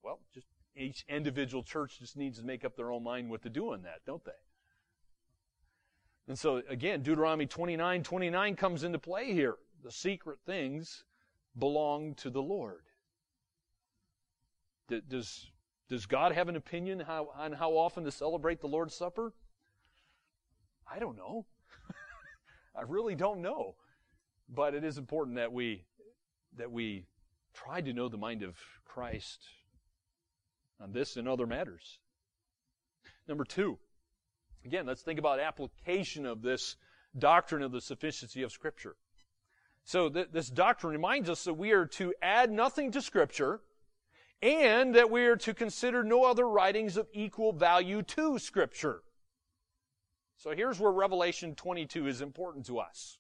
Well, 0.04 0.20
just 0.34 0.48
each 0.78 1.06
individual 1.10 1.64
church 1.64 2.00
just 2.00 2.16
needs 2.16 2.40
to 2.40 2.46
make 2.46 2.64
up 2.64 2.76
their 2.76 2.92
own 2.92 3.04
mind 3.04 3.30
what 3.30 3.42
to 3.44 3.50
do 3.50 3.74
on 3.74 3.82
that, 3.84 4.02
don't 4.06 4.24
they? 4.24 4.32
And 6.28 6.38
so 6.38 6.62
again, 6.70 7.02
Deuteronomy 7.02 7.46
29, 7.46 8.04
29 8.04 8.56
comes 8.56 8.84
into 8.84 9.00
play 9.00 9.34
here. 9.34 9.56
The 9.84 9.92
secret 9.92 10.40
things 10.46 11.04
belong 11.58 12.16
to 12.16 12.30
the 12.30 12.42
Lord. 12.42 12.84
Does, 15.10 15.48
does 15.90 16.06
God 16.06 16.32
have 16.32 16.48
an 16.48 16.56
opinion 16.56 17.00
how, 17.02 17.30
on 17.36 17.52
how 17.54 17.72
often 17.72 18.04
to 18.06 18.12
celebrate 18.12 18.62
the 18.62 18.68
Lord's 18.68 18.96
Supper? 18.96 19.34
I 20.90 21.00
don't 21.00 21.18
know. 21.18 21.46
I 22.76 22.84
really 22.84 23.16
don't 23.16 23.42
know. 23.42 23.76
But 24.50 24.76
it 24.76 24.86
is 24.86 24.98
important 24.98 25.36
that 25.36 25.52
we, 25.52 25.84
that 26.58 26.72
we 26.72 27.06
try 27.54 27.82
to 27.82 27.92
know 27.92 28.08
the 28.08 28.18
mind 28.18 28.44
of 28.44 28.56
Christ 28.86 29.40
on 30.82 30.92
this 30.92 31.18
and 31.18 31.28
other 31.28 31.48
matters. 31.48 32.00
Number 33.28 33.44
two, 33.44 33.80
Again, 34.68 34.86
let's 34.86 35.02
think 35.02 35.18
about 35.18 35.40
application 35.40 36.26
of 36.26 36.42
this 36.42 36.76
doctrine 37.18 37.62
of 37.62 37.72
the 37.72 37.80
sufficiency 37.80 38.44
of 38.44 38.52
Scripture. 38.52 38.98
So 39.86 40.10
th- 40.10 40.28
this 40.34 40.50
doctrine 40.50 40.92
reminds 40.92 41.30
us 41.30 41.46
that 41.46 41.54
we 41.54 41.72
are 41.72 41.86
to 41.86 42.14
add 42.22 42.52
nothing 42.52 42.92
to 42.92 43.02
Scripture 43.02 43.62
and 44.42 44.94
that 44.94 45.10
we 45.10 45.26
are 45.26 45.38
to 45.38 45.54
consider 45.54 46.04
no 46.04 46.26
other 46.26 46.46
writings 46.46 46.98
of 46.98 47.08
equal 47.14 47.54
value 47.54 48.02
to 48.02 48.38
Scripture. 48.40 49.04
So 50.36 50.52
here's 50.52 50.82
where 50.82 50.92
Revelation 50.92 51.56
22 51.56 52.08
is 52.08 52.22
important 52.22 52.66
to 52.66 52.80
us. 52.80 53.20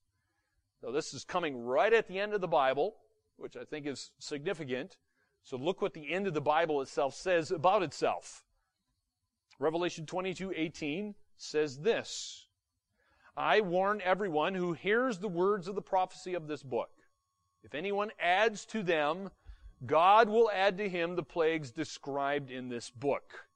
So 0.81 0.91
this 0.91 1.13
is 1.13 1.23
coming 1.23 1.63
right 1.63 1.93
at 1.93 2.09
the 2.09 2.19
end 2.19 2.33
of 2.33 2.41
the 2.41 2.47
Bible, 2.47 2.97
which 3.37 3.55
I 3.55 3.63
think 3.63 3.87
is 3.87 4.11
significant. 4.19 4.97
So 5.47 5.55
look 5.55 5.81
what 5.81 5.93
the 5.93 6.11
end 6.11 6.27
of 6.27 6.33
the 6.33 6.41
Bible 6.41 6.81
itself 6.81 7.15
says 7.15 7.51
about 7.51 7.81
itself. 7.81 8.43
Revelation 9.59 10.05
22, 10.05 10.51
18 10.53 11.15
says 11.37 11.77
this 11.77 12.47
I 13.37 13.61
warn 13.61 14.01
everyone 14.03 14.55
who 14.55 14.73
hears 14.73 15.19
the 15.19 15.29
words 15.29 15.69
of 15.69 15.75
the 15.75 15.81
prophecy 15.81 16.33
of 16.33 16.49
this 16.49 16.63
book. 16.63 16.89
If 17.63 17.73
anyone 17.75 18.11
adds 18.19 18.65
to 18.65 18.83
them, 18.83 19.29
God 19.85 20.27
will 20.27 20.51
add 20.51 20.77
to 20.79 20.89
him 20.89 21.15
the 21.15 21.23
plagues 21.23 21.71
described 21.71 22.51
in 22.51 22.67
this 22.67 22.89
book. 22.89 23.47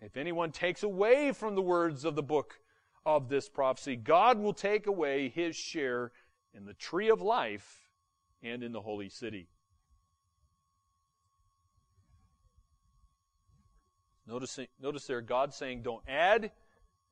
If 0.00 0.16
anyone 0.16 0.50
takes 0.50 0.82
away 0.82 1.30
from 1.30 1.54
the 1.54 1.62
words 1.62 2.04
of 2.04 2.16
the 2.16 2.24
book 2.24 2.58
of 3.06 3.28
this 3.28 3.48
prophecy, 3.48 3.94
God 3.94 4.36
will 4.36 4.52
take 4.52 4.88
away 4.88 5.28
his 5.28 5.54
share 5.54 6.10
in 6.52 6.64
the 6.64 6.74
tree 6.74 7.08
of 7.08 7.22
life 7.22 7.88
and 8.42 8.64
in 8.64 8.72
the 8.72 8.80
holy 8.80 9.08
city. 9.08 9.46
Notice, 14.30 14.60
notice 14.80 15.06
there, 15.06 15.20
God 15.20 15.52
saying, 15.52 15.82
don't 15.82 16.04
add 16.08 16.52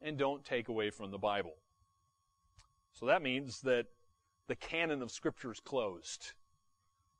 and 0.00 0.16
don't 0.16 0.44
take 0.44 0.68
away 0.68 0.90
from 0.90 1.10
the 1.10 1.18
Bible. 1.18 1.54
So 2.92 3.06
that 3.06 3.22
means 3.22 3.60
that 3.62 3.86
the 4.46 4.54
canon 4.54 5.02
of 5.02 5.10
Scripture 5.10 5.50
is 5.50 5.58
closed. 5.58 6.32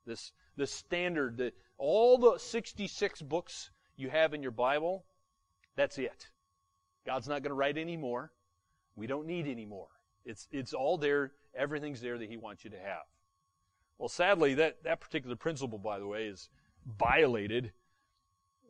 This, 0.05 0.31
this 0.55 0.71
standard, 0.71 1.37
that 1.37 1.53
all 1.77 2.17
the 2.17 2.37
66 2.37 3.21
books 3.23 3.71
you 3.97 4.09
have 4.09 4.33
in 4.33 4.41
your 4.41 4.51
Bible, 4.51 5.03
that's 5.75 5.97
it. 5.97 6.29
God's 7.05 7.27
not 7.27 7.43
going 7.43 7.51
to 7.51 7.55
write 7.55 7.77
any 7.77 7.97
more. 7.97 8.31
We 8.95 9.05
don't 9.05 9.27
need 9.27 9.47
any 9.47 9.65
more. 9.65 9.89
It's, 10.23 10.47
it's 10.49 10.73
all 10.73 10.97
there. 10.97 11.33
Everything's 11.53 11.99
there 11.99 12.17
that 12.17 12.29
He 12.29 12.37
wants 12.37 12.63
you 12.63 12.69
to 12.69 12.79
have. 12.79 13.03
Well, 13.97 14.09
sadly, 14.09 14.53
that, 14.53 14.83
that 14.83 15.01
particular 15.01 15.35
principle, 15.35 15.77
by 15.77 15.99
the 15.99 16.07
way, 16.07 16.27
is 16.27 16.47
violated 16.97 17.73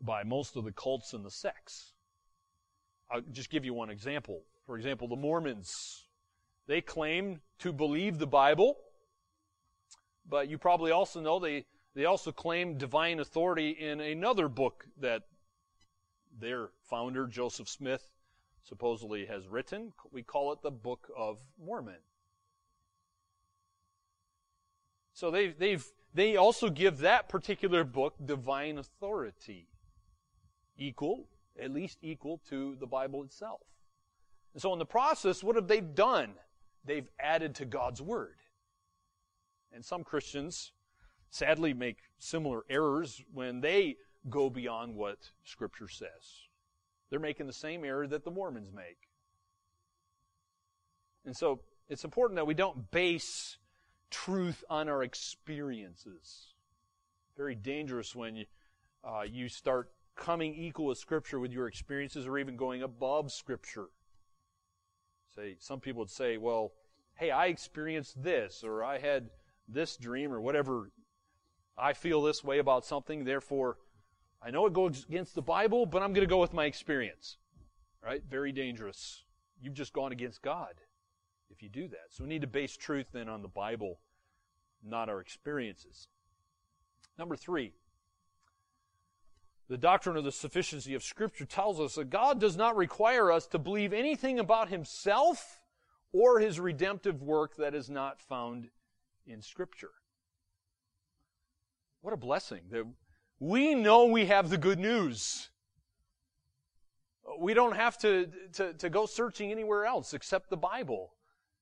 by 0.02 0.24
most 0.24 0.56
of 0.56 0.64
the 0.64 0.72
cults 0.72 1.14
and 1.14 1.26
the 1.26 1.32
sects. 1.32 1.94
I'll 3.12 3.22
just 3.32 3.50
give 3.50 3.66
you 3.66 3.74
one 3.74 3.90
example. 3.90 4.42
For 4.66 4.78
example, 4.78 5.08
the 5.08 5.16
Mormons. 5.16 5.72
They 6.68 6.82
claim 6.82 7.42
to 7.60 7.74
believe 7.74 8.20
the 8.20 8.28
Bible, 8.28 8.78
but 10.28 10.48
you 10.48 10.60
probably 10.60 10.92
also 10.92 11.20
know 11.20 11.40
they, 11.40 11.66
they 11.96 12.06
also 12.06 12.32
claim 12.32 12.78
divine 12.78 13.20
authority 13.20 13.72
in 13.72 14.00
another 14.00 14.48
book 14.48 14.86
that 15.00 15.24
their 16.40 16.70
founder, 16.90 17.26
Joseph 17.26 17.68
Smith, 17.68 18.12
supposedly 18.64 19.26
has 19.26 19.48
written. 19.48 19.94
We 20.12 20.22
call 20.22 20.54
it 20.54 20.62
the 20.62 20.72
Book 20.72 21.10
of 21.18 21.40
Mormon. 21.60 22.02
So 25.14 25.32
they've, 25.32 25.58
they've, 25.58 25.86
they 26.14 26.38
also 26.38 26.70
give 26.70 27.00
that 27.00 27.28
particular 27.28 27.84
book 27.84 28.14
divine 28.24 28.78
authority, 28.78 29.68
equal 30.80 31.28
at 31.62 31.72
least 31.72 31.98
equal 32.02 32.40
to 32.50 32.76
the 32.80 32.88
Bible 32.88 33.24
itself. 33.24 33.62
And 34.54 34.62
so 34.62 34.74
in 34.74 34.80
the 34.80 34.86
process, 34.86 35.44
what 35.44 35.56
have 35.56 35.68
they 35.68 35.82
done? 35.82 36.34
They've 36.86 37.10
added 37.20 37.56
to 37.56 37.66
God's 37.66 38.02
Word. 38.02 38.38
And 39.72 39.84
some 39.86 40.04
Christians 40.04 40.72
sadly 41.30 41.74
make 41.74 41.98
similar 42.18 42.64
errors 42.70 43.22
when 43.34 43.62
they 43.62 43.98
go 44.30 44.50
beyond 44.50 44.96
what 44.96 45.18
Scripture 45.44 45.88
says. 45.88 46.48
They're 47.10 47.20
making 47.20 47.48
the 47.48 47.54
same 47.54 47.86
error 47.86 48.08
that 48.08 48.24
the 48.24 48.32
Mormons 48.32 48.72
make. 48.74 49.10
And 51.26 51.36
so 51.36 51.60
it's 51.90 52.04
important 52.04 52.38
that 52.38 52.48
we 52.48 52.54
don't 52.54 52.90
base 52.92 53.58
truth 54.10 54.64
on 54.70 54.90
our 54.90 55.04
experiences. 55.04 56.54
Very 57.38 57.56
dangerous 57.56 58.16
when 58.16 58.36
you, 58.36 58.46
uh, 59.04 59.22
you 59.22 59.50
start 59.50 59.92
becoming 60.20 60.54
equal 60.54 60.86
with 60.88 60.98
Scripture 60.98 61.40
with 61.40 61.52
your 61.52 61.68
experiences 61.68 62.28
or 62.28 62.38
even 62.38 62.58
going 62.58 62.84
above 62.84 63.32
Scripture. 63.32 63.88
Say, 65.36 65.56
some 65.60 65.80
people 65.80 66.02
would 66.02 66.10
say, 66.10 66.38
well, 66.38 66.74
hey, 67.16 67.32
I 67.32 67.46
experienced 67.46 68.22
this, 68.22 68.64
or 68.64 68.84
I 68.84 68.98
had 68.98 69.30
this 69.68 69.96
dream, 69.98 70.32
or 70.32 70.42
whatever. 70.42 70.92
I 71.78 71.94
feel 71.94 72.22
this 72.22 72.44
way 72.44 72.60
about 72.60 72.86
something, 72.86 73.24
therefore, 73.24 73.78
I 74.42 74.52
know 74.52 74.66
it 74.66 74.74
goes 74.74 75.06
against 75.08 75.36
the 75.36 75.42
Bible, 75.42 75.86
but 75.86 76.02
I'm 76.02 76.14
going 76.14 76.28
to 76.28 76.30
go 76.30 76.42
with 76.42 76.54
my 76.54 76.66
experience. 76.66 77.38
Right? 78.04 78.24
Very 78.30 78.52
dangerous. 78.52 79.24
You've 79.62 79.74
just 79.74 79.94
gone 79.94 80.12
against 80.12 80.42
God 80.42 80.76
if 81.50 81.62
you 81.62 81.70
do 81.70 81.88
that. 81.90 82.08
So 82.10 82.24
we 82.24 82.30
need 82.30 82.42
to 82.42 82.48
base 82.48 82.76
truth 82.78 83.08
then 83.12 83.28
on 83.28 83.42
the 83.42 83.50
Bible, 83.50 84.00
not 84.84 85.10
our 85.10 85.20
experiences. 85.20 86.08
Number 87.18 87.36
three, 87.36 87.74
the 89.70 89.78
doctrine 89.78 90.18
of 90.18 90.24
the 90.24 90.32
sufficiency 90.32 90.96
of 90.96 91.04
Scripture 91.04 91.46
tells 91.46 91.80
us 91.80 91.96
that 91.96 92.10
God 92.10 92.40
does 92.40 92.58
not 92.58 92.76
require 92.76 93.32
us 93.32 93.46
to 93.48 93.60
believe 93.60 93.94
anything 93.94 94.40
about 94.40 94.70
Himself 94.70 95.62
or 96.12 96.40
His 96.40 96.60
redemptive 96.60 97.22
work 97.22 97.56
that 97.58 97.76
is 97.76 97.90
not 97.90 98.20
found 98.20 98.70
in 99.28 99.42
Scripture. 99.42 99.92
What 102.02 102.14
a 102.14 102.18
blessing 102.18 102.62
that 102.72 102.86
we 103.40 103.76
know 103.76 104.06
we 104.06 104.26
have 104.26 104.50
the 104.50 104.58
good 104.58 104.80
news. 104.80 105.50
We 107.40 107.54
don't 107.54 107.76
have 107.76 107.98
to, 108.00 108.28
to, 108.54 108.74
to 108.74 108.90
go 108.90 109.06
searching 109.06 109.52
anywhere 109.52 109.86
else 109.86 110.14
except 110.16 110.50
the 110.50 110.58
Bible 110.58 111.14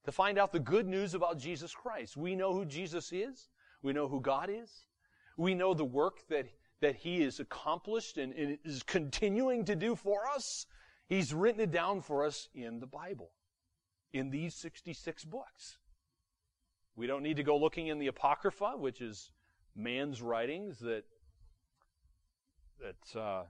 to 0.05 0.14
find 0.14 0.38
out 0.38 0.53
the 0.53 0.60
good 0.60 0.88
news 0.88 1.14
about 1.14 1.38
Jesus 1.38 1.74
Christ. 1.74 2.16
We 2.16 2.36
know 2.36 2.53
who 2.53 2.64
Jesus 2.64 3.12
is. 3.12 3.49
We 3.84 3.91
know 3.91 4.08
who 4.08 4.22
God 4.22 4.49
is. 4.49 4.86
We 5.38 5.53
know 5.53 5.74
the 5.74 5.84
work 5.84 6.20
that, 6.30 6.45
that 6.82 6.96
He 6.98 7.22
has 7.22 7.40
accomplished 7.40 8.18
and, 8.18 8.34
is 8.64 8.84
continuing 8.84 9.66
to 9.66 9.76
do 9.76 9.96
for 9.96 10.28
us. 10.28 10.66
He's 11.08 11.34
written 11.34 11.62
it 11.62 11.72
down 11.72 12.02
for 12.02 12.26
us 12.26 12.50
in 12.54 12.80
the 12.80 12.88
Bible, 12.88 13.32
in 14.14 14.30
these 14.30 14.56
66 14.56 15.24
books. 15.26 15.78
We 16.96 17.08
don't 17.08 17.24
need 17.24 17.38
to 17.38 17.44
go 17.44 17.58
looking 17.58 17.88
in 17.88 18.00
the 18.00 18.08
Apocrypha, 18.08 18.74
which 18.78 19.02
is 19.02 19.32
man's 19.76 20.22
writings 20.22 20.80
that 20.80 21.04
that 22.80 23.20
uh, 23.20 23.44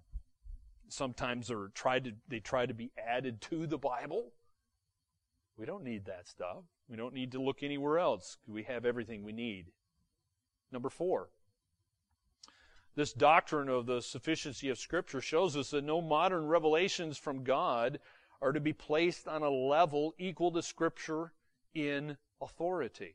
sometimes 0.90 1.52
are 1.52 1.70
tried 1.74 2.06
to 2.06 2.12
they 2.28 2.40
try 2.40 2.66
to 2.66 2.74
be 2.74 2.92
added 2.98 3.42
to 3.42 3.66
the 3.66 3.78
Bible. 3.78 4.34
We 5.58 5.66
don't 5.66 5.84
need 5.84 6.06
that 6.06 6.28
stuff. 6.28 6.64
We 6.88 6.96
don't 6.96 7.14
need 7.14 7.32
to 7.32 7.42
look 7.42 7.64
anywhere 7.64 8.00
else. 8.00 8.38
We 8.48 8.64
have 8.64 8.86
everything 8.86 9.24
we 9.24 9.34
need. 9.34 9.68
Number 10.72 10.90
four. 10.90 11.30
This 12.98 13.14
doctrine 13.14 13.70
of 13.70 13.86
the 13.86 14.02
sufficiency 14.02 14.70
of 14.70 14.80
Scripture 14.80 15.22
shows 15.22 15.56
us 15.56 15.70
that 15.70 15.84
no 15.84 16.02
modern 16.02 16.48
revelations 16.48 17.16
from 17.16 17.44
God 17.44 18.00
are 18.42 18.52
to 18.52 18.60
be 18.60 18.74
placed 18.74 19.28
on 19.28 19.44
a 19.44 19.52
level 19.52 20.16
equal 20.18 20.52
to 20.54 20.64
Scripture 20.64 21.32
in 21.76 22.18
authority. 22.42 23.14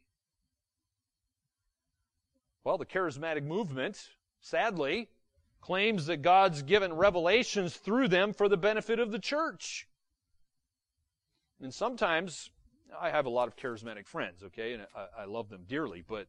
Well, 2.62 2.78
the 2.78 2.86
charismatic 2.86 3.42
movement, 3.42 4.10
sadly, 4.40 5.08
claims 5.60 6.06
that 6.06 6.22
God's 6.22 6.62
given 6.62 6.92
revelations 6.92 7.76
through 7.76 8.06
them 8.06 8.32
for 8.32 8.48
the 8.48 8.56
benefit 8.56 9.00
of 9.00 9.10
the 9.10 9.18
church. 9.18 9.88
And 11.60 11.74
sometimes, 11.74 12.50
I 13.00 13.10
have 13.10 13.26
a 13.26 13.30
lot 13.30 13.48
of 13.48 13.56
charismatic 13.56 14.06
friends, 14.06 14.44
okay, 14.44 14.74
and 14.74 14.86
I, 14.94 15.22
I 15.22 15.24
love 15.24 15.48
them 15.48 15.64
dearly, 15.68 16.04
but 16.08 16.28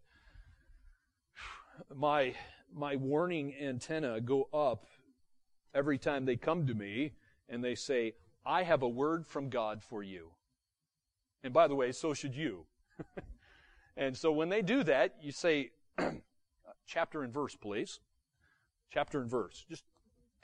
my, 1.94 2.34
my 2.76 2.96
warning 2.96 3.54
antenna 3.62 4.20
go 4.20 4.50
up 4.54 4.86
every 5.74 5.98
time 5.98 6.26
they 6.26 6.36
come 6.36 6.68
to 6.68 6.74
me 6.74 7.14
and 7.50 7.64
they 7.64 7.76
say, 7.76 8.14
I 8.46 8.64
have 8.64 8.82
a 8.82 8.88
word 8.88 9.26
from 9.26 9.50
God 9.50 9.82
for 9.82 10.04
you. 10.04 10.32
And 11.44 11.54
by 11.54 11.68
the 11.68 11.76
way, 11.76 11.92
so 11.92 12.14
should 12.14 12.36
you. 12.36 12.66
and 13.98 14.16
so 14.16 14.32
when 14.32 14.50
they 14.50 14.62
do 14.62 14.84
that, 14.84 15.16
you 15.22 15.32
say, 15.32 15.72
chapter 16.86 17.24
and 17.24 17.34
verse, 17.34 17.56
please. 17.56 18.00
Chapter 18.92 19.22
and 19.22 19.30
verse. 19.30 19.66
Just 19.70 19.84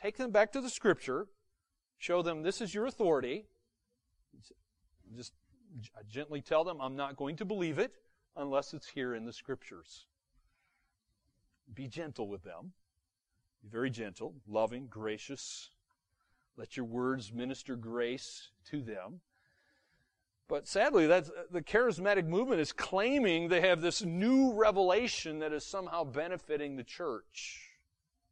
take 0.01 0.17
them 0.17 0.31
back 0.31 0.51
to 0.53 0.61
the 0.61 0.69
scripture, 0.69 1.27
show 1.97 2.21
them 2.21 2.43
this 2.43 2.61
is 2.61 2.73
your 2.73 2.85
authority, 2.85 3.45
just 5.15 5.33
gently 6.07 6.41
tell 6.41 6.63
them, 6.63 6.79
I'm 6.81 6.95
not 6.95 7.15
going 7.15 7.35
to 7.37 7.45
believe 7.45 7.79
it 7.79 7.93
unless 8.35 8.73
it's 8.73 8.87
here 8.87 9.13
in 9.13 9.25
the 9.25 9.33
scriptures. 9.33 10.05
Be 11.73 11.87
gentle 11.87 12.27
with 12.27 12.43
them. 12.43 12.73
Be 13.61 13.69
very 13.69 13.89
gentle, 13.89 14.35
loving, 14.47 14.87
gracious. 14.87 15.69
Let 16.57 16.75
your 16.75 16.85
words 16.85 17.31
minister 17.31 17.75
grace 17.75 18.49
to 18.69 18.81
them. 18.81 19.21
But 20.47 20.67
sadly, 20.67 21.05
that's, 21.05 21.29
the 21.51 21.61
charismatic 21.61 22.25
movement 22.25 22.59
is 22.59 22.71
claiming 22.71 23.47
they 23.47 23.61
have 23.61 23.81
this 23.81 24.03
new 24.03 24.51
revelation 24.53 25.39
that 25.39 25.53
is 25.53 25.63
somehow 25.63 26.03
benefiting 26.03 26.75
the 26.75 26.83
church. 26.83 27.69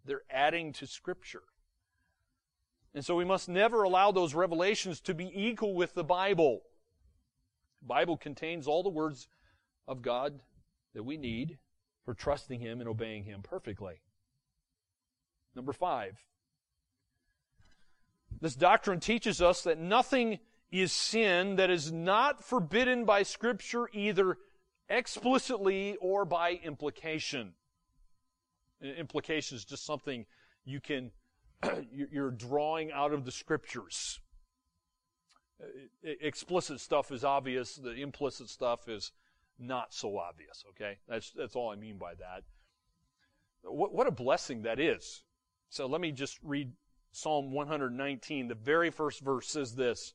They're 0.04 0.24
adding 0.30 0.74
to 0.74 0.88
Scripture. 0.88 1.44
And 2.96 3.06
so 3.06 3.16
we 3.16 3.26
must 3.26 3.48
never 3.48 3.84
allow 3.84 4.12
those 4.12 4.34
revelations 4.34 5.00
to 5.02 5.14
be 5.14 5.30
equal 5.32 5.76
with 5.76 5.94
the 5.94 6.04
Bible. 6.04 6.62
The 7.82 7.88
Bible 7.88 8.18
contains 8.18 8.68
all 8.68 8.82
the 8.82 8.90
words 8.90 9.28
of 9.88 10.02
God 10.02 10.40
that 10.96 11.04
we 11.04 11.18
need 11.18 11.60
for 12.08 12.14
trusting 12.14 12.62
Him 12.62 12.80
and 12.80 12.88
obeying 12.88 13.26
Him 13.26 13.42
perfectly. 13.44 13.96
Number 15.54 15.74
five. 15.74 16.18
This 18.40 18.56
doctrine 18.56 19.02
teaches 19.02 19.42
us 19.42 19.64
that 19.64 19.78
nothing 19.78 20.40
is 20.72 20.94
sin 20.94 21.58
that 21.58 21.70
is 21.70 21.92
not 21.92 22.42
forbidden 22.42 23.04
by 23.04 23.24
Scripture 23.24 23.90
either 23.92 24.38
explicitly 24.88 25.98
or 26.00 26.24
by 26.24 26.52
implication. 26.64 27.52
Implication 28.82 29.58
is 29.58 29.66
just 29.66 29.86
something 29.86 30.26
you 30.64 30.80
can, 30.80 31.12
you're 31.92 32.32
drawing 32.32 32.90
out 32.90 33.12
of 33.12 33.26
the 33.26 33.34
Scriptures. 33.34 34.22
Explicit 36.02 36.80
stuff 36.80 37.12
is 37.12 37.26
obvious. 37.26 37.76
The 37.76 37.96
implicit 37.96 38.48
stuff 38.48 38.88
is 38.88 39.12
not 39.60 39.94
so 39.94 40.18
obvious. 40.18 40.64
Okay, 40.70 41.00
that's 41.08 41.32
that's 41.32 41.56
all 41.56 41.70
I 41.70 41.76
mean 41.76 41.98
by 41.98 42.14
that. 42.16 42.44
What 43.64 43.94
what 43.94 44.08
a 44.08 44.12
blessing 44.12 44.64
that 44.64 44.80
is. 44.80 45.24
So 45.70 45.86
let 45.86 46.02
me 46.02 46.12
just 46.12 46.40
read 46.44 46.72
Psalm 47.12 47.52
119. 47.52 48.48
The 48.48 48.56
very 48.56 48.90
first 48.90 49.22
verse 49.22 49.48
says 49.48 49.76
this: 49.76 50.14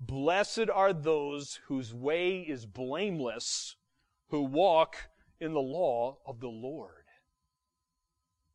"Blessed 0.00 0.70
are 0.72 0.92
those 0.92 1.60
whose 1.66 1.94
way 1.94 2.40
is 2.40 2.66
blameless, 2.66 3.76
who 4.28 4.42
walk 4.42 4.96
in 5.40 5.52
the 5.52 5.60
law 5.60 6.18
of 6.26 6.40
the 6.40 6.48
Lord." 6.48 7.04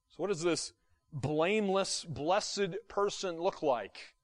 So 0.10 0.18
what 0.18 0.28
does 0.28 0.44
this 0.44 0.74
blameless, 1.12 2.06
blessed 2.06 2.76
person 2.88 3.40
look 3.40 3.62
like? 3.62 4.16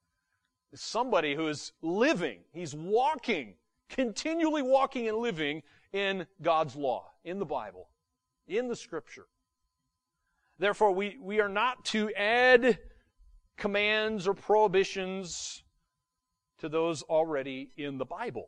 somebody 0.76 1.36
who 1.36 1.47
is 1.47 1.72
living, 1.82 2.39
he's 2.51 2.74
walking, 2.74 3.55
continually 3.89 4.61
walking 4.61 5.07
and 5.07 5.18
living 5.18 5.61
in 5.93 6.25
God's 6.41 6.75
law, 6.75 7.11
in 7.23 7.39
the 7.39 7.45
Bible, 7.45 7.89
in 8.47 8.67
the 8.67 8.75
Scripture. 8.75 9.27
Therefore, 10.59 10.91
we, 10.91 11.17
we 11.21 11.39
are 11.39 11.49
not 11.49 11.85
to 11.85 12.11
add 12.13 12.79
commands 13.57 14.27
or 14.27 14.33
prohibitions 14.33 15.63
to 16.59 16.69
those 16.69 17.03
already 17.03 17.71
in 17.77 17.97
the 17.97 18.05
Bible. 18.05 18.47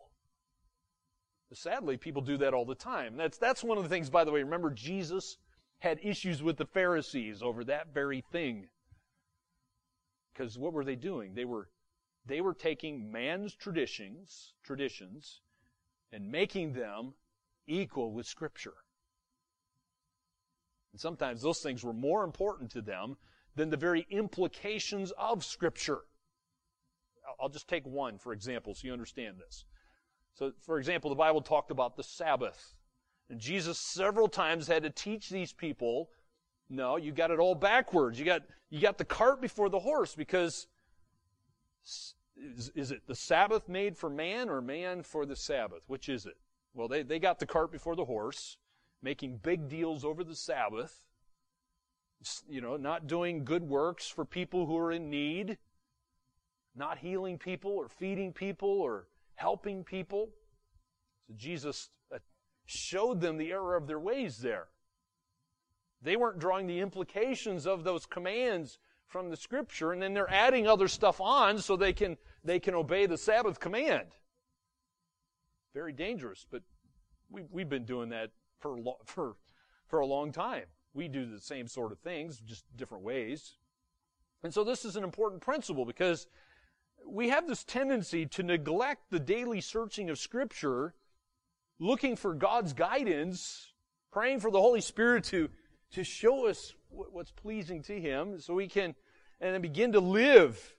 Sadly, 1.53 1.95
people 1.95 2.21
do 2.21 2.37
that 2.37 2.53
all 2.53 2.65
the 2.65 2.75
time. 2.75 3.15
That's, 3.15 3.37
that's 3.37 3.63
one 3.63 3.77
of 3.77 3.83
the 3.83 3.89
things, 3.89 4.09
by 4.09 4.23
the 4.23 4.31
way, 4.31 4.43
remember 4.43 4.71
Jesus 4.71 5.37
had 5.79 5.99
issues 6.03 6.43
with 6.43 6.57
the 6.57 6.65
Pharisees 6.65 7.41
over 7.41 7.63
that 7.63 7.93
very 7.93 8.23
thing. 8.31 8.67
Because 10.33 10.57
what 10.57 10.73
were 10.73 10.83
they 10.83 10.95
doing? 10.95 11.33
They 11.33 11.45
were 11.45 11.69
they 12.25 12.41
were 12.41 12.55
taking 12.55 13.11
man's 13.11 13.53
traditions, 13.53 14.53
traditions, 14.63 15.41
and 16.11 16.31
making 16.31 16.73
them 16.73 17.13
equal 17.67 18.11
with 18.11 18.25
Scripture. 18.25 18.73
And 20.91 20.99
sometimes 20.99 21.41
those 21.41 21.59
things 21.59 21.83
were 21.83 21.93
more 21.93 22.23
important 22.23 22.71
to 22.71 22.81
them 22.81 23.17
than 23.55 23.69
the 23.69 23.77
very 23.77 24.05
implications 24.09 25.11
of 25.17 25.43
Scripture. 25.43 25.99
I'll 27.39 27.49
just 27.49 27.67
take 27.67 27.85
one, 27.85 28.17
for 28.17 28.33
example, 28.33 28.73
so 28.73 28.87
you 28.87 28.93
understand 28.93 29.37
this. 29.39 29.65
So, 30.35 30.51
for 30.61 30.77
example, 30.77 31.09
the 31.09 31.15
Bible 31.15 31.41
talked 31.41 31.71
about 31.71 31.95
the 31.95 32.03
Sabbath. 32.03 32.75
And 33.29 33.39
Jesus 33.39 33.79
several 33.79 34.27
times 34.27 34.67
had 34.67 34.83
to 34.83 34.89
teach 34.89 35.29
these 35.29 35.51
people, 35.51 36.09
no, 36.69 36.97
you 36.97 37.11
got 37.11 37.31
it 37.31 37.39
all 37.39 37.55
backwards. 37.55 38.19
You 38.19 38.25
got, 38.25 38.43
you 38.69 38.81
got 38.81 38.97
the 38.97 39.05
cart 39.05 39.41
before 39.41 39.69
the 39.69 39.79
horse 39.79 40.13
because 40.15 40.67
is, 42.37 42.71
is 42.75 42.91
it 42.91 43.07
the 43.07 43.15
Sabbath 43.15 43.67
made 43.69 43.97
for 43.97 44.09
man 44.09 44.49
or 44.49 44.61
man 44.61 45.03
for 45.03 45.25
the 45.25 45.35
Sabbath? 45.35 45.83
Which 45.87 46.09
is 46.09 46.25
it? 46.25 46.37
Well, 46.75 46.89
they, 46.89 47.03
they 47.03 47.19
got 47.19 47.39
the 47.39 47.45
cart 47.45 47.71
before 47.71 47.95
the 47.95 48.05
horse, 48.05 48.57
making 49.01 49.37
big 49.37 49.69
deals 49.69 50.03
over 50.03 50.23
the 50.23 50.35
Sabbath. 50.35 51.05
You 52.49 52.59
know, 52.59 52.75
not 52.75 53.07
doing 53.07 53.45
good 53.45 53.63
works 53.63 54.07
for 54.07 54.25
people 54.25 54.65
who 54.65 54.77
are 54.77 54.91
in 54.91 55.09
need, 55.09 55.57
not 56.75 56.97
healing 56.97 57.37
people 57.37 57.71
or 57.71 57.87
feeding 57.87 58.33
people 58.33 58.69
or 58.69 59.07
helping 59.35 59.83
people. 59.83 60.29
So 61.27 61.33
Jesus 61.37 61.89
uh, 62.13 62.17
showed 62.65 63.21
them 63.21 63.37
the 63.37 63.51
error 63.51 63.75
of 63.75 63.87
their 63.87 63.99
ways 63.99 64.39
there. 64.39 64.67
They 66.01 66.17
weren't 66.17 66.39
drawing 66.39 66.67
the 66.67 66.81
implications 66.81 67.65
of 67.65 67.83
those 67.83 68.05
commands 68.05 68.79
from 69.07 69.29
the 69.29 69.37
scripture 69.37 69.91
and 69.91 70.01
then 70.01 70.13
they're 70.13 70.31
adding 70.31 70.67
other 70.67 70.87
stuff 70.87 71.21
on 71.21 71.59
so 71.59 71.75
they 71.75 71.93
can 71.93 72.17
they 72.43 72.59
can 72.59 72.73
obey 72.73 73.05
the 73.05 73.17
Sabbath 73.17 73.59
command. 73.59 74.07
Very 75.75 75.91
dangerous, 75.91 76.47
but 76.49 76.63
we 77.29 77.43
we've 77.51 77.69
been 77.69 77.85
doing 77.85 78.09
that 78.09 78.31
for 78.59 78.77
for 79.03 79.35
for 79.87 79.99
a 79.99 80.05
long 80.05 80.31
time. 80.31 80.63
We 80.93 81.09
do 81.09 81.29
the 81.29 81.41
same 81.41 81.67
sort 81.67 81.91
of 81.91 81.99
things, 81.99 82.39
just 82.39 82.63
different 82.77 83.03
ways. 83.03 83.55
And 84.41 84.53
so 84.53 84.63
this 84.63 84.85
is 84.85 84.95
an 84.95 85.03
important 85.03 85.41
principle 85.41 85.85
because 85.85 86.27
we 87.05 87.29
have 87.29 87.47
this 87.47 87.65
tendency 87.65 88.25
to 88.27 88.43
neglect 88.43 89.11
the 89.11 89.19
daily 89.19 89.59
searching 89.59 90.09
of 90.09 90.17
Scripture, 90.17 90.93
looking 91.77 92.15
for 92.15 92.33
God's 92.33 92.71
guidance, 92.71 93.73
praying 94.11 94.39
for 94.39 94.51
the 94.51 94.61
Holy 94.61 94.81
Spirit 94.81 95.25
to, 95.25 95.49
to 95.91 96.03
show 96.05 96.47
us 96.47 96.73
what's 96.89 97.31
pleasing 97.31 97.81
to 97.83 97.99
Him 97.99 98.39
so 98.39 98.53
we 98.53 98.67
can 98.67 98.95
and 99.41 99.53
then 99.53 99.61
begin 99.61 99.91
to 99.91 99.99
live 99.99 100.75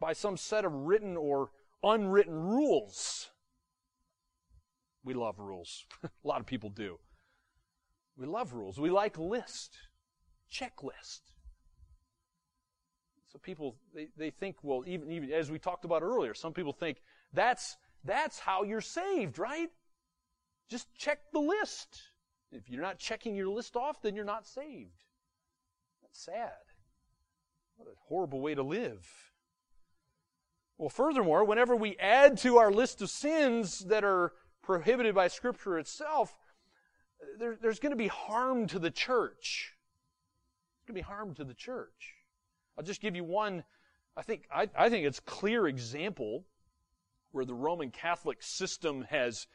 by 0.00 0.12
some 0.12 0.36
set 0.36 0.64
of 0.64 0.72
written 0.72 1.16
or 1.16 1.50
unwritten 1.84 2.34
rules. 2.34 3.30
We 5.04 5.14
love 5.14 5.38
rules. 5.38 5.84
a 6.04 6.08
lot 6.24 6.40
of 6.40 6.46
people 6.46 6.70
do. 6.70 6.98
We 8.16 8.26
love 8.26 8.52
rules. 8.52 8.78
We 8.78 8.90
like 8.90 9.18
list, 9.18 9.76
checklist. 10.52 11.20
So 13.28 13.38
people, 13.42 13.76
they, 13.92 14.08
they 14.16 14.30
think, 14.30 14.56
well, 14.62 14.84
even, 14.86 15.10
even 15.10 15.32
as 15.32 15.50
we 15.50 15.58
talked 15.58 15.84
about 15.84 16.02
earlier, 16.02 16.34
some 16.34 16.52
people 16.52 16.72
think 16.72 16.98
that's, 17.32 17.76
that's 18.04 18.38
how 18.38 18.62
you're 18.62 18.80
saved, 18.80 19.38
right? 19.38 19.70
Just 20.70 20.86
check 20.94 21.18
the 21.32 21.40
list. 21.40 22.00
If 22.52 22.70
you're 22.70 22.82
not 22.82 22.98
checking 22.98 23.34
your 23.34 23.48
list 23.48 23.74
off, 23.74 24.00
then 24.00 24.14
you're 24.14 24.24
not 24.24 24.46
saved. 24.46 25.02
That's 26.02 26.24
sad. 26.24 26.52
What 27.76 27.88
a 27.88 27.94
horrible 28.06 28.40
way 28.40 28.54
to 28.54 28.62
live. 28.62 29.04
Well, 30.78 30.88
furthermore, 30.88 31.44
whenever 31.44 31.74
we 31.74 31.96
add 31.98 32.38
to 32.38 32.58
our 32.58 32.70
list 32.70 33.02
of 33.02 33.10
sins 33.10 33.80
that 33.86 34.04
are 34.04 34.32
prohibited 34.64 35.14
by 35.14 35.28
Scripture 35.28 35.78
itself, 35.78 36.34
there, 37.38 37.56
there's 37.60 37.78
going 37.78 37.90
to 37.90 37.96
be 37.96 38.08
harm 38.08 38.66
to 38.68 38.78
the 38.78 38.90
church. 38.90 39.74
There's 40.76 40.86
going 40.88 41.02
to 41.02 41.06
be 41.06 41.14
harm 41.14 41.34
to 41.34 41.44
the 41.44 41.54
church. 41.54 42.14
I'll 42.76 42.84
just 42.84 43.00
give 43.00 43.14
you 43.14 43.24
one, 43.24 43.64
I 44.16 44.22
think, 44.22 44.46
I, 44.54 44.68
I 44.76 44.88
think 44.88 45.06
it's 45.06 45.20
clear 45.20 45.66
example 45.66 46.44
where 47.32 47.44
the 47.44 47.54
Roman 47.54 47.90
Catholic 47.90 48.42
system 48.42 49.06
has 49.10 49.46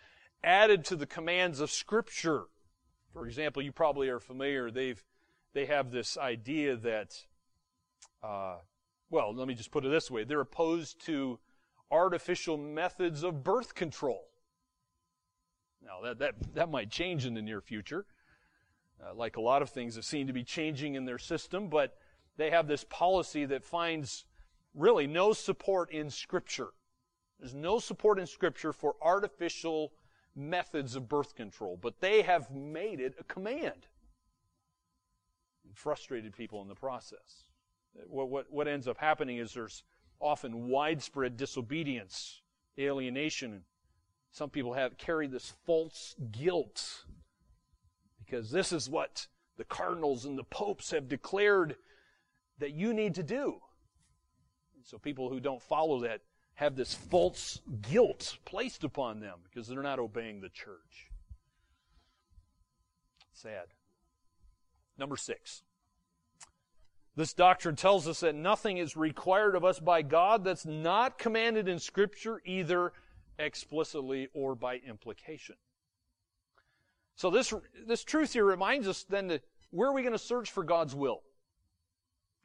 added 0.44 0.86
to 0.86 0.96
the 0.96 1.06
commands 1.06 1.60
of 1.60 1.70
Scripture. 1.70 2.44
For 3.14 3.26
example, 3.26 3.62
you 3.62 3.72
probably 3.72 4.10
are 4.10 4.20
familiar, 4.20 4.72
they've, 4.72 5.04
they 5.54 5.66
have 5.66 5.92
this 5.92 6.18
idea 6.18 6.76
that, 6.78 7.16
uh, 8.24 8.58
well, 9.10 9.34
let 9.34 9.48
me 9.48 9.56
just 9.56 9.72
put 9.72 9.86
it 9.86 9.90
this 9.90 10.12
way. 10.12 10.24
They're 10.24 10.42
opposed 10.42 11.04
to 11.06 11.40
artificial 11.92 12.58
methods 12.58 13.24
of 13.24 13.44
birth 13.44 13.74
control. 13.74 14.29
Now, 15.84 16.02
that, 16.04 16.20
that, 16.20 16.36
that 16.56 16.70
might 16.70 16.90
change 16.90 17.26
in 17.26 17.34
the 17.34 17.42
near 17.42 17.62
future, 17.62 18.06
uh, 19.04 19.14
like 19.14 19.38
a 19.38 19.42
lot 19.42 19.62
of 19.62 19.70
things 19.70 19.96
that 19.96 20.04
seem 20.04 20.28
to 20.28 20.34
be 20.34 20.44
changing 20.44 20.96
in 20.96 21.06
their 21.06 21.18
system, 21.18 21.70
but 21.70 21.98
they 22.38 22.50
have 22.50 22.68
this 22.68 22.86
policy 22.90 23.46
that 23.46 23.64
finds 23.64 24.26
really 24.74 25.08
no 25.08 25.34
support 25.34 25.92
in 25.92 26.10
Scripture. 26.10 26.70
There's 27.40 27.56
no 27.56 27.80
support 27.80 28.20
in 28.20 28.28
Scripture 28.28 28.74
for 28.74 28.96
artificial 29.02 29.94
methods 30.36 30.96
of 30.96 31.08
birth 31.08 31.36
control, 31.36 31.78
but 31.82 32.00
they 32.02 32.22
have 32.22 32.52
made 32.52 33.00
it 33.00 33.16
a 33.20 33.24
command 33.24 33.88
and 35.66 35.76
frustrated 35.76 36.36
people 36.36 36.62
in 36.62 36.68
the 36.68 36.76
process. 36.76 37.44
What, 38.08 38.30
what, 38.30 38.46
what 38.52 38.68
ends 38.68 38.88
up 38.88 38.98
happening 38.98 39.38
is 39.38 39.54
there's 39.54 39.84
often 40.20 40.68
widespread 40.68 41.38
disobedience, 41.38 42.42
alienation, 42.78 43.64
some 44.32 44.50
people 44.50 44.74
have 44.74 44.98
carried 44.98 45.32
this 45.32 45.54
false 45.66 46.16
guilt 46.32 47.06
because 48.24 48.52
this 48.52 48.72
is 48.72 48.90
what 48.90 49.28
the 49.58 49.64
cardinals 49.64 50.26
and 50.26 50.38
the 50.38 50.44
popes 50.44 50.92
have 50.92 51.10
declared 51.10 51.76
that 52.60 52.72
you 52.72 52.94
need 52.94 53.16
to 53.16 53.24
do. 53.24 53.60
So 54.84 54.98
people 54.98 55.30
who 55.30 55.40
don't 55.40 55.62
follow 55.62 56.02
that 56.02 56.22
have 56.56 56.76
this 56.76 56.94
false 56.94 57.62
guilt 57.90 58.38
placed 58.46 58.84
upon 58.84 59.20
them 59.20 59.40
because 59.44 59.68
they're 59.68 59.82
not 59.82 60.00
obeying 60.00 60.42
the 60.42 60.50
church. 60.50 61.10
Sad. 63.34 63.68
Number 64.98 65.16
six. 65.16 65.64
This 67.16 67.34
doctrine 67.34 67.76
tells 67.76 68.08
us 68.08 68.22
that 68.22 68.36
nothing 68.36 68.78
is 68.78 68.96
required 68.96 69.56
of 69.56 69.66
us 69.66 69.80
by 69.80 70.02
God 70.02 70.44
that's 70.44 70.66
not 70.66 71.18
commanded 71.18 71.68
in 71.68 71.80
Scripture, 71.80 72.42
either 72.46 72.94
explicitly 73.40 74.28
or 74.34 74.54
by 74.54 74.76
implication. 74.78 75.56
So 77.16 77.30
this, 77.30 77.54
this 77.88 78.04
truth 78.04 78.34
here 78.34 78.46
reminds 78.46 78.88
us 78.88 79.04
then 79.04 79.28
that 79.28 79.44
where 79.72 79.90
are 79.90 79.94
we 79.94 80.02
going 80.02 80.14
to 80.14 80.20
search 80.20 80.52
for 80.52 80.64
God's 80.64 80.96
will? 80.96 81.22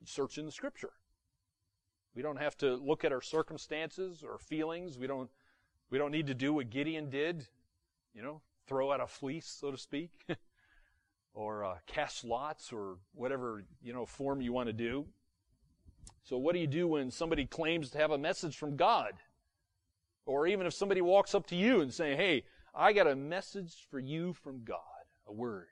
Search 0.04 0.38
in 0.38 0.46
the 0.46 0.52
scripture. 0.52 0.92
We 2.14 2.22
don't 2.22 2.38
have 2.38 2.56
to 2.58 2.76
look 2.76 3.04
at 3.04 3.12
our 3.12 3.22
circumstances 3.22 4.22
or 4.22 4.38
feelings. 4.38 4.98
We 4.98 5.06
don't, 5.06 5.30
we 5.90 5.98
don't 5.98 6.12
need 6.12 6.26
to 6.28 6.34
do 6.34 6.52
what 6.52 6.70
Gideon 6.70 7.10
did, 7.10 7.46
you 8.14 8.22
know, 8.22 8.40
throw 8.66 8.92
out 8.92 9.00
a 9.00 9.06
fleece, 9.06 9.46
so 9.46 9.70
to 9.70 9.78
speak, 9.78 10.10
or 11.34 11.64
uh, 11.64 11.76
cast 11.86 12.24
lots 12.24 12.72
or 12.72 12.98
whatever, 13.14 13.64
you 13.82 13.92
know, 13.92 14.06
form 14.06 14.40
you 14.40 14.52
want 14.52 14.68
to 14.68 14.72
do. 14.72 15.06
So 16.22 16.38
what 16.38 16.54
do 16.54 16.58
you 16.58 16.66
do 16.66 16.88
when 16.88 17.10
somebody 17.10 17.46
claims 17.46 17.90
to 17.90 17.98
have 17.98 18.10
a 18.10 18.18
message 18.18 18.56
from 18.56 18.76
God? 18.76 19.12
Or 20.26 20.46
even 20.46 20.66
if 20.66 20.74
somebody 20.74 21.00
walks 21.00 21.34
up 21.34 21.46
to 21.48 21.56
you 21.56 21.80
and 21.80 21.92
say, 21.92 22.16
hey, 22.16 22.44
I 22.74 22.92
got 22.92 23.06
a 23.06 23.14
message 23.14 23.86
for 23.90 23.98
you 23.98 24.32
from 24.32 24.64
God, 24.64 24.78
a 25.26 25.32
word. 25.32 25.68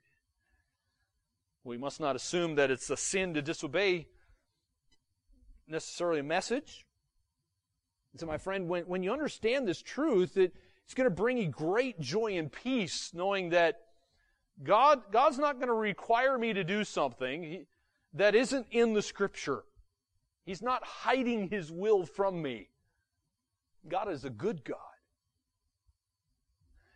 We 1.65 1.79
must 1.79 2.01
not 2.01 2.17
assume 2.17 2.57
that 2.57 2.71
it's 2.71 2.91
a 2.91 2.97
sin 2.97 3.35
to 3.35 3.43
disobey 3.43 4.09
necessarily 5.69 6.21
a 6.21 6.25
message. 6.25 6.87
And 8.13 8.21
so, 8.21 8.27
my 8.27 8.39
friend, 8.39 8.69
when, 8.69 8.85
when 8.85 9.03
you 9.03 9.13
understand 9.13 9.67
this 9.67 9.81
truth, 9.81 10.37
it, 10.37 10.55
it's 10.85 10.95
going 10.95 11.09
to 11.09 11.15
bring 11.15 11.39
you 11.39 11.49
great 11.49 11.99
joy 12.01 12.37
and 12.37 12.53
peace 12.53 13.13
knowing 13.15 13.51
that 13.51 13.81
God, 14.63 15.03
God's 15.11 15.39
not 15.39 15.57
going 15.57 15.69
to 15.69 15.75
require 15.75 16.37
me 16.37 16.53
to 16.53 16.65
do 16.65 16.85
something 16.85 17.67
that 18.13 18.35
isn't 18.35 18.67
in 18.71 18.93
the 18.93 19.03
Scripture. 19.03 19.63
He's 20.45 20.63
not 20.63 20.85
hiding 20.85 21.49
His 21.49 21.73
will 21.73 22.05
from 22.05 22.43
me. 22.43 22.69
God 23.89 24.11
is 24.11 24.25
a 24.25 24.31
good 24.31 24.65
God. 24.65 24.79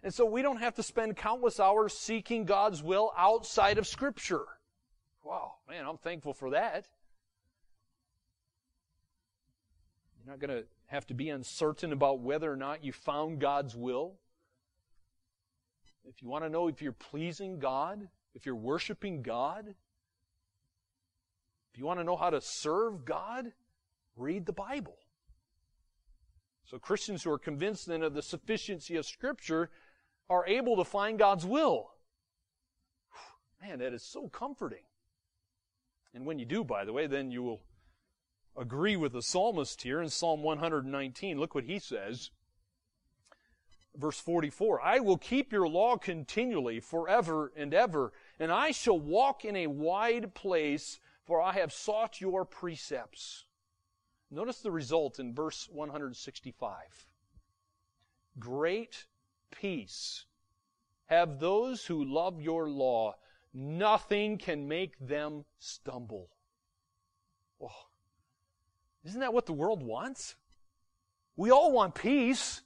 And 0.02 0.14
so 0.14 0.24
we 0.24 0.42
don't 0.42 0.58
have 0.58 0.74
to 0.74 0.82
spend 0.82 1.16
countless 1.16 1.58
hours 1.58 1.92
seeking 1.92 2.44
God's 2.44 2.82
will 2.82 3.12
outside 3.16 3.78
of 3.78 3.86
Scripture. 3.86 4.44
Wow, 5.24 5.54
man, 5.68 5.84
I'm 5.84 5.98
thankful 5.98 6.32
for 6.32 6.50
that. 6.50 6.86
You're 10.18 10.32
not 10.32 10.38
going 10.38 10.62
to 10.62 10.68
have 10.86 11.06
to 11.08 11.14
be 11.14 11.30
uncertain 11.30 11.92
about 11.92 12.20
whether 12.20 12.50
or 12.50 12.56
not 12.56 12.84
you 12.84 12.92
found 12.92 13.40
God's 13.40 13.74
will. 13.74 14.14
If 16.08 16.22
you 16.22 16.28
want 16.28 16.44
to 16.44 16.50
know 16.50 16.68
if 16.68 16.80
you're 16.80 16.92
pleasing 16.92 17.58
God, 17.58 18.08
if 18.34 18.46
you're 18.46 18.54
worshiping 18.54 19.22
God, 19.22 19.74
if 21.72 21.78
you 21.78 21.84
want 21.84 21.98
to 21.98 22.04
know 22.04 22.16
how 22.16 22.30
to 22.30 22.40
serve 22.40 23.04
God, 23.04 23.52
read 24.16 24.46
the 24.46 24.52
Bible. 24.52 24.96
So 26.66 26.78
Christians 26.78 27.22
who 27.22 27.30
are 27.30 27.38
convinced 27.38 27.86
then 27.86 28.02
of 28.02 28.14
the 28.14 28.22
sufficiency 28.22 28.96
of 28.96 29.06
Scripture 29.06 29.70
are 30.28 30.46
able 30.46 30.76
to 30.76 30.84
find 30.84 31.18
God's 31.18 31.46
will. 31.46 31.90
Man, 33.62 33.78
that 33.78 33.92
is 33.92 34.02
so 34.02 34.28
comforting. 34.28 34.82
And 36.12 36.26
when 36.26 36.38
you 36.38 36.44
do, 36.44 36.64
by 36.64 36.84
the 36.84 36.92
way, 36.92 37.06
then 37.06 37.30
you 37.30 37.42
will 37.42 37.62
agree 38.56 38.96
with 38.96 39.12
the 39.12 39.22
psalmist 39.22 39.82
here 39.82 40.02
in 40.02 40.08
Psalm 40.08 40.42
119. 40.42 41.38
Look 41.38 41.54
what 41.54 41.64
he 41.64 41.78
says. 41.78 42.30
Verse 43.94 44.18
44 44.18 44.80
I 44.82 44.98
will 44.98 45.16
keep 45.16 45.52
your 45.52 45.68
law 45.68 45.96
continually 45.96 46.80
forever 46.80 47.52
and 47.56 47.72
ever, 47.72 48.12
and 48.40 48.50
I 48.50 48.72
shall 48.72 48.98
walk 48.98 49.44
in 49.44 49.56
a 49.56 49.68
wide 49.68 50.34
place, 50.34 50.98
for 51.24 51.40
I 51.40 51.52
have 51.52 51.72
sought 51.72 52.20
your 52.20 52.44
precepts. 52.44 53.44
Notice 54.30 54.60
the 54.60 54.70
result 54.70 55.18
in 55.18 55.34
verse 55.34 55.68
165. 55.70 56.76
Great 58.38 59.06
peace 59.50 60.26
have 61.06 61.38
those 61.38 61.86
who 61.86 62.04
love 62.04 62.40
your 62.40 62.68
law, 62.68 63.14
nothing 63.54 64.38
can 64.38 64.68
make 64.68 64.98
them 64.98 65.44
stumble. 65.58 66.28
Oh, 67.62 67.68
isn't 69.04 69.20
that 69.20 69.32
what 69.32 69.46
the 69.46 69.52
world 69.52 69.82
wants? 69.82 70.34
We 71.36 71.50
all 71.50 71.70
want 71.70 71.94
peace. 71.94 72.62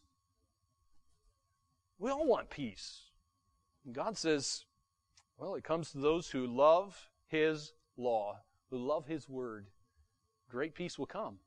We 1.98 2.10
all 2.10 2.26
want 2.26 2.48
peace. 2.48 3.02
And 3.84 3.94
God 3.94 4.16
says, 4.16 4.64
well, 5.36 5.54
it 5.54 5.64
comes 5.64 5.92
to 5.92 5.98
those 5.98 6.30
who 6.30 6.46
love 6.46 7.10
His 7.26 7.72
law, 7.96 8.40
who 8.70 8.78
love 8.78 9.06
His 9.06 9.28
word. 9.28 9.66
Great 10.48 10.74
peace 10.74 10.98
will 10.98 11.06
come. 11.06 11.38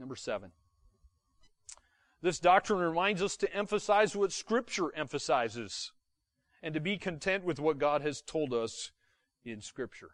Number 0.00 0.16
seven. 0.16 0.50
This 2.22 2.40
doctrine 2.40 2.80
reminds 2.80 3.22
us 3.22 3.36
to 3.36 3.54
emphasize 3.54 4.16
what 4.16 4.32
Scripture 4.32 4.94
emphasizes 4.96 5.92
and 6.62 6.74
to 6.74 6.80
be 6.80 6.96
content 6.96 7.44
with 7.44 7.60
what 7.60 7.78
God 7.78 8.00
has 8.00 8.22
told 8.22 8.54
us 8.54 8.92
in 9.44 9.60
Scripture. 9.60 10.12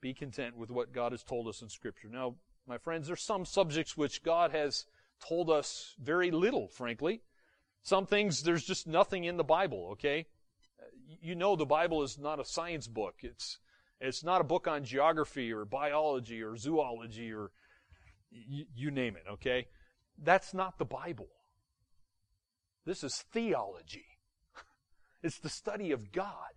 Be 0.00 0.14
content 0.14 0.56
with 0.56 0.70
what 0.70 0.92
God 0.92 1.12
has 1.12 1.24
told 1.24 1.48
us 1.48 1.62
in 1.62 1.68
Scripture. 1.68 2.08
Now, 2.08 2.36
my 2.66 2.78
friends, 2.78 3.08
there's 3.08 3.22
some 3.22 3.44
subjects 3.44 3.96
which 3.96 4.22
God 4.22 4.52
has 4.52 4.86
told 5.26 5.50
us 5.50 5.94
very 6.00 6.30
little, 6.30 6.68
frankly. 6.68 7.22
Some 7.82 8.06
things, 8.06 8.42
there's 8.42 8.64
just 8.64 8.86
nothing 8.86 9.24
in 9.24 9.36
the 9.36 9.44
Bible, 9.44 9.88
okay? 9.92 10.26
You 11.20 11.34
know 11.34 11.56
the 11.56 11.66
Bible 11.66 12.02
is 12.02 12.18
not 12.18 12.40
a 12.40 12.44
science 12.44 12.86
book. 12.86 13.16
It's, 13.20 13.58
it's 14.00 14.24
not 14.24 14.40
a 14.40 14.44
book 14.44 14.66
on 14.66 14.84
geography 14.84 15.52
or 15.52 15.64
biology 15.64 16.42
or 16.42 16.56
zoology 16.56 17.32
or 17.32 17.50
you 18.74 18.90
name 18.90 19.16
it, 19.16 19.24
okay? 19.30 19.66
That's 20.22 20.54
not 20.54 20.78
the 20.78 20.84
Bible. 20.84 21.28
This 22.84 23.02
is 23.02 23.24
theology. 23.32 24.06
It's 25.22 25.38
the 25.38 25.48
study 25.48 25.90
of 25.90 26.12
God. 26.12 26.54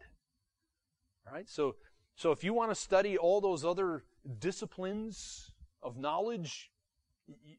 All 1.26 1.34
right? 1.34 1.50
So, 1.50 1.76
so 2.16 2.32
if 2.32 2.44
you 2.44 2.54
want 2.54 2.70
to 2.72 2.76
study 2.76 3.18
all 3.18 3.40
those 3.40 3.64
other 3.64 4.04
disciplines 4.40 5.52
of 5.82 5.98
knowledge, 5.98 6.70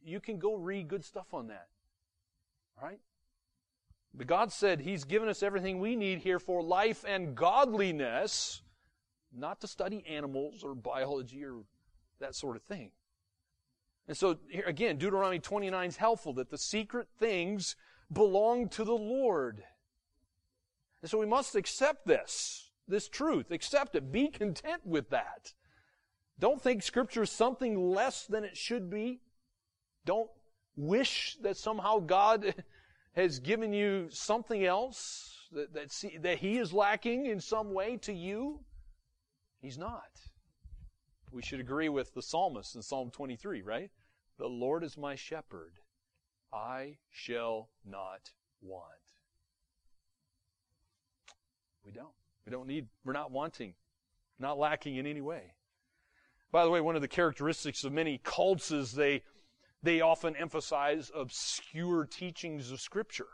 you 0.05 0.21
can 0.21 0.39
go 0.39 0.55
read 0.55 0.89
good 0.89 1.05
stuff 1.05 1.33
on 1.33 1.49
that. 1.49 1.69
All 2.77 2.87
right? 2.87 3.01
But 4.15 4.27
God 4.27 4.53
said 4.53 4.81
He's 4.81 5.05
given 5.05 5.29
us 5.29 5.43
everything 5.43 5.79
we 5.79 5.97
need 5.97 6.19
here 6.19 6.39
for 6.39 6.63
life 6.63 7.05
and 7.07 7.35
godliness, 7.35 8.63
not 9.33 9.61
to 9.61 9.67
study 9.67 10.05
animals 10.07 10.63
or 10.63 10.75
biology 10.75 11.45
or 11.45 11.63
that 12.21 12.35
sort 12.35 12.57
of 12.57 12.63
thing. 12.63 12.91
And 14.09 14.17
so, 14.17 14.39
here 14.49 14.65
again, 14.67 14.97
Deuteronomy 14.97 15.39
29 15.39 15.89
is 15.89 15.97
helpful 15.99 16.33
that 16.35 16.51
the 16.51 16.57
secret 16.57 17.09
things 17.19 17.77
belong 18.11 18.69
to 18.71 18.85
the 18.85 18.95
Lord. 18.95 19.63
And 21.03 21.11
so 21.11 21.19
we 21.19 21.27
must 21.27 21.55
accept 21.55 22.07
this, 22.07 22.71
this 22.89 23.09
truth. 23.09 23.51
Accept 23.51 23.95
it. 23.95 24.11
Be 24.11 24.29
content 24.29 24.85
with 24.85 25.11
that. 25.11 25.53
Don't 26.39 26.61
think 26.61 26.83
Scripture 26.83 27.23
is 27.23 27.31
something 27.31 27.91
less 27.91 28.27
than 28.27 28.45
it 28.45 28.57
should 28.57 28.89
be. 28.89 29.21
Don't 30.05 30.31
wish 30.77 31.37
that 31.43 31.57
somehow 31.57 31.99
God 31.99 32.55
has 33.13 33.41
given 33.41 33.73
you 33.73 34.09
something 34.11 34.65
else 34.65 35.49
that, 35.53 35.75
that, 35.75 35.93
see, 35.93 36.17
that 36.19 36.39
He 36.39 36.59
is 36.59 36.73
lacking 36.73 37.27
in 37.27 37.41
some 37.41 37.75
way 37.75 37.99
to 37.99 38.13
you. 38.13 38.61
He's 39.61 39.77
not. 39.77 40.28
We 41.31 41.43
should 41.43 41.61
agree 41.61 41.89
with 41.89 42.15
the 42.15 42.23
psalmist 42.23 42.75
in 42.75 42.83
Psalm 42.83 43.11
23, 43.11 43.63
right? 43.63 43.91
The 44.39 44.47
Lord 44.47 44.83
is 44.83 44.97
my 44.97 45.15
shepherd. 45.15 45.75
I 46.53 46.99
shall 47.11 47.69
not 47.85 48.31
want. 48.63 48.85
We 51.85 51.93
don't. 51.93 52.09
We 52.47 52.53
don't 52.53 52.67
need, 52.67 52.87
we're 53.05 53.13
not 53.13 53.31
wanting, 53.31 53.75
not 54.39 54.59
lacking 54.59 54.97
in 54.97 55.07
any 55.07 55.21
way. 55.21 55.53
By 56.51 56.65
the 56.65 56.71
way, 56.71 56.81
one 56.81 56.97
of 56.97 57.03
the 57.03 57.09
characteristics 57.09 57.85
of 57.85 57.93
many 57.93 58.21
cults 58.25 58.71
is 58.71 58.93
they 58.93 59.23
they 59.83 60.01
often 60.01 60.35
emphasize 60.35 61.11
obscure 61.15 62.05
teachings 62.05 62.73
of 62.73 62.81
Scripture. 62.81 63.29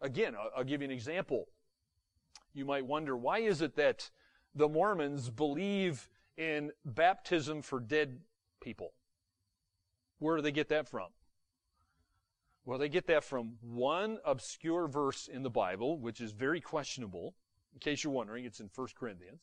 Again, 0.00 0.34
I'll, 0.56 0.64
give 0.64 0.80
you 0.80 0.86
an 0.86 0.92
example. 0.92 1.48
You 2.54 2.64
might 2.64 2.86
wonder, 2.86 3.16
why 3.16 3.40
is 3.40 3.60
it 3.60 3.76
that 3.76 4.10
the 4.54 4.68
Mormons 4.68 5.28
believe 5.28 6.08
in 6.40 6.72
baptism 6.84 7.60
for 7.60 7.78
dead 7.78 8.18
people? 8.62 8.94
Where 10.18 10.36
do 10.36 10.42
they 10.42 10.52
get 10.52 10.70
that 10.70 10.88
from? 10.88 11.08
Well, 12.64 12.78
they 12.78 12.88
get 12.88 13.06
that 13.08 13.24
from 13.24 13.54
one 13.60 14.18
obscure 14.24 14.88
verse 14.88 15.28
in 15.28 15.42
the 15.42 15.50
Bible, 15.50 15.98
which 15.98 16.20
is 16.20 16.32
very 16.32 16.60
questionable. 16.60 17.34
In 17.74 17.80
case 17.80 18.02
you're 18.02 18.12
wondering, 18.12 18.44
it's 18.44 18.60
in 18.60 18.70
1 18.74 18.88
Corinthians. 18.98 19.40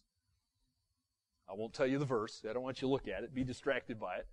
I 1.50 1.54
won't 1.54 1.74
tell 1.74 1.88
you 1.88 2.00
the 2.00 2.06
verse. 2.06 2.43
I 2.48 2.54
don't 2.54 2.64
want 2.64 2.82
you 2.82 2.88
to 2.88 2.91
look 2.91 3.08
at 3.08 3.24
it, 3.24 3.34
be 3.34 3.43
distracted 3.43 4.00
by 4.00 4.18
it. 4.18 4.28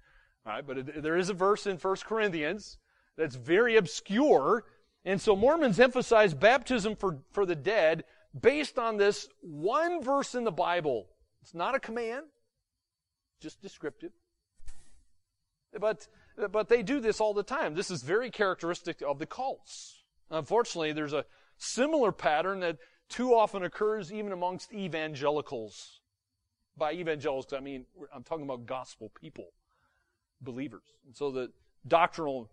All 0.47 0.53
right, 0.53 0.67
but 0.67 0.79
it, 0.79 1.03
there 1.03 1.17
is 1.17 1.29
a 1.29 1.35
verse 1.35 1.67
in 1.67 1.77
1 1.77 1.97
Corinthians 2.05 2.79
that's 3.17 3.37
very 3.37 3.77
obscure. 3.77 4.65
And 5.05 5.21
so 5.21 5.37
Mormons 5.37 5.81
emphasize 5.81 6.35
baptism 6.35 6.97
for, 6.97 7.19
for 7.31 7.47
the 7.47 7.55
dead 7.55 8.05
based 8.39 8.79
on 8.79 8.97
this 8.97 9.29
one 9.41 10.03
verse 10.03 10.35
in 10.35 10.45
the 10.45 10.53
Bible. 10.53 11.09
It's 11.43 11.55
not 11.55 11.75
a 11.75 11.81
command, 11.81 12.25
just 13.45 13.61
descriptive. 13.61 14.11
But, 15.79 16.09
but 16.51 16.69
they 16.69 16.83
do 16.83 16.99
this 16.99 17.21
all 17.21 17.35
the 17.35 17.43
time. 17.43 17.75
This 17.75 17.91
is 17.91 18.03
very 18.03 18.31
characteristic 18.31 19.03
of 19.03 19.19
the 19.19 19.27
cults. 19.27 20.03
Unfortunately, 20.31 20.93
there's 20.93 21.13
a 21.13 21.27
similar 21.59 22.11
pattern 22.11 22.61
that 22.61 22.79
too 23.11 23.35
often 23.35 23.63
occurs 23.63 24.11
even 24.13 24.33
amongst 24.33 24.73
evangelicals. 24.73 26.01
By 26.77 26.95
evangelicals, 26.95 27.53
I 27.53 27.61
mean, 27.61 27.85
I'm 28.15 28.23
talking 28.23 28.45
about 28.45 28.65
gospel 28.65 29.13
people 29.21 29.49
believers. 30.41 30.87
And 31.07 31.15
so 31.15 31.31
the 31.31 31.53
doctrinal 31.87 32.51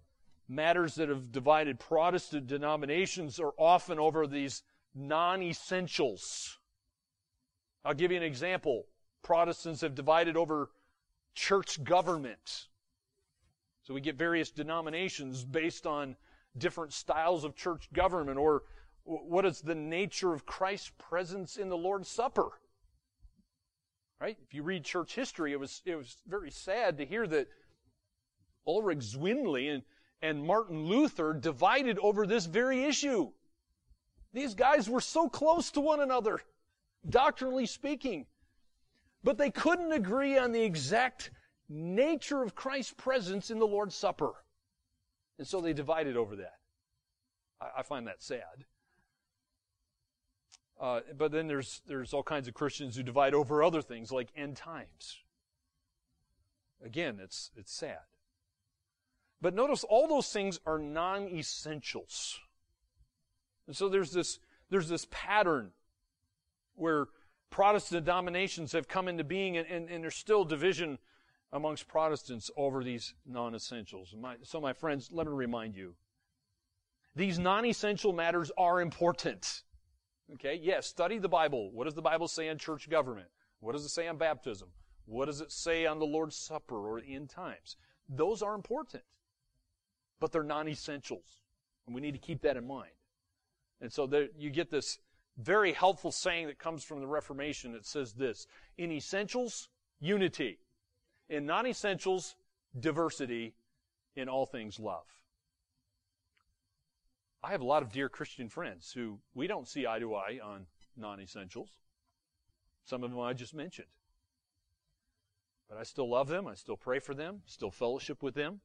matters 0.50 0.96
that 0.96 1.08
have 1.08 1.32
divided 1.32 1.80
Protestant 1.80 2.48
denominations 2.48 3.40
are 3.40 3.54
often 3.58 3.98
over 3.98 4.28
these 4.28 4.64
non 4.94 5.42
essentials. 5.42 6.58
I'll 7.86 7.94
give 7.94 8.12
you 8.12 8.18
an 8.18 8.24
example. 8.24 8.88
Protestants 9.24 9.82
have 9.82 9.96
divided 9.96 10.36
over 10.36 10.70
church 11.34 11.84
government. 11.84 12.68
So 13.84 13.94
we 13.94 14.02
get 14.02 14.16
various 14.16 14.52
denominations 14.52 15.44
based 15.44 15.88
on 15.88 16.16
different 16.58 16.94
styles 16.94 17.44
of 17.44 17.56
church 17.56 17.90
government 17.94 18.38
or 18.38 18.64
what 19.04 19.46
is 19.46 19.62
the 19.62 19.76
nature 19.76 20.34
of 20.34 20.46
Christ's 20.46 20.92
presence 20.98 21.58
in 21.58 21.70
the 21.70 21.78
Lord's 21.78 22.10
Supper. 22.10 22.50
Right? 24.20 24.38
If 24.46 24.54
you 24.54 24.62
read 24.62 24.84
church 24.84 25.16
history, 25.16 25.52
it 25.52 25.60
was, 25.60 25.82
it 25.86 25.96
was 25.96 26.18
very 26.28 26.52
sad 26.52 26.98
to 27.00 27.06
hear 27.06 27.26
that 27.28 27.48
Ulrich 28.68 29.02
Zwingli 29.02 29.68
and, 29.70 29.84
and 30.22 30.46
Martin 30.46 30.86
Luther 30.86 31.34
divided 31.34 31.98
over 32.00 32.28
this 32.28 32.46
very 32.46 32.84
issue. 32.84 33.32
These 34.34 34.54
guys 34.54 34.88
were 34.90 35.02
so 35.02 35.28
close 35.28 35.72
to 35.72 35.82
one 35.82 36.00
another, 36.00 36.40
doctrinally 37.10 37.66
speaking. 37.66 38.28
But 39.24 39.38
they 39.38 39.52
couldn't 39.52 39.92
agree 39.92 40.38
on 40.38 40.52
the 40.52 40.64
exact 40.64 41.32
nature 41.70 42.42
of 42.42 42.56
Christ's 42.56 42.94
presence 42.94 43.52
in 43.52 43.60
the 43.60 43.68
Lord's 43.68 43.96
Supper. 43.96 44.32
And 45.38 45.48
so 45.48 45.62
they 45.62 45.74
divided 45.74 46.18
over 46.18 46.36
that. 46.38 46.60
I, 47.60 47.80
I 47.80 47.84
find 47.84 48.08
that 48.08 48.22
sad. 48.22 48.66
Uh, 50.80 51.02
but 51.16 51.32
then 51.32 51.48
there's 51.48 51.82
there's 51.88 52.12
all 52.12 52.24
kinds 52.24 52.48
of 52.48 52.56
Christians 52.56 52.96
who 52.96 53.04
divide 53.04 53.36
over 53.36 53.64
other 53.64 53.84
things 53.84 54.12
like 54.12 54.30
end 54.36 54.58
times. 54.58 55.18
Again, 56.84 57.20
it's 57.22 57.52
it's 57.56 57.72
sad. 57.72 58.00
But 59.42 59.56
notice 59.56 59.84
all 59.84 60.08
those 60.08 60.32
things 60.32 60.60
are 60.66 60.78
non-essentials. 60.78 62.40
And 63.66 63.76
so 63.76 63.90
there's 63.90 64.12
this, 64.12 64.40
there's 64.70 64.88
this 64.88 65.08
pattern 65.10 65.72
where 66.76 67.08
Protestant 67.52 68.06
dominations 68.06 68.72
have 68.72 68.88
come 68.88 69.08
into 69.08 69.24
being 69.24 69.58
and, 69.58 69.68
and, 69.68 69.90
and 69.90 70.04
there's 70.04 70.16
still 70.16 70.44
division 70.44 70.98
amongst 71.54 71.88
Protestants 71.88 72.50
over 72.58 72.84
these 72.84 73.14
non-essentials. 73.28 74.16
So 74.44 74.60
my 74.60 74.74
friends, 74.74 75.10
let 75.12 75.28
me 75.28 75.34
remind 75.34 75.76
you. 75.76 75.94
These 77.16 77.38
non-essential 77.38 78.14
matters 78.14 78.52
are 78.58 78.82
important. 78.82 79.62
Okay? 80.34 80.60
Yes, 80.60 80.88
study 80.88 81.20
the 81.20 81.30
Bible. 81.30 81.72
What 81.72 81.84
does 81.84 81.94
the 81.94 82.02
Bible 82.02 82.28
say 82.28 82.50
on 82.50 82.58
church 82.58 82.90
government? 82.90 83.28
What 83.60 83.74
does 83.74 83.86
it 83.86 83.90
say 83.90 84.08
on 84.08 84.18
baptism? 84.18 84.70
What 85.06 85.26
does 85.26 85.42
it 85.42 85.52
say 85.52 85.86
on 85.86 86.00
the 86.00 86.06
Lord's 86.06 86.36
Supper 86.38 86.76
or 86.76 87.00
end 87.06 87.30
times? 87.30 87.76
Those 88.10 88.42
are 88.42 88.56
important 88.56 89.04
but 90.22 90.32
they're 90.32 90.44
non-essentials. 90.44 91.42
And 91.86 91.94
we 91.94 92.00
need 92.00 92.14
to 92.14 92.20
keep 92.20 92.44
that 92.44 92.56
in 92.56 92.66
mind. 92.66 92.92
And 93.82 93.92
so 93.92 94.08
there, 94.08 94.28
you 94.38 94.52
get 94.52 94.70
this 94.70 95.00
very 95.42 95.74
helpful 95.74 96.12
saying 96.12 96.48
that 96.48 96.60
comes 96.60 96.84
from 96.84 97.00
the 97.00 97.08
Reformation. 97.08 97.74
that 97.74 97.86
says 97.86 98.14
this, 98.14 98.48
in 98.78 98.92
essentials, 98.92 99.70
unity. 100.00 100.60
In 101.30 101.46
non-essentials, 101.46 102.36
diversity. 102.80 103.54
In 104.16 104.28
all 104.28 104.46
things, 104.46 104.80
love. 104.80 105.06
I 107.44 107.52
have 107.52 107.62
a 107.62 107.66
lot 107.66 107.82
of 107.82 107.92
dear 107.92 108.10
Christian 108.10 108.50
friends 108.50 108.92
who 108.94 109.20
we 109.34 109.48
don't 109.48 109.68
see 109.68 109.88
eye 109.88 110.00
to 110.00 110.16
eye 110.16 110.40
on 110.44 110.68
non 110.96 111.20
essentials. 111.20 111.70
Some 112.84 113.04
of 113.04 113.12
them 113.12 113.20
I 113.20 113.34
just 113.34 113.54
mentioned. 113.54 113.88
But 115.70 115.78
I 115.78 115.84
still 115.84 116.10
love 116.10 116.28
them. 116.28 116.48
I 116.48 116.56
still 116.56 116.78
pray 116.78 117.00
for 117.00 117.14
them, 117.14 117.42
still 117.46 117.72
fellowship 117.72 118.22
with 118.22 118.36
them. 118.36 118.60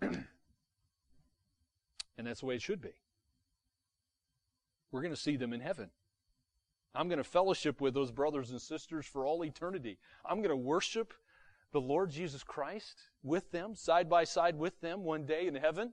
and 0.00 0.26
that's 2.18 2.40
the 2.40 2.46
way 2.46 2.54
it 2.54 2.62
should 2.62 2.80
be. 2.80 2.92
We're 4.92 5.00
going 5.00 5.14
to 5.14 5.20
see 5.20 5.36
them 5.36 5.52
in 5.52 5.60
heaven. 5.60 5.90
I'm 6.94 7.08
going 7.08 7.18
to 7.18 7.24
fellowship 7.24 7.80
with 7.80 7.94
those 7.94 8.10
brothers 8.10 8.50
and 8.50 8.60
sisters 8.60 9.06
for 9.06 9.24
all 9.24 9.44
eternity. 9.44 9.98
I'm 10.24 10.38
going 10.38 10.50
to 10.50 10.56
worship 10.56 11.14
the 11.72 11.80
Lord 11.80 12.10
Jesus 12.10 12.44
Christ 12.44 13.04
with 13.22 13.50
them, 13.50 13.74
side 13.74 14.10
by 14.10 14.24
side 14.24 14.58
with 14.58 14.78
them 14.82 15.02
one 15.02 15.24
day 15.24 15.46
in 15.46 15.54
heaven. 15.54 15.92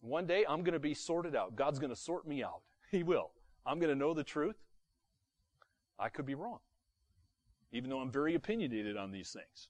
One 0.00 0.26
day 0.26 0.44
I'm 0.48 0.62
going 0.62 0.74
to 0.74 0.80
be 0.80 0.94
sorted 0.94 1.36
out. 1.36 1.54
God's 1.54 1.78
going 1.78 1.90
to 1.90 1.96
sort 1.96 2.26
me 2.26 2.42
out. 2.42 2.62
He 2.92 3.02
will. 3.02 3.32
I'm 3.66 3.80
going 3.80 3.92
to 3.92 3.98
know 3.98 4.14
the 4.14 4.22
truth. 4.22 4.56
I 5.98 6.08
could 6.08 6.24
be 6.24 6.36
wrong, 6.36 6.60
even 7.72 7.90
though 7.90 7.98
I'm 7.98 8.12
very 8.12 8.36
opinionated 8.36 8.96
on 8.96 9.10
these 9.10 9.30
things. 9.30 9.68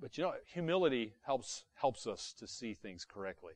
But 0.00 0.16
you 0.16 0.24
know, 0.24 0.32
humility 0.46 1.14
helps, 1.26 1.64
helps 1.74 2.06
us 2.06 2.32
to 2.38 2.46
see 2.46 2.72
things 2.72 3.04
correctly. 3.04 3.52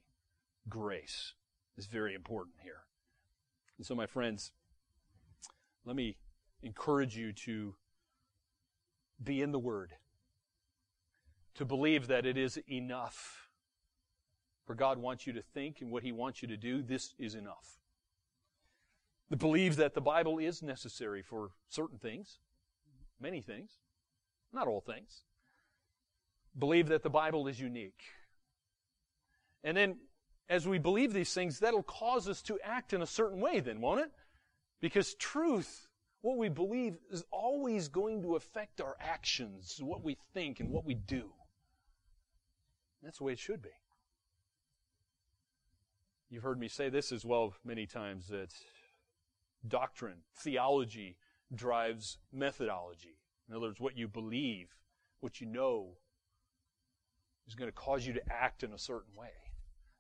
Grace 0.69 1.33
is 1.79 1.87
very 1.87 2.15
important 2.15 2.57
here. 2.63 2.83
And 3.79 3.87
so, 3.87 3.95
my 3.95 4.07
friends, 4.07 4.53
let 5.85 5.97
me 5.97 6.17
encourage 6.63 7.17
you 7.17 7.33
to 7.33 7.75
be 9.23 9.41
in 9.41 9.53
the 9.53 9.59
Word, 9.59 9.93
to 11.55 11.65
believe 11.65 12.09
that 12.09 12.27
it 12.27 12.37
is 12.37 12.59
enough. 12.69 13.49
For 14.67 14.75
God 14.75 14.99
wants 14.99 15.27
you 15.27 15.33
to 15.33 15.43
think 15.43 15.81
and 15.81 15.91
what 15.91 16.03
He 16.03 16.13
wants 16.13 16.43
you 16.43 16.49
to 16.49 16.57
do, 16.57 16.83
this 16.83 17.15
is 17.19 17.35
enough. 17.35 17.79
To 19.31 19.37
believe 19.37 19.77
that 19.77 19.95
the 19.95 20.01
Bible 20.01 20.39
is 20.39 20.63
necessary 20.63 21.23
for 21.23 21.51
certain 21.69 21.99
things, 21.99 22.39
many 23.21 23.41
things, 23.41 23.79
not 24.53 24.67
all 24.67 24.81
things. 24.81 25.23
Believe 26.59 26.89
that 26.89 27.03
the 27.03 27.11
Bible 27.11 27.47
is 27.47 27.61
unique. 27.61 28.03
And 29.63 29.77
then 29.77 29.97
as 30.49 30.67
we 30.67 30.79
believe 30.79 31.13
these 31.13 31.35
things, 31.35 31.59
that'll 31.59 31.83
cause 31.83 32.29
us 32.29 32.43
to 32.43 32.59
act 32.65 32.93
in 32.93 33.03
a 33.03 33.07
certain 33.07 33.41
way, 33.41 33.61
then, 33.61 33.81
won't 33.81 34.01
it? 34.01 34.11
Because 34.81 35.15
truth, 35.15 35.89
what 36.23 36.39
we 36.39 36.49
believe, 36.49 36.97
is 37.11 37.25
always 37.31 37.89
going 37.89 38.23
to 38.23 38.37
affect 38.37 38.81
our 38.81 38.97
actions, 39.01 39.79
what 39.83 40.03
we 40.03 40.17
think, 40.33 40.61
and 40.61 40.71
what 40.71 40.85
we 40.85 40.95
do. 40.95 41.31
That's 43.03 43.19
the 43.19 43.25
way 43.25 43.33
it 43.33 43.39
should 43.39 43.63
be. 43.63 43.69
You've 46.31 46.43
heard 46.43 46.59
me 46.59 46.69
say 46.69 46.89
this 46.89 47.13
as 47.13 47.25
well 47.25 47.55
many 47.65 47.87
times 47.87 48.29
that 48.29 48.53
doctrine, 49.67 50.23
theology, 50.37 51.17
drives 51.55 52.19
methodology. 52.33 53.19
In 53.49 53.55
other 53.55 53.69
words, 53.69 53.81
what 53.81 53.97
you 53.97 54.09
believe, 54.09 54.69
what 55.21 55.41
you 55.41 55.47
know, 55.47 55.97
is 57.47 57.55
going 57.55 57.71
to 57.71 57.75
cause 57.75 58.07
you 58.07 58.13
to 58.13 58.33
act 58.33 58.63
in 58.63 58.73
a 58.73 58.79
certain 58.79 59.15
way. 59.17 59.31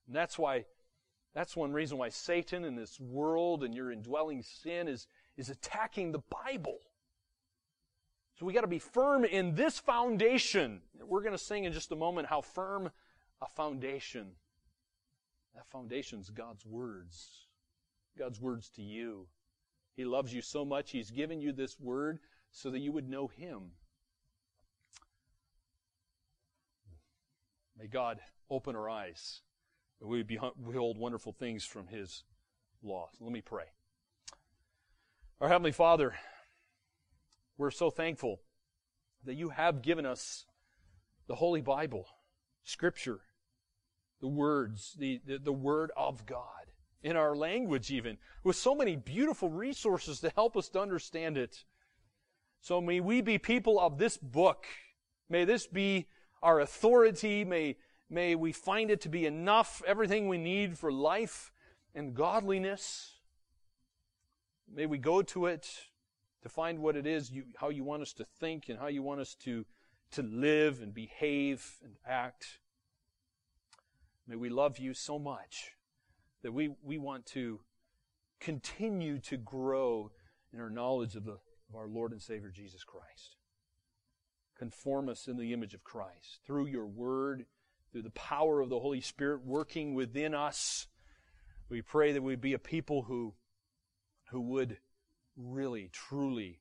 And 0.08 0.16
that's 0.16 0.38
why, 0.38 0.64
that's 1.34 1.54
one 1.54 1.72
reason 1.72 1.98
why 1.98 2.08
Satan 2.08 2.64
and 2.64 2.76
this 2.76 2.98
world 2.98 3.62
and 3.62 3.74
your 3.74 3.92
indwelling 3.92 4.42
sin 4.42 4.88
is, 4.88 5.06
is 5.36 5.50
attacking 5.50 6.10
the 6.10 6.22
Bible. 6.44 6.78
So 8.38 8.46
we 8.46 8.54
got 8.54 8.62
to 8.62 8.66
be 8.66 8.78
firm 8.78 9.24
in 9.24 9.54
this 9.54 9.78
foundation. 9.78 10.80
We're 10.98 11.20
going 11.20 11.32
to 11.32 11.38
sing 11.38 11.64
in 11.64 11.72
just 11.74 11.92
a 11.92 11.96
moment 11.96 12.28
how 12.28 12.40
firm 12.40 12.90
a 13.42 13.46
foundation. 13.46 14.28
That 15.54 15.68
foundation's 15.70 16.30
God's 16.30 16.64
words. 16.64 17.46
God's 18.18 18.40
words 18.40 18.70
to 18.70 18.82
you. 18.82 19.26
He 19.94 20.04
loves 20.04 20.32
you 20.32 20.40
so 20.40 20.64
much, 20.64 20.92
He's 20.92 21.10
given 21.10 21.40
you 21.40 21.52
this 21.52 21.78
word 21.78 22.20
so 22.50 22.70
that 22.70 22.78
you 22.78 22.92
would 22.92 23.08
know 23.08 23.26
Him. 23.26 23.72
May 27.76 27.88
God 27.88 28.20
open 28.48 28.74
our 28.74 28.88
eyes 28.88 29.42
we 30.00 30.22
behold 30.22 30.98
wonderful 30.98 31.32
things 31.32 31.64
from 31.64 31.88
His 31.88 32.24
law. 32.82 33.08
let 33.20 33.32
me 33.32 33.40
pray. 33.40 33.64
Our 35.40 35.48
Heavenly 35.48 35.72
Father, 35.72 36.14
we're 37.56 37.70
so 37.70 37.90
thankful 37.90 38.40
that 39.24 39.34
you 39.34 39.50
have 39.50 39.82
given 39.82 40.06
us 40.06 40.46
the 41.26 41.34
Holy 41.34 41.60
Bible, 41.60 42.06
Scripture, 42.64 43.20
the 44.20 44.28
words, 44.28 44.96
the, 44.98 45.20
the, 45.26 45.38
the 45.38 45.52
Word 45.52 45.90
of 45.96 46.26
God, 46.26 46.72
in 47.02 47.16
our 47.16 47.36
language 47.36 47.90
even, 47.90 48.18
with 48.42 48.56
so 48.56 48.74
many 48.74 48.96
beautiful 48.96 49.48
resources 49.48 50.20
to 50.20 50.32
help 50.34 50.56
us 50.56 50.68
to 50.70 50.80
understand 50.80 51.36
it. 51.36 51.64
So 52.60 52.80
may 52.80 53.00
we 53.00 53.20
be 53.20 53.38
people 53.38 53.78
of 53.78 53.98
this 53.98 54.16
book. 54.16 54.66
May 55.28 55.44
this 55.44 55.66
be 55.66 56.06
our 56.42 56.60
authority. 56.60 57.44
May 57.44 57.76
May 58.10 58.34
we 58.34 58.52
find 58.52 58.90
it 58.90 59.00
to 59.02 59.08
be 59.08 59.26
enough, 59.26 59.82
everything 59.86 60.28
we 60.28 60.38
need 60.38 60.78
for 60.78 60.90
life 60.90 61.52
and 61.94 62.14
godliness. 62.14 63.14
May 64.72 64.86
we 64.86 64.98
go 64.98 65.20
to 65.22 65.46
it 65.46 65.68
to 66.42 66.48
find 66.48 66.78
what 66.78 66.96
it 66.96 67.06
is, 67.06 67.30
you, 67.30 67.44
how 67.56 67.68
you 67.68 67.84
want 67.84 68.02
us 68.02 68.12
to 68.14 68.24
think 68.24 68.68
and 68.68 68.78
how 68.78 68.86
you 68.86 69.02
want 69.02 69.20
us 69.20 69.34
to, 69.34 69.66
to 70.12 70.22
live 70.22 70.80
and 70.80 70.94
behave 70.94 71.76
and 71.82 71.96
act. 72.06 72.58
May 74.26 74.36
we 74.36 74.48
love 74.48 74.78
you 74.78 74.94
so 74.94 75.18
much 75.18 75.72
that 76.42 76.52
we, 76.52 76.70
we 76.82 76.98
want 76.98 77.26
to 77.26 77.60
continue 78.40 79.18
to 79.18 79.36
grow 79.36 80.12
in 80.52 80.60
our 80.60 80.70
knowledge 80.70 81.14
of, 81.14 81.24
the, 81.24 81.32
of 81.68 81.76
our 81.76 81.88
Lord 81.88 82.12
and 82.12 82.22
Savior 82.22 82.50
Jesus 82.50 82.84
Christ. 82.84 83.36
Conform 84.56 85.08
us 85.08 85.28
in 85.28 85.36
the 85.36 85.52
image 85.52 85.74
of 85.74 85.84
Christ 85.84 86.40
through 86.46 86.66
your 86.66 86.86
word 86.86 87.46
through 87.90 88.02
the 88.02 88.10
power 88.10 88.60
of 88.60 88.68
the 88.68 88.80
Holy 88.80 89.00
Spirit 89.00 89.44
working 89.44 89.94
within 89.94 90.34
us. 90.34 90.86
We 91.68 91.82
pray 91.82 92.12
that 92.12 92.22
we 92.22 92.36
be 92.36 92.54
a 92.54 92.58
people 92.58 93.02
who, 93.02 93.34
who 94.30 94.40
would 94.40 94.78
really, 95.36 95.90
truly 95.92 96.60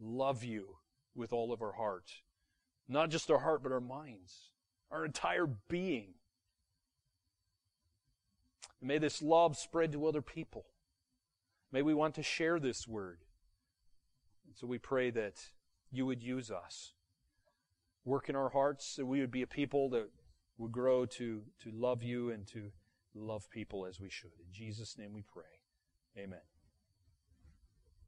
love 0.00 0.44
you 0.44 0.76
with 1.14 1.32
all 1.32 1.52
of 1.52 1.62
our 1.62 1.72
heart. 1.72 2.10
Not 2.88 3.10
just 3.10 3.30
our 3.30 3.40
heart, 3.40 3.62
but 3.62 3.72
our 3.72 3.80
minds, 3.80 4.50
our 4.90 5.04
entire 5.04 5.46
being. 5.68 6.14
may 8.80 8.98
this 8.98 9.20
love 9.20 9.56
spread 9.56 9.92
to 9.92 10.06
other 10.06 10.22
people. 10.22 10.66
May 11.70 11.82
we 11.82 11.94
want 11.94 12.14
to 12.14 12.22
share 12.22 12.58
this 12.58 12.88
word. 12.88 13.18
And 14.46 14.56
so 14.56 14.66
we 14.66 14.78
pray 14.78 15.10
that 15.10 15.34
you 15.90 16.06
would 16.06 16.22
use 16.22 16.50
us. 16.50 16.94
Work 18.04 18.28
in 18.30 18.36
our 18.36 18.48
hearts 18.48 18.86
so 18.86 19.04
we 19.04 19.20
would 19.20 19.30
be 19.30 19.42
a 19.42 19.46
people 19.46 19.90
that 19.90 20.08
would 20.58 20.72
grow 20.72 21.06
to, 21.06 21.42
to 21.62 21.70
love 21.72 22.02
you 22.02 22.30
and 22.30 22.46
to 22.48 22.70
love 23.14 23.48
people 23.50 23.86
as 23.86 24.00
we 24.00 24.10
should. 24.10 24.32
In 24.38 24.52
Jesus' 24.52 24.98
name 24.98 25.12
we 25.14 25.22
pray. 25.22 26.22
Amen. 26.22 26.40